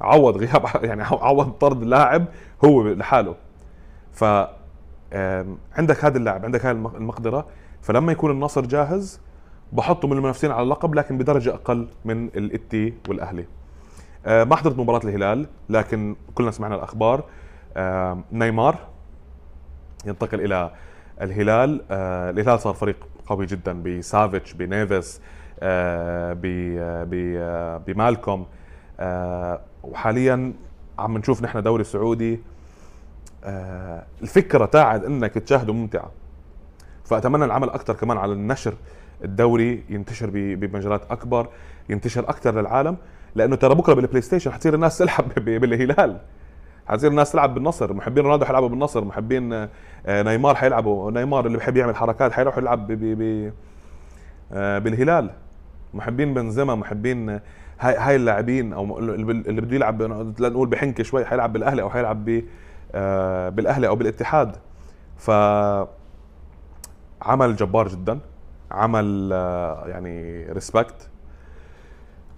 عوض 0.00 0.36
غياب 0.36 0.64
يعني 0.88 1.02
عوض 1.02 1.50
طرد 1.50 1.84
لاعب 1.84 2.24
هو 2.64 2.88
لحاله. 2.88 3.34
ف 4.12 4.24
عندك 5.76 6.04
هذا 6.04 6.18
اللاعب 6.18 6.44
عندك 6.44 6.66
هاي 6.66 6.72
المقدرة. 6.72 7.46
فلما 7.82 8.12
يكون 8.12 8.30
النصر 8.30 8.66
جاهز 8.66 9.20
بحطه 9.72 10.08
من 10.08 10.16
المنافسين 10.16 10.50
على 10.50 10.62
اللقب 10.62 10.94
لكن 10.94 11.18
بدرجة 11.18 11.54
أقل 11.54 11.88
من 12.04 12.26
الإتي 12.26 12.94
والأهلي. 13.08 13.44
آه 14.26 14.44
ما 14.44 14.56
حضرت 14.56 14.78
مباراة 14.78 15.00
الهلال 15.04 15.46
لكن 15.68 16.16
كلنا 16.34 16.50
سمعنا 16.50 16.74
الأخبار. 16.74 17.24
آه 17.76 18.18
نيمار 18.32 18.76
ينتقل 20.06 20.40
إلى 20.40 20.70
الهلال. 21.20 21.84
آه 21.90 22.30
الهلال 22.30 22.60
صار 22.60 22.74
فريق 22.74 22.96
قوي 23.30 23.46
جدا 23.46 23.82
بسافيتش 23.82 24.52
بنيفيز 24.52 25.20
آه 25.60 26.36
بمالكوم 27.86 28.46
آه 29.00 29.60
وحاليا 29.82 30.52
عم 30.98 31.18
نشوف 31.18 31.42
نحن 31.42 31.62
دوري 31.62 31.84
سعودي. 31.84 32.40
آه 33.44 34.04
الفكرة 34.22 34.64
تاعت 34.66 35.04
إنك 35.04 35.34
تشاهده 35.34 35.72
ممتعة. 35.72 36.10
فأتمنى 37.04 37.44
العمل 37.44 37.70
أكثر 37.70 37.94
كمان 37.94 38.16
على 38.16 38.32
النشر 38.32 38.74
الدوري 39.24 39.84
ينتشر 39.88 40.30
بمجالات 40.32 41.02
أكبر 41.10 41.48
ينتشر 41.88 42.28
أكثر 42.28 42.60
للعالم. 42.60 42.96
لأنه 43.34 43.56
ترى 43.56 43.74
بكرة 43.74 43.94
بالبلاي 43.94 44.22
ستيشن 44.22 44.52
حتصير 44.52 44.74
الناس 44.74 44.98
تلعب 44.98 45.24
بالهلال. 45.46 46.20
حتصير 46.86 47.10
الناس 47.10 47.32
تلعب 47.32 47.54
بالنصر 47.54 47.92
محبين 47.92 48.24
رونالدو 48.24 48.44
حيلعبوا 48.44 48.68
بالنصر 48.68 49.04
محبين 49.04 49.52
آه، 49.52 49.68
نيمار 50.08 50.54
حيلعبوا. 50.54 51.10
نيمار 51.10 51.46
اللي 51.46 51.58
بحب 51.58 51.76
يعمل 51.76 51.96
حركات 51.96 52.32
حيروح 52.32 52.58
يلعب 52.58 52.86
ب 52.92 53.52
آه، 54.52 54.78
بالهلال. 54.78 55.30
محبين 55.94 56.34
بنزيما 56.34 56.74
محبين 56.74 57.28
هاي 57.80 57.96
هاي 57.96 58.16
اللاعبين 58.16 58.72
أو 58.72 58.98
اللي 58.98 59.60
بده 59.60 59.76
يلعب 59.76 60.02
لنقول 60.40 60.68
بحنكة 60.68 61.04
شوي 61.04 61.24
حيلعب 61.24 61.52
بالأهلي 61.52 61.82
أو 61.82 61.90
حيلعب 61.90 62.24
ب 62.24 62.44
آه، 62.94 63.48
بالأهلي 63.48 63.88
أو 63.88 63.96
بالاتحاد. 63.96 64.56
ف 65.16 65.30
عمل 67.22 67.56
جبار 67.56 67.88
جدا. 67.88 68.18
عمل 68.70 69.30
آه، 69.32 69.88
يعني 69.88 70.46
respect 70.52 71.08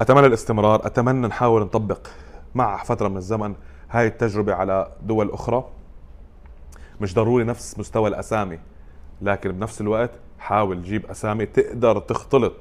أتمنى 0.01 0.27
الاستمرار. 0.27 0.87
أتمنى 0.87 1.27
نحاول 1.27 1.63
نطبق 1.63 2.07
مع 2.55 2.83
فترة 2.85 3.09
من 3.09 3.17
الزمن 3.17 3.55
هاي 3.91 4.07
التجربة 4.07 4.55
على 4.55 4.93
دول 5.03 5.31
أخرى. 5.31 5.65
مش 7.03 7.15
ضروري 7.15 7.45
نفس 7.45 7.79
مستوى 7.79 8.09
الأسامي 8.09 8.59
لكن 9.23 9.53
بنفس 9.53 9.81
الوقت 9.81 10.11
حاول 10.39 10.83
تجيب 10.83 11.07
أسامي 11.07 11.47
تقدر 11.47 11.99
تختلط 11.99 12.55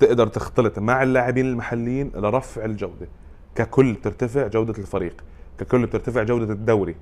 تقدر 0.00 0.26
تختلط 0.26 0.78
مع 0.78 1.02
اللاعبين 1.02 1.46
المحليين 1.46 2.12
لرفع 2.14 2.64
الجودة. 2.64 3.08
ككل 3.54 3.96
ترتفع 3.96 4.46
جودة 4.46 4.74
الفريق 4.78 5.24
ككل 5.58 5.86
بترتفع 5.86 6.22
جودة 6.22 6.52
الدوري. 6.52 6.96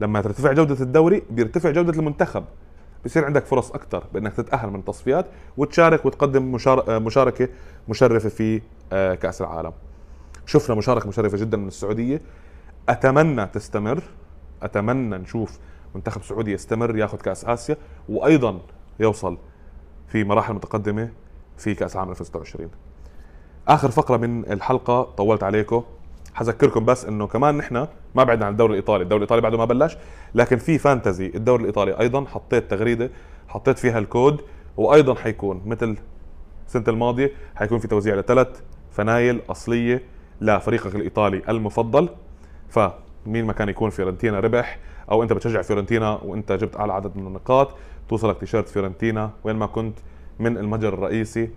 لما 0.00 0.20
ترتفع 0.20 0.52
جودة 0.52 0.84
الدوري 0.84 1.22
بيرتفع 1.30 1.70
جودة 1.70 1.92
المنتخب. 1.92 2.44
بصير 3.04 3.24
عندك 3.24 3.46
فرص 3.46 3.70
أكثر 3.70 4.04
بإنك 4.14 4.34
تتأهل 4.34 4.70
من 4.70 4.78
التصفيات 4.78 5.26
وتشارك 5.56 6.06
وتقدم 6.06 6.52
مشاركة 6.88 7.48
مشرفة 7.88 8.28
في 8.28 8.62
آه، 8.92 9.14
كأس 9.14 9.40
العالم. 9.40 9.72
شفنا 10.46 10.74
مشاركة 10.76 11.08
مشرفة 11.08 11.38
جدا 11.38 11.56
من 11.56 11.68
السعودية. 11.68 12.22
أتمنى 12.88 13.46
تستمر. 13.46 14.02
أتمنى 14.62 15.18
نشوف 15.18 15.58
منتخب 15.94 16.22
سعودي 16.22 16.52
يستمر 16.52 16.96
ياخذ 16.96 17.18
كأس 17.18 17.44
آسيا 17.44 17.76
وأيضا 18.08 18.58
يوصل 19.00 19.38
في 20.08 20.24
مراحل 20.24 20.54
متقدمة 20.54 21.10
في 21.58 21.74
كأس 21.74 21.94
العالم 21.94 22.10
2026 22.10 22.70
آخر 23.68 23.90
فقرة 23.90 24.16
من 24.16 24.52
الحلقة 24.52 25.02
طولت 25.02 25.42
عليكم. 25.42 25.82
حذكركم 26.34 26.84
بس 26.84 27.04
إنه 27.04 27.26
كمان 27.26 27.56
نحن 27.56 27.86
ما 28.14 28.24
بعدنا 28.24 28.46
عن 28.46 28.52
الدوري 28.52 28.72
الإيطالي، 28.72 29.02
الدوري 29.02 29.18
الإيطالي 29.18 29.40
بعده 29.40 29.58
ما 29.58 29.64
بلش، 29.64 29.96
لكن 30.34 30.56
في 30.56 30.78
فانتزي. 30.78 31.26
الدوري 31.26 31.60
الإيطالي 31.60 32.00
أيضا 32.00 32.24
حطيت 32.24 32.70
تغريدة 32.70 33.10
حطيت 33.48 33.78
فيها 33.78 33.98
الكود 33.98 34.40
وأيضا 34.76 35.14
حيكون 35.14 35.62
مثل 35.66 35.96
السنة 36.66 36.84
الماضية 36.88 37.32
حيكون 37.54 37.78
في 37.78 37.88
توزيع 37.88 38.14
لثلاث 38.14 38.60
فنايل 38.90 39.40
أصلية 39.48 40.02
لفريقك 40.40 40.94
الإيطالي 40.94 41.42
المفضل. 41.48 42.08
فمين 43.24 43.44
ما 43.44 43.52
كان 43.52 43.68
يكون 43.68 43.90
فيورنتينا 43.90 44.40
ربح 44.40 44.78
أو 45.10 45.22
أنت 45.22 45.32
بتشجع 45.32 45.62
فيورنتينا 45.62 46.20
وأنت 46.24 46.52
جبت 46.52 46.76
أعلى 46.76 46.92
عدد 46.92 47.16
من 47.16 47.26
النقاط 47.26 47.74
توصلك 48.08 48.38
تيشيرت 48.38 48.68
فيورنتينا 48.68 49.30
وين 49.44 49.56
ما 49.56 49.66
كنت 49.66 49.98
من 50.38 50.58
المتجر 50.58 50.94
الرئيسي. 50.94 51.50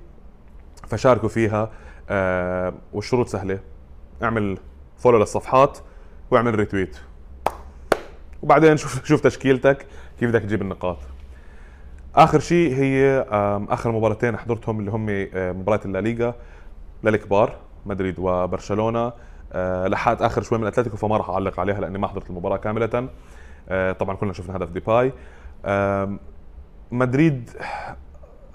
فشاركوا 0.88 1.30
فيها 1.30 1.72
آه 2.10 2.74
والشروط 2.94 3.28
سهلة. 3.28 3.60
اعمل 4.24 4.58
follow 4.98 5.18
للصفحات 5.18 5.78
واعمل 6.32 6.56
retweet 6.56 6.98
وبعدين 8.42 8.78
شوف 8.78 9.06
شوف 9.06 9.22
تشكيلتك 9.22 9.86
كيف 10.20 10.30
بدك 10.30 10.42
تجيب 10.42 10.62
النقاط. 10.62 10.98
آخر 12.16 12.40
شيء 12.40 12.76
هي 12.76 13.26
آخر 13.70 13.92
مباراتين 13.92 14.38
حضرتهم 14.38 14.80
اللي 14.80 14.92
هم 14.92 15.08
آه، 15.10 15.52
مباراة 15.52 15.80
الليغا 15.86 16.36
للكبار 17.04 17.56
مدريد 17.86 18.16
وبرشلونة. 18.20 19.14
لحقت 19.88 20.22
آخر 20.22 20.42
شوي 20.42 20.58
من 20.58 20.68
أتلتيكو 20.68 20.98
فما 20.98 21.18
راح 21.18 21.30
أعلق 21.30 21.60
عليها 21.60 21.80
لأني 21.80 21.98
ما 21.98 22.08
حضرت 22.08 22.30
المباراة 22.30 22.58
كاملة. 22.58 23.10
آه، 23.70 23.92
طبعا 23.92 24.16
كلنا 24.16 24.34
شفنا 24.34 24.58
هدف 24.58 24.70
ديباي. 24.70 25.14
مدريد 26.92 27.50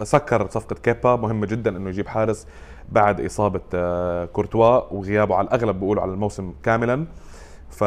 سكر 0.03 0.49
صفقة 0.49 0.74
كيبا. 0.74 1.16
مهمة 1.16 1.46
جدا 1.46 1.76
إنه 1.76 1.88
يجيب 1.88 2.09
حارس 2.09 2.46
بعد 2.88 3.20
إصابة 3.20 3.61
كورتوا 4.24 4.92
وغيابه 4.92 5.34
على 5.34 5.46
الأغلب 5.46 5.80
بيقولوا 5.80 6.03
على 6.03 6.12
الموسم 6.12 6.55
كاملا. 6.62 7.07
ف 7.70 7.84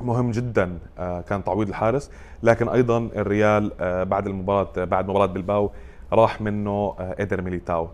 مهم 0.00 0.30
جدا 0.30 0.78
آه، 0.98 1.20
كان 1.20 1.44
تعويض 1.44 1.68
الحارس. 1.68 2.10
لكن 2.42 2.68
أيضا 2.68 2.98
الريال 2.98 3.72
آه، 3.80 4.04
بعد 4.04 4.26
المباراة 4.26 4.84
بعد 4.84 5.08
مباراة 5.08 5.26
بلباو 5.26 5.70
راح 6.12 6.40
منه 6.40 6.96
إيدر 7.00 7.38
آه، 7.38 7.42
ميليتاو. 7.42 7.88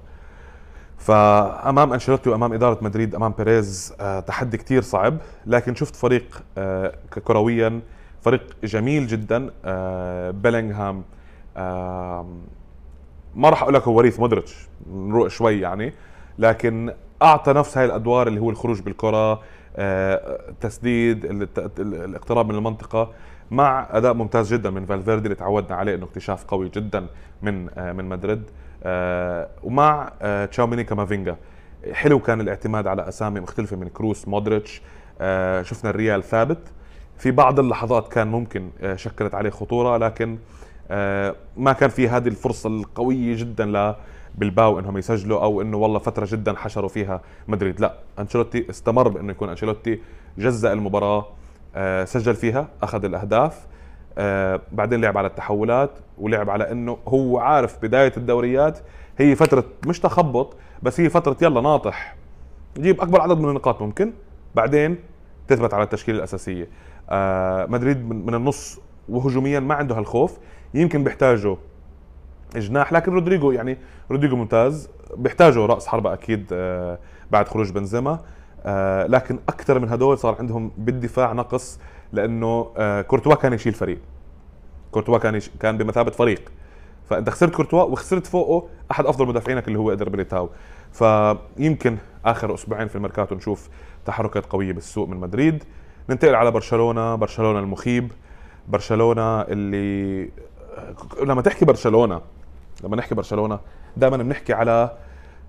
فأمام 0.99 1.92
أنشيلوتي 1.92 2.30
وأمام 2.30 2.53
إدارة 2.53 2.78
مدريد 2.82 3.14
أمام 3.14 3.32
بيريز 3.38 3.94
تحدي 4.26 4.57
كثير 4.57 4.82
صعب 4.82 5.16
لكن 5.47 5.74
شفت 5.74 5.97
فريق 5.97 6.42
كرويا 7.24 7.80
فريق 8.20 8.57
جميل 8.64 9.07
جدا 9.07 9.51
بيلينغهام 10.30 11.03
ما 13.34 13.51
راح 13.51 13.62
أقول 13.62 13.74
لك 13.74 13.82
هو 13.82 13.97
وريث 13.97 14.20
مودريتش 14.20 14.68
نروق 14.92 15.28
شوي 15.28 15.61
يعني 15.61 15.92
لكن 16.38 16.92
أعطى 17.22 17.53
نفس 17.53 17.78
هاي 17.78 17.84
الأدوار 17.84 18.28
اللي 18.28 18.40
هو 18.40 18.51
الخروج 18.51 18.80
بالكرة 18.80 19.40
تسديد 20.61 21.24
الاقتراب 21.78 22.49
من 22.49 22.55
المنطقة 22.55 23.12
مع 23.51 23.88
أداء 23.90 24.14
ممتاز 24.14 24.55
جدا 24.55 24.70
من 24.70 24.86
فالفيردي 24.86 25.24
اللي 25.24 25.34
تعودنا 25.34 25.76
عليه 25.76 25.94
إنه 25.94 26.05
اكتشاف 26.05 26.44
قوي 26.44 26.68
جدا 26.68 27.07
من 27.42 27.68
آه، 27.78 27.92
من 27.92 28.05
مدريد. 28.05 28.42
آه، 28.42 28.65
ومع 29.62 30.12
آه، 30.22 30.45
تشاوميني 30.45 30.84
كامافينجا. 30.84 31.37
حلو 31.93 32.18
كان 32.18 32.41
الاعتماد 32.41 32.87
على 32.87 33.09
أسامي 33.09 33.41
مختلفة 33.41 33.76
من 33.76 33.89
كروس 33.89 34.28
مودريتش 34.28 34.82
شفنا 35.62 35.91
الريال 35.91 36.22
ثابت. 36.22 36.59
في 37.18 37.30
بعض 37.30 37.61
اللحظات 37.61 38.09
كان 38.09 38.28
ممكن 38.28 38.70
شكلت 38.95 39.34
عليه 39.34 39.51
خطورة 39.51 39.97
لكن 39.97 40.39
ما 41.57 41.72
كان 41.80 41.91
في 41.91 42.09
هذه 42.09 42.28
الفرصة 42.28 42.68
القوية 42.68 43.37
جدا 43.37 43.95
بلباو 44.34 44.78
إنهم 44.78 44.99
يسجلوا 44.99 45.43
أو 45.43 45.62
إنه 45.62 45.76
والله 45.76 45.99
فترة 45.99 46.28
جدا 46.30 46.57
حشروا 46.57 46.89
فيها 46.89 47.20
مدريد. 47.49 47.80
لا 47.80 47.95
أنشيلوتي 48.18 48.70
استمر 48.70 49.09
بإنه 49.09 49.30
يكون 49.30 49.49
أنشيلوتي 49.49 50.01
جزأ 50.39 50.72
المباراة 50.72 51.26
آه، 51.74 52.05
سجل 52.05 52.34
فيها 52.34 52.68
أخذ 52.82 53.05
الأهداف. 53.05 53.66
آه، 54.18 54.60
بعدين 54.72 55.00
لعب 55.00 55.18
على 55.18 55.26
التحولات 55.26 55.90
ولعب 56.18 56.50
على 56.50 56.72
إنه 56.72 56.98
هو 57.08 57.38
عارف 57.38 57.82
بداية 57.82 58.12
الدوريات 58.16 58.78
هي 59.18 59.34
فترة 59.34 59.64
مش 59.86 60.00
تخبط 60.00 60.56
بس 60.82 61.00
هي 61.00 61.08
فترة 61.08 61.36
يلا 61.42 61.60
ناطح. 61.60 62.16
جيب 62.78 63.00
أكبر 63.00 63.20
عدد 63.20 63.38
من 63.38 63.48
النقاط 63.48 63.82
ممكن 63.82 64.12
بعدين 64.54 64.96
تثبت 65.48 65.74
على 65.74 65.82
التشكيلة 65.82 66.18
الأساسية. 66.18 66.68
آه، 67.10 67.66
مدريد 67.66 68.10
من 68.10 68.34
النص 68.34 68.80
وهجوميا 69.08 69.60
ما 69.60 69.74
عنده 69.74 69.98
هالخوف 69.98 70.38
يمكن 70.74 71.04
بيحتاجوا 71.04 71.56
جناح 72.56 72.92
لكن 72.92 73.12
رودريجو 73.12 73.50
يعني 73.50 73.78
رودريجو 74.10 74.36
ممتاز 74.36 74.88
بيحتاجوا 75.16 75.66
رأس 75.66 75.86
حربة 75.86 76.12
أكيد 76.12 76.46
آه، 76.52 76.98
بعد 77.30 77.48
خروج 77.48 77.70
بنزيما. 77.70 78.20
آه، 78.66 79.06
لكن 79.06 79.38
أكثر 79.48 79.78
من 79.78 79.88
هدول 79.88 80.18
صار 80.18 80.36
عندهم 80.38 80.72
بالدفاع 80.78 81.32
نقص. 81.32 81.80
لأنه 82.12 82.70
آه، 82.76 83.02
كورتوا 83.02 83.34
كان 83.34 83.52
يشيل 83.52 83.72
فريق. 83.72 83.98
كورتوا 84.90 85.18
كان 85.18 85.34
يش... 85.34 85.50
كان 85.61 85.78
بمثابة 85.78 86.11
فريق. 86.11 86.52
فأنت 87.11 87.30
خسرت 87.30 87.54
كورتوا 87.54 87.82
وخسرت 87.82 88.26
فوقه 88.26 88.68
أحد 88.90 89.07
أفضل 89.07 89.26
مدافعينك 89.26 89.68
اللي 89.68 89.78
هو 89.78 89.92
إيدر 89.92 90.09
ميليتاو 90.09 90.49
فيمكن 90.92 91.96
آخر 92.24 92.54
أسبوعين 92.54 92.88
في 92.88 92.96
الميركاتو 92.96 93.34
نشوف 93.34 93.68
تحركات 94.07 94.46
قوية 94.46 94.72
بالسوق 94.72 95.09
من 95.09 95.16
مدريد. 95.16 95.64
ننتقل 96.11 96.34
على 96.34 96.50
برشلونة 96.50 97.14
برشلونة 97.14 97.59
المخيب 97.59 98.12
برشلونة 98.68 99.40
اللي 99.40 100.30
لما 101.24 101.42
تحكي 101.42 101.64
برشلونة 101.64 102.20
لما 102.84 102.96
نحكي 102.96 103.14
برشلونة 103.14 103.59
دائما 103.96 104.16
بنحكي 104.16 104.52
على 104.52 104.90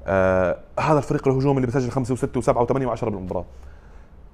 آه 0.08 0.60
هذا 0.80 0.98
الفريق 0.98 1.28
الهجومي 1.28 1.56
اللي 1.56 1.68
بيسجل 1.68 1.92
خمسة 1.92 2.14
وستة 2.14 2.38
وسبعة 2.38 2.62
وثمانية 2.62 2.88
وعشرة 2.88 3.10
بالمباراة. 3.10 3.46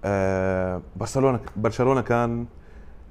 آه 0.03 0.81
برشلونه 0.95 1.39
برشلونة 1.55 2.01
كان 2.01 2.45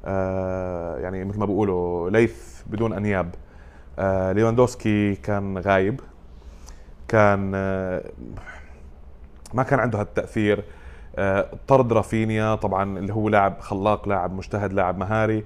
آه 0.04 0.98
يعني 0.98 1.24
مثل 1.24 1.38
ما 1.38 1.46
بيقولوا 1.46 2.10
ليث 2.10 2.62
بدون 2.66 2.92
أنياب. 2.92 3.34
آه 3.98 4.32
ليواندوسكي 4.32 5.14
كان 5.14 5.58
غايب. 5.58 6.00
كان 7.08 7.52
آه 7.54 8.04
ما 9.54 9.62
كان 9.62 9.80
عنده 9.80 10.00
هالتأثير. 10.00 10.64
طرد 11.68 11.92
رافينيا 11.92 12.54
طبعا 12.54 12.98
اللي 12.98 13.14
هو 13.14 13.28
لاعب 13.28 13.60
خلاق 13.60 14.08
لاعب 14.08 14.32
مجتهد 14.32 14.72
لاعب 14.72 14.98
مهاري 14.98 15.44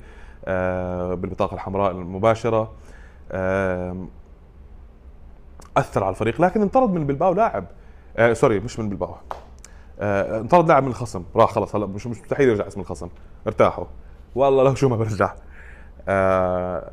بالبطاقة 1.17 1.55
الحمراء 1.55 1.91
المباشرة. 1.91 2.73
أثر 5.77 6.05
على 6.05 6.11
الفريق 6.11 6.41
لكن 6.41 6.63
انطرد 6.63 6.91
من 6.91 7.07
بلباو 7.07 7.33
لاعب. 7.35 7.65
سوري 8.33 8.61
مش 8.61 8.79
من 8.79 8.89
بلباو. 8.89 9.17
آه 10.01 10.41
انطرد 10.41 10.69
لاعب 10.69 10.83
من 10.83 10.89
الخصم. 10.89 11.25
راح 11.37 11.51
خلص 11.51 11.77
هلا 11.77 11.87
مش 11.87 12.07
مستحيل 12.07 12.49
يرجع 12.49 12.67
اسم 12.67 12.81
الخصم. 12.81 13.09
ارتاحوا. 13.47 13.85
والله 14.35 14.65
لو 14.65 14.75
شو 14.75 14.89
ما 14.89 14.97
برجع. 14.97 15.35
آه 16.09 16.93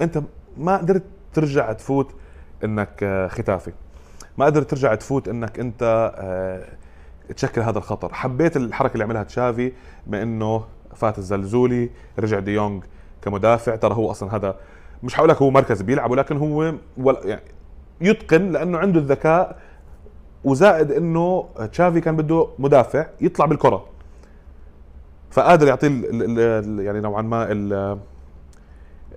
انت 0.00 0.22
ما 0.56 0.76
قدرت 0.76 1.02
ترجع 1.32 1.72
تفوت 1.72 2.14
انك 2.64 3.02
آه 3.02 3.28
ختافي. 3.28 3.72
ما 4.38 4.44
قدرت 4.44 4.70
ترجع 4.70 4.94
تفوت 4.94 5.28
انك 5.28 5.60
انت 5.60 6.12
آه 6.16 6.64
تشكل 7.34 7.60
هذا 7.60 7.78
الخطر. 7.78 8.14
حبيت 8.14 8.56
الحركة 8.56 8.92
اللي 8.92 9.04
عملها 9.04 9.22
تشافي 9.22 9.72
بأنه 10.06 10.64
فات 10.94 11.18
الزلزولي 11.18 11.90
رجع 12.18 12.38
ديونج 12.38 12.84
كمدافع. 13.22 13.76
ترى 13.76 13.94
هو 13.94 14.10
أصلا 14.10 14.36
هذا 14.36 14.56
مش 15.02 15.14
حقول 15.14 15.28
لك 15.28 15.42
هو 15.42 15.50
مركز 15.50 15.82
بيلعب 15.82 16.10
ولكن 16.10 16.36
هو 16.36 16.74
يعني 17.24 17.42
يتقن 18.00 18.52
لأنه 18.52 18.78
عنده 18.78 19.00
الذكاء 19.00 19.58
وزائد 20.44 20.92
إنه 20.92 21.48
تشافي 21.72 22.00
كان 22.00 22.16
بده 22.16 22.48
مدافع 22.58 23.06
يطلع 23.20 23.46
بالكرة. 23.46 23.84
فقادر 25.30 25.68
يعطيه 25.68 25.88
يعني 26.82 27.00
نوعا 27.00 27.22
ما 27.22 27.46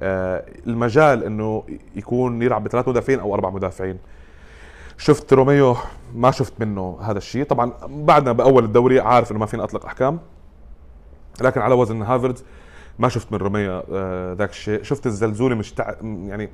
آه، 0.01 0.45
المجال 0.67 1.23
إنه 1.23 1.63
يكون 1.95 2.41
يلعب 2.41 2.63
بثلاث 2.63 2.87
مدافعين 2.87 3.19
أو 3.19 3.33
أربع 3.33 3.49
مدافعين. 3.49 3.97
شفت 4.97 5.33
روميو 5.33 5.75
ما 6.15 6.31
شفت 6.31 6.53
منه 6.59 6.97
هذا 7.01 7.17
الشيء. 7.17 7.43
طبعا 7.43 7.71
بعدنا 7.87 8.31
بأول 8.31 8.63
الدوري 8.63 8.99
عارف 8.99 9.31
إنه 9.31 9.39
ما 9.39 9.45
فينا 9.45 9.63
أطلق 9.63 9.85
أحكام. 9.85 10.19
لكن 11.41 11.61
على 11.61 11.75
وزن 11.75 12.01
هافرز 12.01 12.43
ما 12.99 13.09
شفت 13.09 13.31
من 13.31 13.37
روميو 13.37 13.83
آه، 13.93 14.33
ذاك 14.33 14.49
الشيء. 14.49 14.83
شفت 14.83 15.05
الزلزولي 15.05 15.55
مشتع 15.55 15.93
يعني 16.03 16.49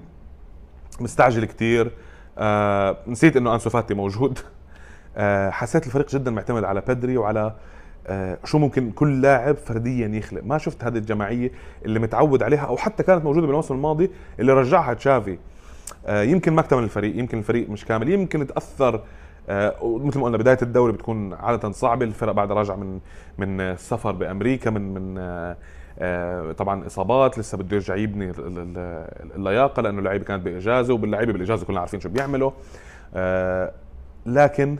مستعجل 0.99 1.45
كثير 1.45 1.91
آه 2.37 2.97
نسيت 3.07 3.37
إنه 3.37 3.53
أنسو 3.53 3.69
فاتي 3.69 3.93
موجود. 3.93 4.39
حسيت 5.51 5.85
الفريق 5.87 6.09
جدا 6.09 6.31
معتمد 6.31 6.63
على 6.63 6.81
بدري 6.87 7.17
وعلى 7.17 7.53
آه 8.07 8.37
شو 8.45 8.57
ممكن 8.57 8.91
كل 8.91 9.21
لاعب 9.21 9.55
فرديا 9.55 10.07
يخلق. 10.07 10.41
ما 10.43 10.57
شفت 10.57 10.83
هذه 10.83 10.97
الجماعيه 10.97 11.51
اللي 11.85 11.99
متعود 11.99 12.43
عليها 12.43 12.65
أو 12.65 12.77
حتى 12.77 13.03
كانت 13.03 13.23
موجودة 13.25 13.47
بالموسم 13.47 13.75
الماضي 13.75 14.11
اللي 14.39 14.53
رجعها 14.53 14.93
تشافي. 14.93 15.37
آه 16.05 16.21
يمكن 16.23 16.53
ما 16.53 16.61
اكتمل 16.61 16.83
الفريق 16.83 17.19
يمكن 17.19 17.37
الفريق 17.37 17.69
مش 17.69 17.85
كامل 17.85 18.09
يمكن 18.09 18.47
تأثر 18.47 19.01
آه 19.49 19.99
مثل 20.03 20.19
ما 20.19 20.25
قلنا 20.25 20.37
بداية 20.37 20.57
الدوري 20.61 20.93
بتكون 20.93 21.33
عادة 21.33 21.71
صعبة. 21.71 22.05
الفرق 22.05 22.31
بعد 22.31 22.51
راجعة 22.51 22.75
من 22.75 22.99
من 23.37 23.61
السفر 23.61 24.11
بأمريكا 24.11 24.69
من 24.69 24.93
من 24.93 25.17
آه 25.17 25.57
آه، 25.99 26.51
طبعا 26.51 26.87
إصابات 26.87 27.39
لسه 27.39 27.57
بده 27.57 27.75
يرجع 27.75 27.95
يبني 27.95 28.31
اللياقة 29.35 29.81
لأنه 29.81 29.99
اللعيبة 29.99 30.25
كانت 30.25 30.45
بإجازة 30.45 30.93
وباللعيبة 30.93 31.33
بالإجازة 31.33 31.65
كلنا 31.65 31.79
عارفين 31.79 31.99
شو 31.99 32.09
بيعملوا. 32.09 32.51
آه، 33.15 33.71
لكن 34.25 34.77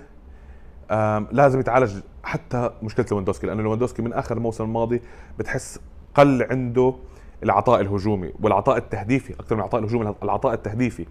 لازم 1.31 1.59
يتعالج 1.59 1.99
حتى 2.23 2.69
مشكلة 2.83 3.05
لويندوسكي 3.11 3.47
لأنه 3.47 3.63
لويندوسكي 3.63 4.01
من 4.01 4.13
آخر 4.13 4.37
الموسم 4.37 4.63
الماضي 4.63 5.01
بتحس 5.39 5.79
قل 6.13 6.47
عنده 6.51 6.95
العطاء 7.43 7.81
الهجومي 7.81 8.33
والعطاء 8.41 8.77
التهديفي 8.77 9.33
أكثر 9.33 9.55
من 9.55 9.61
العطاء 9.61 9.81
الهجومي 9.81 10.15
العطاء 10.23 10.53
التهديفي. 10.53 11.05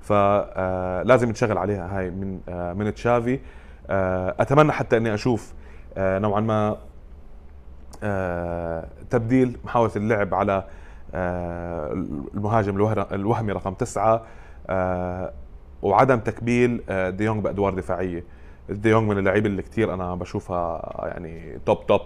فلازم 0.00 1.30
نشتغل 1.30 1.58
عليها 1.58 1.98
هاي 1.98 2.10
من 2.10 2.40
من 2.78 2.94
تشافي. 2.94 3.40
أتمنى 4.40 4.72
حتى 4.72 4.96
إني 4.96 5.14
أشوف 5.14 5.52
نوعا 5.98 6.40
ما 6.40 6.76
تبديل 9.10 9.58
محاولة 9.64 9.92
اللعب 9.96 10.34
على 10.34 10.64
المهاجم 12.34 12.76
الوهمي 13.12 13.52
رقم 13.52 13.74
تسعة 13.74 14.22
وعدم 15.82 16.18
تكبيل 16.18 16.82
ديونج 17.16 17.44
بأدوار 17.44 17.74
دفاعية. 17.74 18.24
ديونج 18.68 19.08
من 19.08 19.18
اللعيبة 19.18 19.46
اللي 19.46 19.62
كثير 19.62 19.94
أنا 19.94 20.14
بشوفها 20.14 20.92
يعني 21.06 21.58
top 21.66 21.86
top 21.86 22.00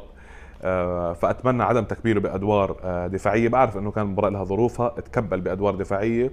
آه، 0.62 1.12
فأتمنى 1.12 1.62
عدم 1.62 1.84
تكبيره 1.84 2.20
بأدوار 2.20 2.76
آه، 2.84 3.06
دفاعية. 3.06 3.48
بعرف 3.48 3.76
إنه 3.76 3.90
كان 3.90 4.06
المباراه 4.06 4.30
لها 4.30 4.44
ظروفها 4.44 4.88
تكبل 4.88 5.40
بأدوار 5.40 5.74
دفاعية. 5.74 6.30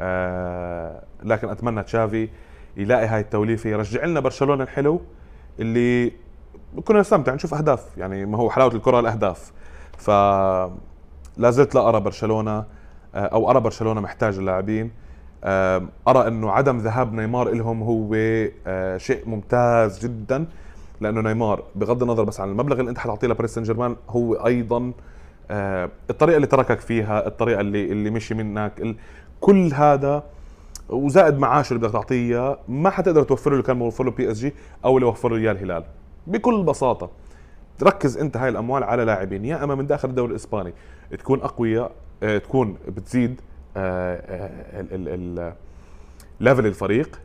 آه، 0.00 1.02
لكن 1.22 1.48
أتمنى 1.48 1.82
تشافي 1.82 2.28
يلاقي 2.76 3.06
هاي 3.06 3.20
التوليفة. 3.20 3.70
يرجع 3.70 4.04
لنا 4.04 4.20
برشلونة 4.20 4.62
الحلو 4.62 5.00
اللي 5.60 6.12
كنا 6.84 7.00
نستمتع 7.00 7.34
نشوف 7.34 7.54
أهداف. 7.54 7.98
يعني 7.98 8.26
ما 8.26 8.38
هو 8.38 8.50
حلاوة 8.50 8.74
الكرة 8.74 9.00
الأهداف. 9.00 9.52
ف 9.98 10.10
لا 11.36 11.50
زلت 11.50 11.74
لا 11.74 11.88
أرى 11.88 12.00
برشلونة 12.00 12.64
أو 13.14 13.50
أرى 13.50 13.60
برشلونة 13.60 14.00
محتاج 14.00 14.38
اللاعبين. 14.38 14.90
أرى 15.44 16.28
أنه 16.28 16.50
عدم 16.50 16.78
ذهاب 16.78 17.14
نيمار 17.14 17.48
لهم 17.50 17.82
هو 17.82 18.14
شيء 18.98 19.22
ممتاز 19.26 19.98
جدا 20.06 20.46
لأنه 21.00 21.20
نيمار 21.20 21.62
بغض 21.74 22.02
النظر 22.02 22.24
بس 22.24 22.40
عن 22.40 22.48
المبلغ 22.48 22.80
اللي 22.80 22.90
أنت 22.90 22.98
حتعطيه 22.98 23.28
لباريس 23.28 23.54
سان 23.54 23.64
جيرمان 23.64 23.96
هو 24.08 24.34
أيضا 24.34 24.92
آه، 25.50 25.90
الطريقة 26.10 26.36
اللي 26.36 26.46
تركك 26.46 26.80
فيها 26.80 27.26
الطريقة 27.26 27.60
اللي 27.60 27.92
اللي 27.92 28.10
مشي 28.10 28.34
منك 28.34 28.96
كل 29.40 29.74
هذا 29.74 30.24
وزائد 30.88 31.38
معاشه 31.38 31.74
اللي 31.74 31.82
بدك 31.82 31.92
تعطيه 31.92 32.58
ما 32.68 32.90
حتقدر 32.90 33.22
توفر 33.22 33.54
له 33.56 33.62
كان 33.62 33.76
موفر 33.76 34.04
له 34.04 34.10
بي 34.10 34.30
اس 34.30 34.38
جي 34.38 34.54
أو 34.84 34.96
اللي 34.96 35.08
وفر 35.08 35.28
له 35.28 35.36
اياه 35.36 35.52
الهلال 35.52 35.84
بكل 36.26 36.62
بساطة 36.62 37.10
تركز 37.78 38.18
أنت 38.18 38.36
هاي 38.36 38.48
الأموال 38.48 38.84
على 38.84 39.04
لاعبين 39.04 39.44
يا 39.44 39.64
إما 39.64 39.74
من 39.74 39.86
داخل 39.86 40.08
الدوري 40.08 40.30
الإسباني 40.30 40.72
تكون 41.18 41.40
أقوياء 41.40 41.90
آه، 42.22 42.38
تكون 42.38 42.76
بتزيد 42.88 43.40
ليفل 46.40 46.66
الفريق 46.66 47.20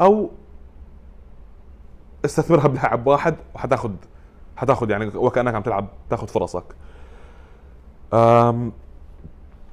أو 0.00 0.30
استثمرها 2.24 2.68
بلاعب 2.68 3.06
واحد 3.06 3.36
وحتاخذ 3.54 3.92
حتاخذ 4.56 4.90
يعني 4.90 5.06
وكأنك 5.06 5.54
عم 5.54 5.62
تلعب 5.62 5.88
تاخذ 6.10 6.28
فرصك. 6.28 6.64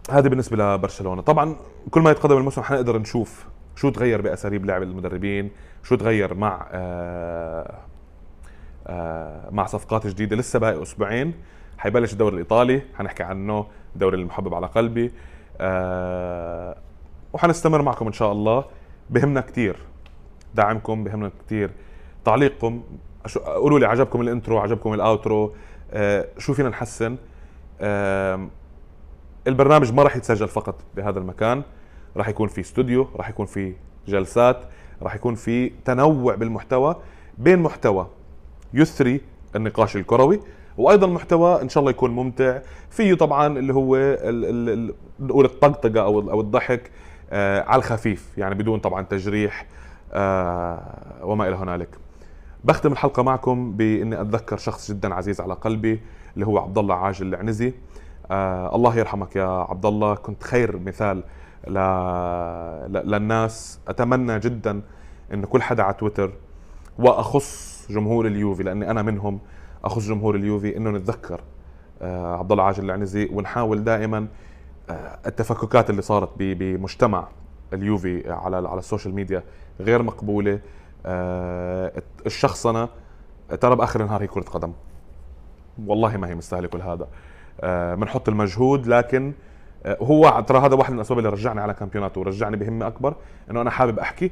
هذه 0.09 0.27
بالنسبة 0.27 0.57
لبرشلونة. 0.57 1.21
طبعا 1.21 1.55
كل 1.91 2.01
ما 2.01 2.11
يتقدم 2.11 2.37
الموسم 2.37 2.61
حنقدر 2.61 2.97
نشوف 2.97 3.45
شو 3.75 3.89
تغير 3.89 4.21
بأساليب 4.21 4.65
لعب 4.65 4.83
المدربين 4.83 5.51
شو 5.83 5.95
تغير 5.95 6.33
مع 6.33 6.67
آه 6.71 7.77
آه 8.87 9.49
مع 9.49 9.65
صفقات 9.65 10.07
جديدة. 10.07 10.35
لسه 10.35 10.59
باقي 10.59 10.81
أسبوعين 10.81 11.33
حيبلش 11.77 12.13
الدوري 12.13 12.33
الإيطالي 12.33 12.81
حنحكي 12.97 13.23
عنه 13.23 13.67
الدوري 13.95 14.17
المحبب 14.17 14.53
على 14.53 14.67
قلبي. 14.67 15.11
آه 15.61 16.77
وحنستمر 17.33 17.81
معكم 17.81 18.07
إن 18.07 18.13
شاء 18.13 18.31
الله 18.31 18.65
بهمنا 19.09 19.41
كثير 19.41 19.77
دعمكم 20.55 21.03
بهمنا 21.03 21.31
كثير 21.45 21.71
تعليقكم 22.25 22.83
قولوا 23.45 23.79
لي 23.79 23.85
عجبكم 23.85 24.21
ال 24.21 24.27
intro 24.27 24.57
عجبكم 24.59 24.93
ال 24.93 25.03
outro 25.03 25.53
آه 25.91 26.27
شو 26.37 26.53
فينا 26.53 26.69
نحسن؟ 26.69 27.17
آه 27.81 28.47
البرنامج 29.47 29.93
ما 29.93 30.03
راح 30.03 30.15
يتسجل 30.15 30.47
فقط 30.47 30.75
بهذا 30.95 31.19
المكان 31.19 31.63
راح 32.17 32.29
يكون 32.29 32.47
في 32.47 32.61
استوديو 32.61 33.07
راح 33.15 33.29
يكون 33.29 33.45
في 33.45 33.73
جلسات 34.07 34.57
راح 35.01 35.15
يكون 35.15 35.35
في 35.35 35.69
تنوع 35.85 36.35
بالمحتوى. 36.35 36.95
بين 37.37 37.59
محتوى 37.59 38.07
يثري 38.73 39.21
النقاش 39.55 39.95
الكروي 39.95 40.39
وأيضا 40.77 41.07
محتوى 41.07 41.61
إن 41.61 41.69
شاء 41.69 41.81
الله 41.81 41.91
يكون 41.91 42.11
ممتع. 42.11 42.59
فيه 42.89 43.13
طبعا 43.13 43.59
اللي 43.59 43.73
هو 43.73 44.17
نقول 45.19 45.45
الطقطقة 45.45 46.01
أو 46.01 46.31
أو 46.31 46.41
الضحك 46.41 46.91
آه 47.31 47.61
على 47.63 47.79
الخفيف 47.79 48.37
يعني 48.37 48.55
بدون 48.55 48.79
طبعا 48.79 49.01
تجريح 49.01 49.65
آه 50.13 50.81
وما 51.23 51.47
إلى 51.47 51.55
هنالك. 51.55 51.89
بختم 52.63 52.91
الحلقة 52.91 53.23
معكم 53.23 53.71
بإني 53.71 54.21
أتذكر 54.21 54.57
شخص 54.57 54.91
جدا 54.91 55.13
عزيز 55.13 55.41
على 55.41 55.53
قلبي 55.53 56.01
اللي 56.33 56.47
هو 56.47 56.57
عبد 56.57 56.77
الله 56.77 56.95
عاجل 56.95 57.27
العنزي. 57.27 57.73
آه 58.31 58.75
الله 58.75 58.95
يرحمك 58.97 59.35
يا 59.35 59.65
عبد 59.69 59.85
الله. 59.85 60.15
كنت 60.15 60.43
خير 60.43 60.79
مثال 60.79 61.23
ل... 61.67 61.73
ل... 62.93 63.11
للناس. 63.11 63.79
أتمنى 63.87 64.39
جدا 64.39 64.81
إن 65.33 65.45
كل 65.45 65.61
حدا 65.61 65.83
على 65.83 65.93
تويتر 65.93 66.31
وأخص 66.99 67.85
جمهور 67.89 68.27
اليوفي 68.27 68.63
لأني 68.63 68.91
أنا 68.91 69.01
منهم 69.01 69.39
اخص 69.83 70.07
جمهور 70.07 70.35
اليوفي 70.35 70.77
إنه 70.77 70.89
نتذكر 70.89 71.41
آه 72.01 72.35
عبد 72.35 72.51
الله 72.51 72.63
عاجل 72.63 72.85
العنزي 72.85 73.29
ونحاول 73.31 73.83
دائما 73.83 74.27
آه 74.89 75.19
التفككات 75.25 75.89
اللي 75.89 76.01
صارت 76.01 76.29
بمجتمع 76.39 77.27
اليوفي 77.73 78.31
على 78.31 78.55
على 78.55 78.79
ال 78.79 78.84
social 78.84 79.13
media 79.15 79.43
غير 79.79 80.03
مقبولة. 80.03 80.59
آه، 81.05 82.01
الشخصنة 82.25 82.89
ترى 83.61 83.75
بآخر 83.75 84.01
النهار 84.01 84.23
هي 84.23 84.27
كرة 84.27 84.41
قدم. 84.41 84.73
والله 85.85 86.17
ما 86.17 86.27
هي 86.27 86.35
مستاهلة 86.35 86.67
كل 86.67 86.81
هذا. 86.81 87.07
بنحط 87.95 88.29
المجهود 88.29 88.87
لكن 88.87 89.33
هو 89.87 90.43
ترى 90.47 90.59
هذا 90.59 90.75
واحد 90.75 90.91
من 90.91 90.97
الأسباب 90.97 91.17
اللي 91.17 91.29
رجعني 91.29 91.61
على 91.61 91.73
كامبيوناتو 91.73 92.17
ورجعني 92.17 92.57
بهمة 92.57 92.87
أكبر 92.87 93.15
إنه 93.51 93.61
أنا 93.61 93.69
حابب 93.69 93.99
أحكي 93.99 94.31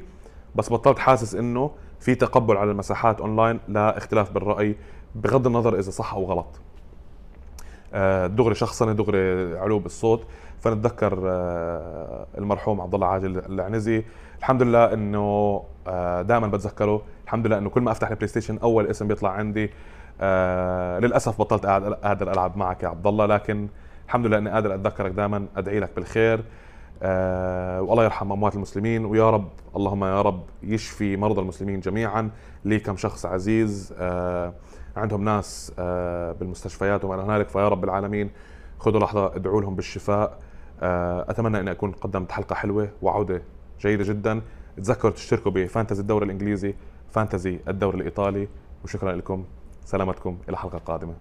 بس 0.54 0.72
بطلت 0.72 0.98
حاسس 0.98 1.34
إنه 1.34 1.70
في 2.00 2.14
تقبل 2.14 2.56
على 2.56 2.70
المساحات 2.70 3.20
اونلاين 3.20 3.60
لا 3.68 3.96
اختلاف 3.96 4.32
بالرأي 4.32 4.76
بغض 5.14 5.46
النظر 5.46 5.78
إذا 5.78 5.90
صح 5.90 6.14
أو 6.14 6.24
غلط. 6.24 6.60
دغري 8.36 8.54
شخصنه 8.54 8.92
دغري 8.92 9.58
علو 9.58 9.78
بالصوت. 9.78 10.26
فنتذكر 10.60 11.18
المرحوم 12.38 12.80
عبد 12.80 12.94
الله 12.94 13.06
عاجل 13.06 13.38
العنزي. 13.38 14.04
الحمد 14.38 14.62
لله 14.62 14.92
إنه 14.92 15.62
آه، 15.86 16.22
دائما 16.22 16.46
بتذكره. 16.46 17.02
الحمد 17.24 17.46
لله 17.46 17.58
إنه 17.58 17.70
كل 17.70 17.80
ما 17.80 17.90
أفتح 17.90 18.08
البلاي 18.08 18.28
ستيشن 18.28 18.58
أول 18.58 18.86
اسم 18.86 19.08
بيطلع 19.08 19.30
عندي. 19.30 19.70
آه 20.20 20.98
للأسف 20.98 21.38
بطلت 21.38 21.66
قادر 21.66 22.32
ألعب 22.32 22.56
معك 22.56 22.82
يا 22.82 22.88
عبد 22.88 23.06
الله 23.06 23.26
لكن 23.26 23.68
الحمد 24.06 24.26
لله 24.26 24.38
إني 24.38 24.50
قادر 24.50 24.74
أتذكرك 24.74 25.10
دائما. 25.10 25.46
أدعي 25.56 25.80
لك 25.80 25.90
بالخير. 25.96 26.44
آه 27.02 27.82
والله 27.82 28.04
يرحم 28.04 28.32
أموات 28.32 28.54
المسلمين. 28.54 29.04
ويا 29.04 29.30
رب 29.30 29.48
اللهم 29.76 30.04
يا 30.04 30.22
رب 30.22 30.42
يشفي 30.62 31.16
مرضى 31.16 31.40
المسلمين 31.40 31.80
جميعا. 31.80 32.30
لي 32.64 32.80
كم 32.80 32.96
شخص 32.96 33.26
عزيز 33.26 33.94
آه 33.98 34.54
عندهم 34.96 35.24
ناس 35.24 35.72
آه 35.78 36.32
بالمستشفيات 36.32 37.04
وما 37.04 37.24
هنالك. 37.24 37.48
فيا 37.48 37.68
رب 37.68 37.84
العالمين 37.84 38.30
خذوا 38.78 39.00
لحظة 39.00 39.36
ادعوا 39.36 39.60
لهم 39.60 39.74
بالشفاء. 39.76 40.38
أتمنى 41.28 41.60
اني 41.60 41.70
أكون 41.70 41.92
قدمت 41.92 42.32
حلقة 42.32 42.54
حلوة 42.54 42.88
وعودة 43.02 43.42
جيدة 43.80 44.04
جدا. 44.04 44.42
تذكروا 44.76 45.12
تشتركوا 45.12 45.52
بفانتزي 45.52 46.00
الدوري 46.00 46.24
الإنجليزي 46.26 46.74
فانتزي 47.10 47.60
الدوري 47.68 47.98
الإيطالي. 47.98 48.48
وشكرا 48.84 49.12
لكم. 49.12 49.44
سلامتكم. 49.84 50.38
إلى 50.48 50.56
حلقة 50.56 50.78
قادمة. 50.78 51.14